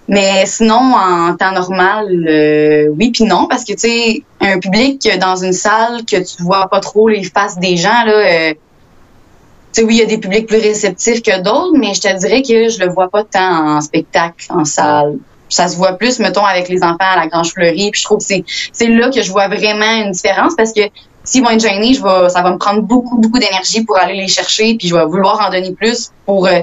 [0.07, 5.09] Mais sinon, en temps normal, euh, oui puis non, parce que tu sais, un public
[5.21, 8.13] dans une salle que tu vois pas trop les faces des gens là.
[8.13, 12.01] euh, tu sais, oui, il y a des publics plus réceptifs que d'autres, mais je
[12.01, 15.17] te dirais que je le vois pas tant en spectacle, en salle.
[15.49, 17.91] Ça se voit plus, mettons, avec les enfants à la Grange Fleurie.
[17.91, 20.83] Puis je trouve que c'est là que je vois vraiment une différence parce que
[21.27, 24.77] s'ils vont être gênés, ça va me prendre beaucoup, beaucoup d'énergie pour aller les chercher,
[24.77, 26.61] puis je vais vouloir en donner plus pour euh,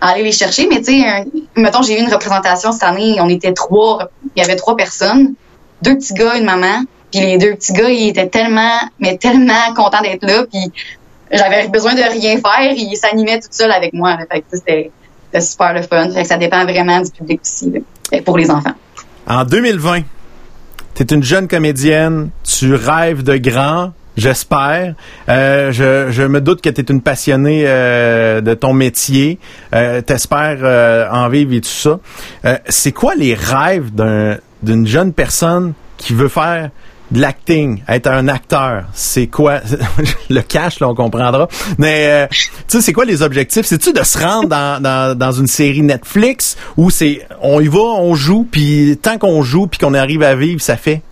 [0.00, 0.68] aller les chercher.
[0.68, 1.26] Mais tu sais,
[1.56, 5.34] mettons, j'ai eu une représentation cette année, on était trois, il y avait trois personnes,
[5.82, 9.74] deux petits gars, une maman, puis les deux petits gars, ils étaient tellement, mais tellement
[9.74, 10.72] contents d'être là, puis
[11.32, 14.16] j'avais besoin de rien faire, ils s'animaient tout seuls avec moi.
[14.30, 14.92] Fait que c'était
[15.40, 16.10] super le fun.
[16.10, 17.72] Fait que ça dépend vraiment du public aussi,
[18.24, 18.74] pour les enfants.
[19.26, 20.00] En 2020,
[20.94, 24.96] tu es une jeune comédienne, tu rêves de grand, J'espère.
[25.28, 29.38] Euh, je, me doute que tu es une passionnée euh, de ton métier.
[29.72, 32.00] Euh, T'espères euh, en vivre et tout ça.
[32.68, 36.70] C'est quoi les rêves d'un- d'une jeune personne qui veut faire
[37.10, 38.84] de l'acting, être un acteur?
[38.92, 39.60] C'est quoi?
[40.30, 41.48] Le cash, là, on comprendra.
[41.78, 43.66] Mais, euh, tu sais, c'est quoi les objectifs?
[43.66, 47.80] C'est-tu de se rendre dans, dans, dans une série Netflix ou c'est on y va,
[47.80, 51.02] on joue, puis tant qu'on joue, puis qu'on arrive à vivre, ça fait?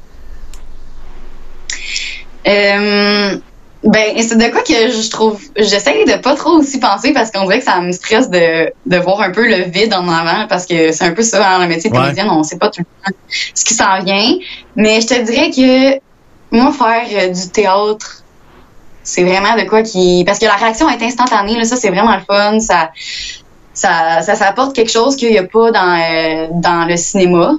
[2.47, 3.37] Euh,
[3.85, 7.45] ben, c'est de quoi que je trouve, j'essaye de pas trop aussi penser parce qu'on
[7.45, 10.67] dirait que ça me stresse de, de voir un peu le vide en avant parce
[10.67, 12.03] que c'est un peu ça, hein, le métier de Ouais.
[12.03, 13.17] comédienne, on sait pas tout le temps
[13.55, 14.35] ce qui s'en vient.
[14.75, 16.01] Mais je te dirais que
[16.51, 18.25] moi, faire euh, du théâtre,
[19.05, 22.15] c'est vraiment de quoi qui, parce que la réaction est instantanée, là, ça c'est vraiment
[22.17, 22.91] le fun, ça,
[23.73, 27.53] ça, ça, ça apporte quelque chose qu'il n'y a pas dans, euh, dans le cinéma.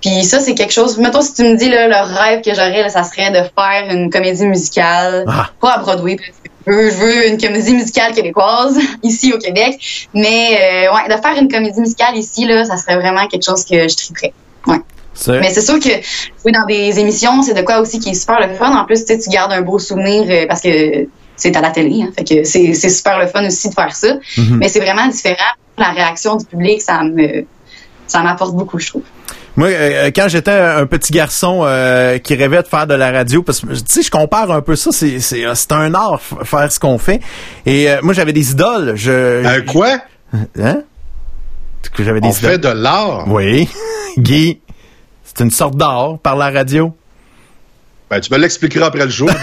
[0.00, 0.98] Puis ça, c'est quelque chose.
[0.98, 4.10] Mettons, si tu me dis là, le rêve que j'aurais, ça serait de faire une
[4.10, 5.50] comédie musicale, Ah.
[5.60, 6.16] pas à Broadway.
[6.16, 6.34] parce que
[6.66, 11.20] Je veux, je veux une comédie musicale québécoise ici au Québec, mais euh, ouais, de
[11.20, 14.32] faire une comédie musicale ici là, ça serait vraiment quelque chose que je triperais.
[14.66, 14.80] Ouais.
[15.40, 18.38] Mais c'est sûr que jouer dans des émissions, c'est de quoi aussi qui est super
[18.46, 18.72] le fun.
[18.76, 22.10] En plus, tu gardes un beau souvenir euh, parce que c'est à la télé, hein,
[22.16, 24.14] fait que c'est c'est super le fun aussi de faire ça.
[24.36, 24.58] Mhm.
[24.58, 25.52] Mais c'est vraiment différent.
[25.76, 27.44] La réaction du public, ça me
[28.06, 29.02] ça m'apporte beaucoup, je trouve.
[29.58, 33.42] Moi, euh, quand j'étais un petit garçon euh, qui rêvait de faire de la radio,
[33.42, 36.70] parce que tu sais, je compare un peu ça, c'est c'est euh, un art faire
[36.70, 37.20] ce qu'on fait.
[37.66, 38.92] Et euh, moi, j'avais des idoles.
[38.94, 39.98] Je Un quoi?
[40.60, 40.82] hein?
[41.92, 42.50] Que j'avais des On idoles.
[42.52, 43.26] fait de l'art.
[43.26, 43.68] Oui,
[44.18, 44.60] Guy,
[45.24, 46.94] c'est une sorte d'art par la radio.
[48.08, 49.28] Ben, tu me l'expliqueras après le jour.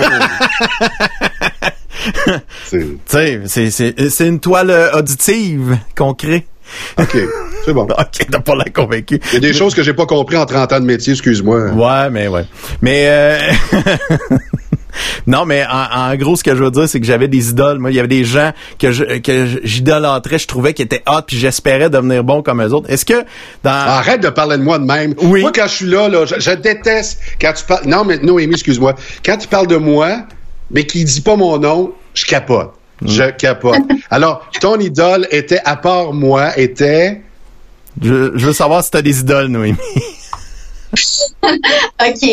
[2.65, 6.45] C'est- Tu sais, c'est c'est c'est une toile euh, auditive qu'on crée.
[6.99, 7.17] OK,
[7.65, 7.83] c'est bon.
[7.83, 9.19] ok, t'as pas l'air convaincu.
[9.31, 11.69] Il y a des choses que j'ai pas compris en 30 ans de métier, excuse-moi.
[11.71, 12.45] Ouais, mais ouais.
[12.81, 13.37] Mais euh,
[15.27, 17.79] non, mais en, en gros, ce que je veux dire, c'est que j'avais des idoles.
[17.79, 21.21] Moi, il y avait des gens que je, que j'idolâtrais, je trouvais qu'ils étaient hot,
[21.27, 22.89] puis j'espérais devenir bon comme eux autres.
[22.89, 23.23] Est-ce que
[23.63, 25.13] dans Arrête de parler de moi de même.
[25.21, 25.41] Oui.
[25.41, 27.85] Moi, quand je suis là, là je, je déteste quand tu parles.
[27.85, 28.95] Non, mais Noémie, excuse-moi.
[29.25, 30.23] Quand tu parles de moi,
[30.71, 32.73] mais qui dit pas mon nom, je capote.
[33.03, 33.79] Je capote.
[34.09, 37.21] Alors, ton idole était, à part moi, était?
[38.01, 39.77] je, je veux savoir si t'as des idoles, Noémie.
[41.43, 42.23] OK.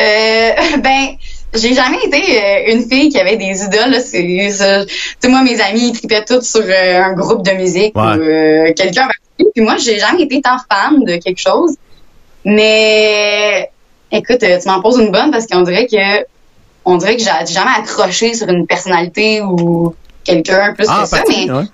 [0.00, 1.08] Euh, ben,
[1.54, 3.94] j'ai jamais été euh, une fille qui avait des idoles.
[4.10, 8.16] Tu sais, moi, mes amis, ils tripaient tous sur euh, un groupe de musique Ouais.
[8.16, 9.08] ou euh, quelqu'un.
[9.38, 11.74] Puis moi, j'ai jamais été tant fan de quelque chose.
[12.44, 13.70] Mais,
[14.12, 16.24] écoute, euh, tu m'en poses une bonne parce qu'on dirait que,
[16.84, 19.94] on dirait que j'ai jamais accroché sur une personnalité ou
[20.26, 21.22] quelqu'un plus que ça.
[21.28, 21.64] Mais ouais.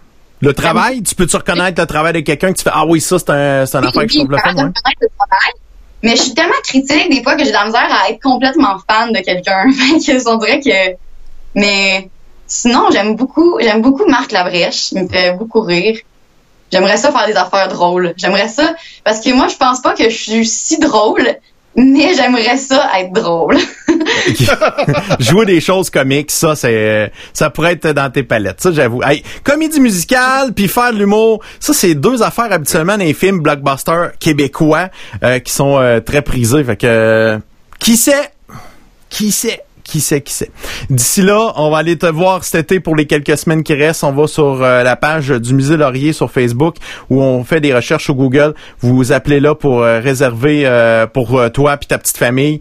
[0.41, 3.19] Le travail, tu peux-tu reconnaître le travail de quelqu'un que tu fais Ah oui, ça,
[3.19, 4.55] c'est un, c'est un affaire que je Oui, trouve le fun, ouais.
[4.63, 5.53] reconnaître le travail.
[6.03, 8.77] Mais je suis tellement critique des fois que j'ai de la misère à être complètement
[8.91, 9.67] fan de quelqu'un.
[10.27, 10.97] On dirait que.
[11.55, 12.09] Mais
[12.47, 14.91] sinon, j'aime beaucoup, j'aime beaucoup Marc Labrèche.
[14.93, 15.97] Il me fait beaucoup rire.
[16.73, 18.15] J'aimerais ça faire des affaires drôles.
[18.17, 18.75] J'aimerais ça
[19.05, 21.37] parce que moi, je pense pas que je suis si drôle,
[21.77, 23.59] mais j'aimerais ça être drôle.
[25.21, 28.61] Jouer des choses comiques, ça, c'est, ça pourrait être dans tes palettes.
[28.61, 29.03] Ça, j'avoue.
[29.03, 33.41] Hey, comédie musicale, puis faire de l'humour, ça, c'est deux affaires habituellement dans les films
[33.41, 34.89] blockbusters québécois
[35.23, 36.65] euh, qui sont euh, très prisés.
[36.65, 37.39] Fait que, euh,
[37.79, 38.31] qui sait?
[39.09, 39.63] Qui sait?
[39.93, 40.51] Qui sait, qui sait.
[40.89, 44.05] D'ici là, on va aller te voir cet été pour les quelques semaines qui restent.
[44.05, 46.77] On va sur euh, la page du Musée Laurier sur Facebook
[47.11, 48.55] où on fait des recherches sur Google.
[48.81, 52.61] Vous vous appelez là pour euh, réserver euh, pour toi puis ta petite famille.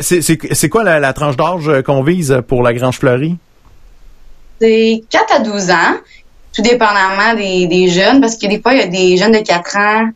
[0.00, 3.36] C'est- quoi la, la tranche d'âge qu'on vise pour la Grange Fleurie?
[4.60, 5.96] C'est 4 à 12 ans,
[6.52, 9.38] tout dépendamment des, des jeunes, parce que des fois, il y a des jeunes de
[9.38, 10.08] 4 ans.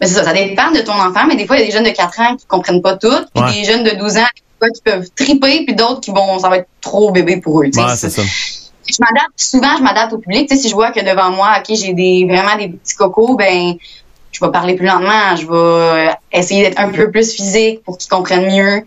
[0.00, 1.72] Ben, c'est ça, ça dépend de ton enfant, mais des fois, il y a des
[1.72, 3.52] jeunes de 4 ans qui comprennent pas tout, puis Ouais.
[3.52, 4.26] des jeunes de 12 ans
[4.58, 7.66] fois, qui peuvent triper, puis d'autres qui vont, ça va être trop bébé pour eux.
[7.66, 8.22] Ouais, c'est ça.
[8.22, 10.48] je m'adapte, souvent, je m'adapte au public.
[10.48, 13.36] Tu sais, si je vois que devant moi, OK, j'ai des, vraiment des petits cocos,
[13.36, 13.74] ben,
[14.32, 17.98] je vais parler plus lentement, je vais euh, essayer d'être un peu plus physique pour
[17.98, 18.82] qu'ils comprennent mieux.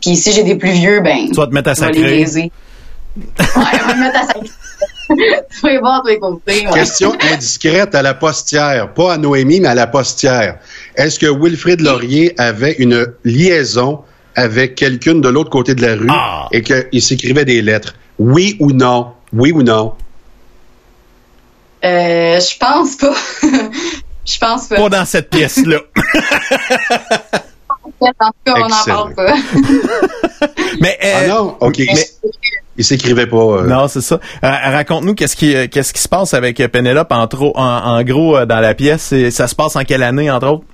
[0.00, 1.94] Puis si j'ai des plus vieux, ben, Tu vas te mettre à je vais les
[1.98, 2.18] sacrer.
[2.18, 2.52] baiser.
[3.16, 4.50] Ouais, je vais me mettre à sacrer.
[5.10, 6.70] tu vas voir, tu vas ouais.
[6.72, 10.58] Question indiscrète à la postière, pas à Noémie, mais à la postière.
[10.96, 14.00] Est-ce que Wilfrid Laurier avait une liaison
[14.34, 16.48] avec quelqu'un de l'autre côté de la rue Ah.
[16.52, 17.94] et qu'il s'écrivait des lettres?
[18.18, 19.08] Oui ou non?
[19.32, 19.94] Oui ou non?
[21.84, 23.14] Euh, je pense pas.
[24.26, 24.76] je pense pas.
[24.76, 25.78] Pas dans cette pièce-là.
[28.02, 28.12] En tout
[28.46, 29.34] cas, on n'en parle pas.
[30.80, 31.56] Mais euh, Ah non?
[31.60, 31.78] OK.
[31.80, 32.06] Il, Mais-
[32.78, 33.36] il s'écrivait pas.
[33.36, 34.14] euh, Non, c'est ça.
[34.42, 37.62] Euh, Raconte-nous qu'est-ce qui qu'est-ce qui se passe avec Pénélope en, trop- en,
[37.98, 39.12] en gros dans la pièce?
[39.12, 40.64] Et ça se passe en quelle année entre autres?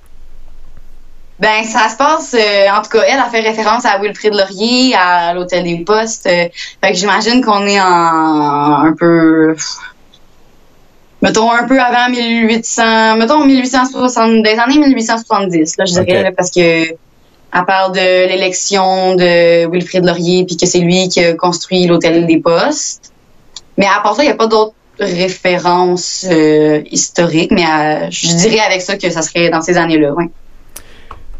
[1.39, 4.95] Ben, ça se passe, euh, en tout cas, elle a fait référence à Wilfrid Laurier,
[4.95, 6.25] à l'Hôtel des Postes.
[6.25, 6.47] euh,
[6.83, 9.55] fait que j'imagine qu'on est en un peu,
[11.21, 16.49] mettons un peu avant 1800, mettons 1860, des années 1870, là, je dirais, là, parce
[16.49, 16.95] que
[17.51, 22.25] à part de l'élection de Wilfrid Laurier, puis que c'est lui qui a construit l'Hôtel
[22.25, 23.13] des Postes.
[23.77, 28.35] Mais à part ça, il n'y a pas d'autres références euh, historiques, mais euh, je
[28.35, 30.29] dirais avec ça que ça serait dans ces années-là, ouais.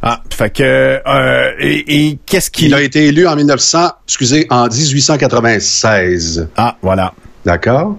[0.02, 0.64] Ah, fait que
[1.06, 6.50] euh, et, et qu'est-ce qu'il Il a été élu en 1900, excusez, en 1896.
[6.56, 7.14] Ah, voilà.
[7.46, 7.96] D'accord?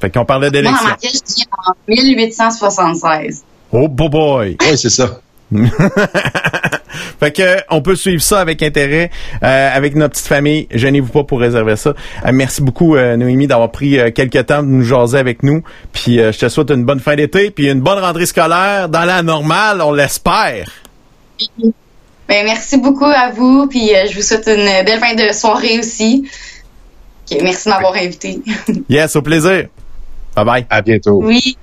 [0.00, 0.88] Fait qu'on parlait Moi, d'élection.
[0.88, 3.42] ma tête, je dis en 1876.
[3.72, 4.56] Oh boy boy.
[4.62, 5.20] Oui, c'est ça.
[7.20, 9.10] Fait que on peut suivre ça avec intérêt
[9.42, 10.66] euh, avec notre petite famille.
[10.70, 11.90] Gênez-vous pas pour réserver ça.
[11.90, 15.62] Euh, merci beaucoup euh, Noémie d'avoir pris euh, quelques temps de nous jaser avec nous.
[15.92, 19.04] Puis euh, je te souhaite une bonne fin d'été puis une bonne rentrée scolaire dans
[19.04, 20.68] la normale, on l'espère.
[22.28, 25.78] Ben, merci beaucoup à vous, puis euh, je vous souhaite une belle fin de soirée
[25.78, 26.28] aussi.
[27.30, 28.40] Ok, merci de m'avoir invité.
[28.88, 29.66] Yes, au plaisir.
[30.34, 30.66] Bye bye.
[30.70, 31.20] À bientôt.
[31.22, 31.56] oui.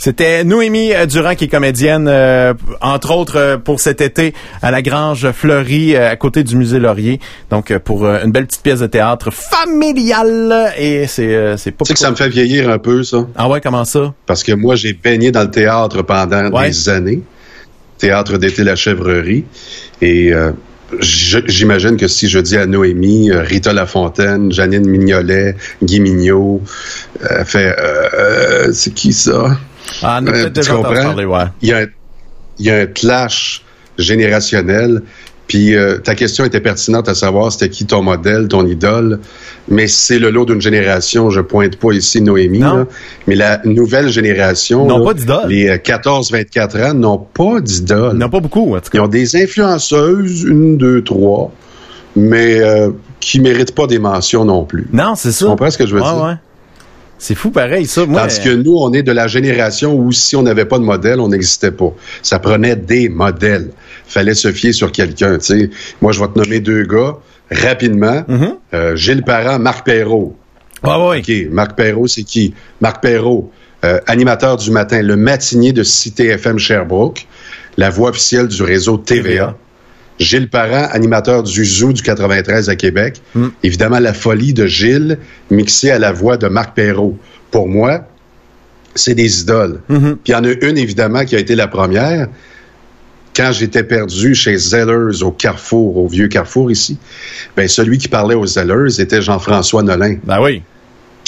[0.00, 4.32] C'était Noémie euh, Durand qui est comédienne, euh, entre autres euh, pour cet été
[4.62, 7.18] à la Grange Fleury euh, à côté du musée Laurier.
[7.50, 11.72] Donc euh, pour euh, une belle petite pièce de théâtre familiale et c'est euh, c'est
[11.72, 13.26] pas Tu sais que ça me fait vieillir un peu, ça.
[13.34, 14.14] Ah ouais, comment ça?
[14.26, 16.68] Parce que moi, j'ai baigné dans le théâtre pendant Ouais.
[16.68, 17.20] des années.
[17.98, 19.44] Théâtre d'été La Chèvrerie.
[20.00, 20.52] Et euh,
[21.00, 26.62] j'imagine que si je dis à Noémie, euh, Rita Lafontaine, Janine Mignolet, Guy Mignot,
[27.22, 29.58] euh, fait, euh, c'est qui ça?
[30.02, 31.04] Ah, on a peut-être tu déjà entendu comprends?
[31.08, 31.44] parler, ouais.
[31.62, 31.86] Il y a un,
[32.58, 33.62] il y a un clash
[33.98, 35.02] générationnel.
[35.48, 39.18] Puis euh, ta question était pertinente à savoir c'était qui ton modèle, ton idole.
[39.68, 41.30] Mais c'est le lot d'une génération.
[41.30, 42.76] Je pointe pas ici Noémie, Non.
[42.76, 42.86] là.
[43.26, 45.48] mais la nouvelle génération, N'ont là, pas d'idole.
[45.48, 48.22] les euh, 14-24 ans n'ont pas d'idole.
[48.22, 49.04] A pas beaucoup, en tout Ils cas.
[49.04, 51.50] ont des influenceuses, une, deux, trois,
[52.14, 54.86] mais euh, qui méritent pas des mentions non plus.
[54.92, 55.46] Non, c'est ça.
[55.46, 56.24] Tu comprends ce que je veux dire?
[56.24, 56.34] ouais.
[57.20, 58.06] C'est fou pareil, ça.
[58.06, 60.84] Moi, Tandis que nous, on est de la génération où si on n'avait pas de
[60.84, 61.92] modèle, on n'existait pas.
[62.22, 63.70] Ça prenait des modèles.
[64.08, 65.38] Fallait se fier sur quelqu'un.
[65.38, 65.70] tu sais.
[66.00, 67.16] Moi, je vais te nommer deux gars
[67.50, 68.24] rapidement.
[68.26, 68.54] Mhm.
[68.74, 70.36] Euh, Gilles Parent, Marc Perrault.
[70.82, 71.18] Ouais, ouais.
[71.18, 72.54] OK, Marc Perrault, c'est qui?
[72.80, 73.50] Marc Perrault,
[73.84, 77.26] euh, animateur du matin, le matinier de Cité FM Sherbrooke,
[77.76, 79.56] la voix officielle du réseau TVA.
[80.18, 83.22] Gilles Parent, animateur du Zoo du 93 à Québec.
[83.34, 83.48] Mm.
[83.62, 85.18] Évidemment, la folie de Gilles
[85.50, 87.16] mixée à la voix de Marc Perrault.
[87.52, 88.02] Pour moi,
[88.94, 89.80] c'est des idoles.
[89.88, 90.16] Mhm.
[90.22, 92.28] Puis il y en a une, évidemment, qui a été la première.
[93.38, 96.98] Quand j'étais perdu chez Zellers au Carrefour, au vieux Carrefour ici,
[97.56, 100.60] ben celui qui parlait aux Zellers était Jean-François Nolin Ben oui.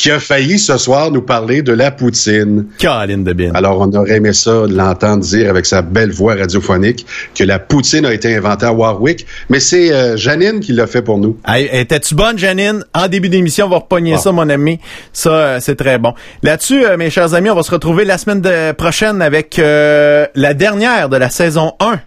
[0.00, 2.66] Qui a failli ce soir nous parler de la poutine.
[2.78, 3.50] Caroline de Bin.
[3.54, 7.04] Alors, on aurait aimé ça, de l'entendre dire avec sa belle voix radiophonique
[7.34, 11.02] que la poutine a été inventée à Warwick, mais c'est euh, Janine qui l'a fait
[11.02, 11.38] pour nous.
[11.46, 12.84] Hey, Étais-tu bonne, Janine?
[12.94, 14.18] En début d'émission, on va repogner Ah.
[14.18, 14.78] ça, mon ami.
[15.12, 16.14] Ça, euh, c'est très bon.
[16.42, 20.26] Là-dessus, euh, mes chers amis, on va se retrouver la semaine de- prochaine avec euh,
[20.34, 22.00] la dernière de la saison 1.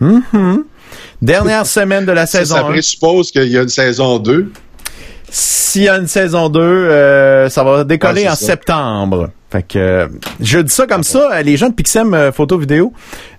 [0.00, 0.64] Mhm.
[1.22, 2.64] Dernière semaine de la Ça, saison ça 1.
[2.70, 4.50] présuppose qu'il y a une saison 2.
[5.36, 8.46] S'il y a une saison 2, euh, ça va décoller Ouais, en ça.
[8.46, 9.30] septembre.
[9.50, 10.06] Fait que euh,
[10.40, 12.92] je dis ça comme ça, les gens de Pixem euh, photo vidéo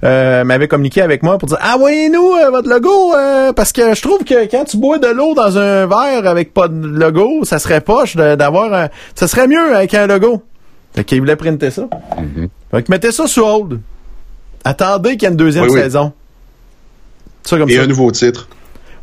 [0.04, 3.94] euh, m'avaient communiqué avec moi pour dire ah oui nous votre logo euh, parce que
[3.96, 7.46] je trouve que quand tu bois de l'eau dans un verre avec pas de logo,
[7.46, 10.42] ça serait poche d'avoir un ça serait mieux avec un logo.
[10.96, 11.88] Fait qu'ils voulaient printer ça.
[12.72, 13.80] Fait que mettez ça sur hold.
[14.66, 15.80] Attendez qu'il y ait une deuxième Oui, oui.
[15.82, 16.12] saison.
[17.44, 17.84] Ça comme Et ça.
[17.84, 18.48] un nouveau titre.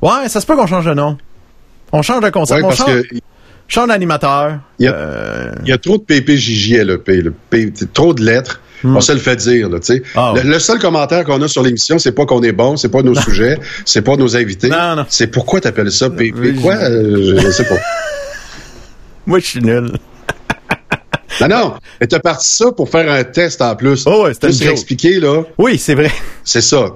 [0.03, 1.17] Ouais, ça se peut qu'on change de nom.
[1.93, 2.63] On change de concept.
[2.65, 3.17] On parce change, que
[3.69, 4.59] change d'animateur.
[4.79, 6.79] il y, a, Euh, il y a trop de PPJJ.
[6.85, 8.61] Le P- trop de lettres.
[8.85, 9.99] On se le fait dire, là, tu sais.
[10.01, 10.17] Hmm.
[10.17, 12.89] Ah le, le seul commentaire qu'on a sur l'émission, c'est pas qu'on est bon, c'est
[12.89, 14.69] pas nos sujets, c'est pas nos invités.
[14.69, 15.07] Non, non.
[15.09, 16.35] C'est pourquoi t'appelles ça PP?
[16.37, 16.75] Oui, Quoi?
[16.75, 17.77] Euh, je, je sais pas.
[19.27, 19.93] Moi, je suis nul.
[21.41, 21.75] Non, non.
[22.01, 24.03] Mais t'as parti ça pour faire un test en plus.
[24.07, 26.11] Oh ouais, c'était expliquer, là, Oui, c'est vrai.
[26.43, 26.89] c'est ça.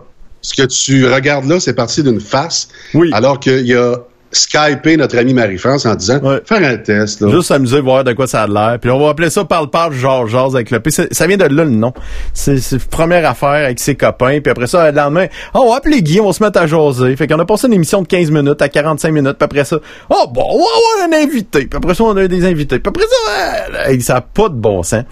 [0.43, 2.67] Ce que tu regardes là, c'est parti d'une face.
[2.95, 3.11] Oui.
[3.13, 3.95] Alors qu'il y a
[4.33, 6.41] Skypé notre ami Marie-France en disant, Ouais.
[6.45, 7.31] faire un test, là.
[7.31, 8.79] Juste s'amuser, voir de quoi ça a l'air.
[8.81, 10.91] Puis on va appeler ça parle-parle, genre, genre avec le P.
[10.91, 11.93] Ça vient de là, le nom.
[12.35, 14.41] C'est première affaire avec ses copains.
[14.41, 16.67] Puis après ça, le lendemain, oh, on va appeler Guy, on va se mettre à
[16.67, 17.15] jaser.
[17.17, 19.35] Fait qu'on a passé une émission de 15 minutes à 45 minutes.
[19.39, 19.79] Puis après ça,
[20.11, 21.67] oh, bon, on va avoir un invité.
[21.67, 22.79] Puis après ça, on a des invités.
[22.79, 25.05] Puis après ça, euh, ça n'a pas de bon sens.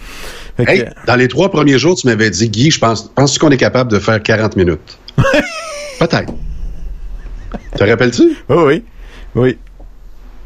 [0.56, 3.38] Fait que- Hey, dans les trois premiers jours, tu m'avais dit, Guy, je pense, penses-tu
[3.38, 4.98] qu'on est capable de faire 40 minutes?
[5.98, 6.32] Peut-être.
[7.76, 8.36] Te rappelles-tu?
[8.48, 8.84] Oui, oui.
[9.34, 9.58] Oui.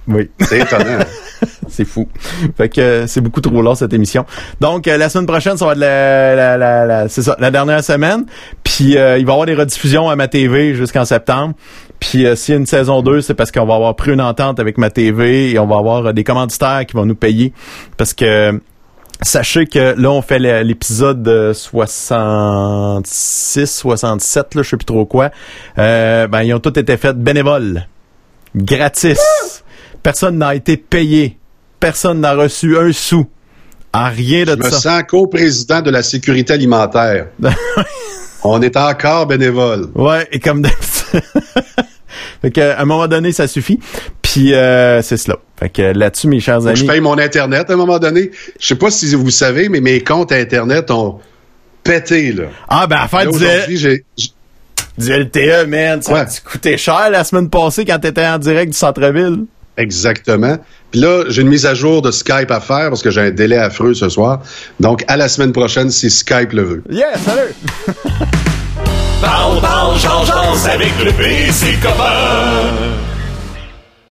[0.07, 0.31] Oui.
[0.41, 1.01] C'est étonnant.
[1.69, 2.09] c'est fou.
[2.57, 4.25] Fait que euh, c'est beaucoup trop long cette émission.
[4.61, 7.51] Donc euh, la semaine prochaine, ça va être la, la, la, la- c'est ça, la
[7.51, 8.25] dernière semaine.
[8.65, 11.53] Puis euh, il va y avoir des rediffusions à ma TV jusqu'en septembre.
[12.01, 14.21] Puis euh, s'il y a une saison 2, c'est parce qu'on va avoir pris une
[14.23, 17.53] entente avec ma TV et on va avoir euh, des commanditaires qui vont nous payer
[17.99, 18.59] parce que
[19.21, 25.31] Sachez que là, on fait l'épisode euh, 66, 67, là, je sais plus trop quoi.
[25.77, 27.89] Euh, ben, ils ont tous été faits bénévoles.
[28.63, 29.19] Gratis.
[30.03, 31.39] Personne n'a été payé.
[31.81, 33.27] Personne n'a reçu un sou.
[33.93, 34.79] À rien de Je me ça.
[34.79, 37.29] sens co-président de la sécurité alimentaire.
[38.45, 39.89] On est encore bénévole.
[39.95, 41.23] Ouais, et comme d'habitude.
[42.43, 43.81] fait que, à un moment donné, ça suffit.
[44.23, 45.37] Puis euh, c'est cela.
[45.59, 46.77] Fait que là-dessus, mes chers amis.
[46.79, 48.31] je paye mon Internet à un moment donné.
[48.61, 51.19] Je sais pas si vous savez, mais mes comptes Internet ont
[51.83, 52.45] pété, là.
[52.69, 54.33] Ah ben affaire Là, du, aujourd'hui, j'ai- j-
[54.99, 56.03] du LTE, man.
[56.03, 56.21] Ça Ouais.
[56.21, 59.45] a coûté cher la semaine passée quand t'étais en direct du centre-ville?
[59.77, 60.59] Exactement.
[60.91, 63.31] Puis là, j'ai une mise à jour de Skype à faire parce que j'ai un
[63.31, 64.41] délai affreux ce soir.
[64.81, 66.83] Donc, à la semaine prochaine, si Skype le veut.
[66.91, 67.55] Yeah, salut!
[69.21, 72.73] Parle, parle, change, change avec le PC copain.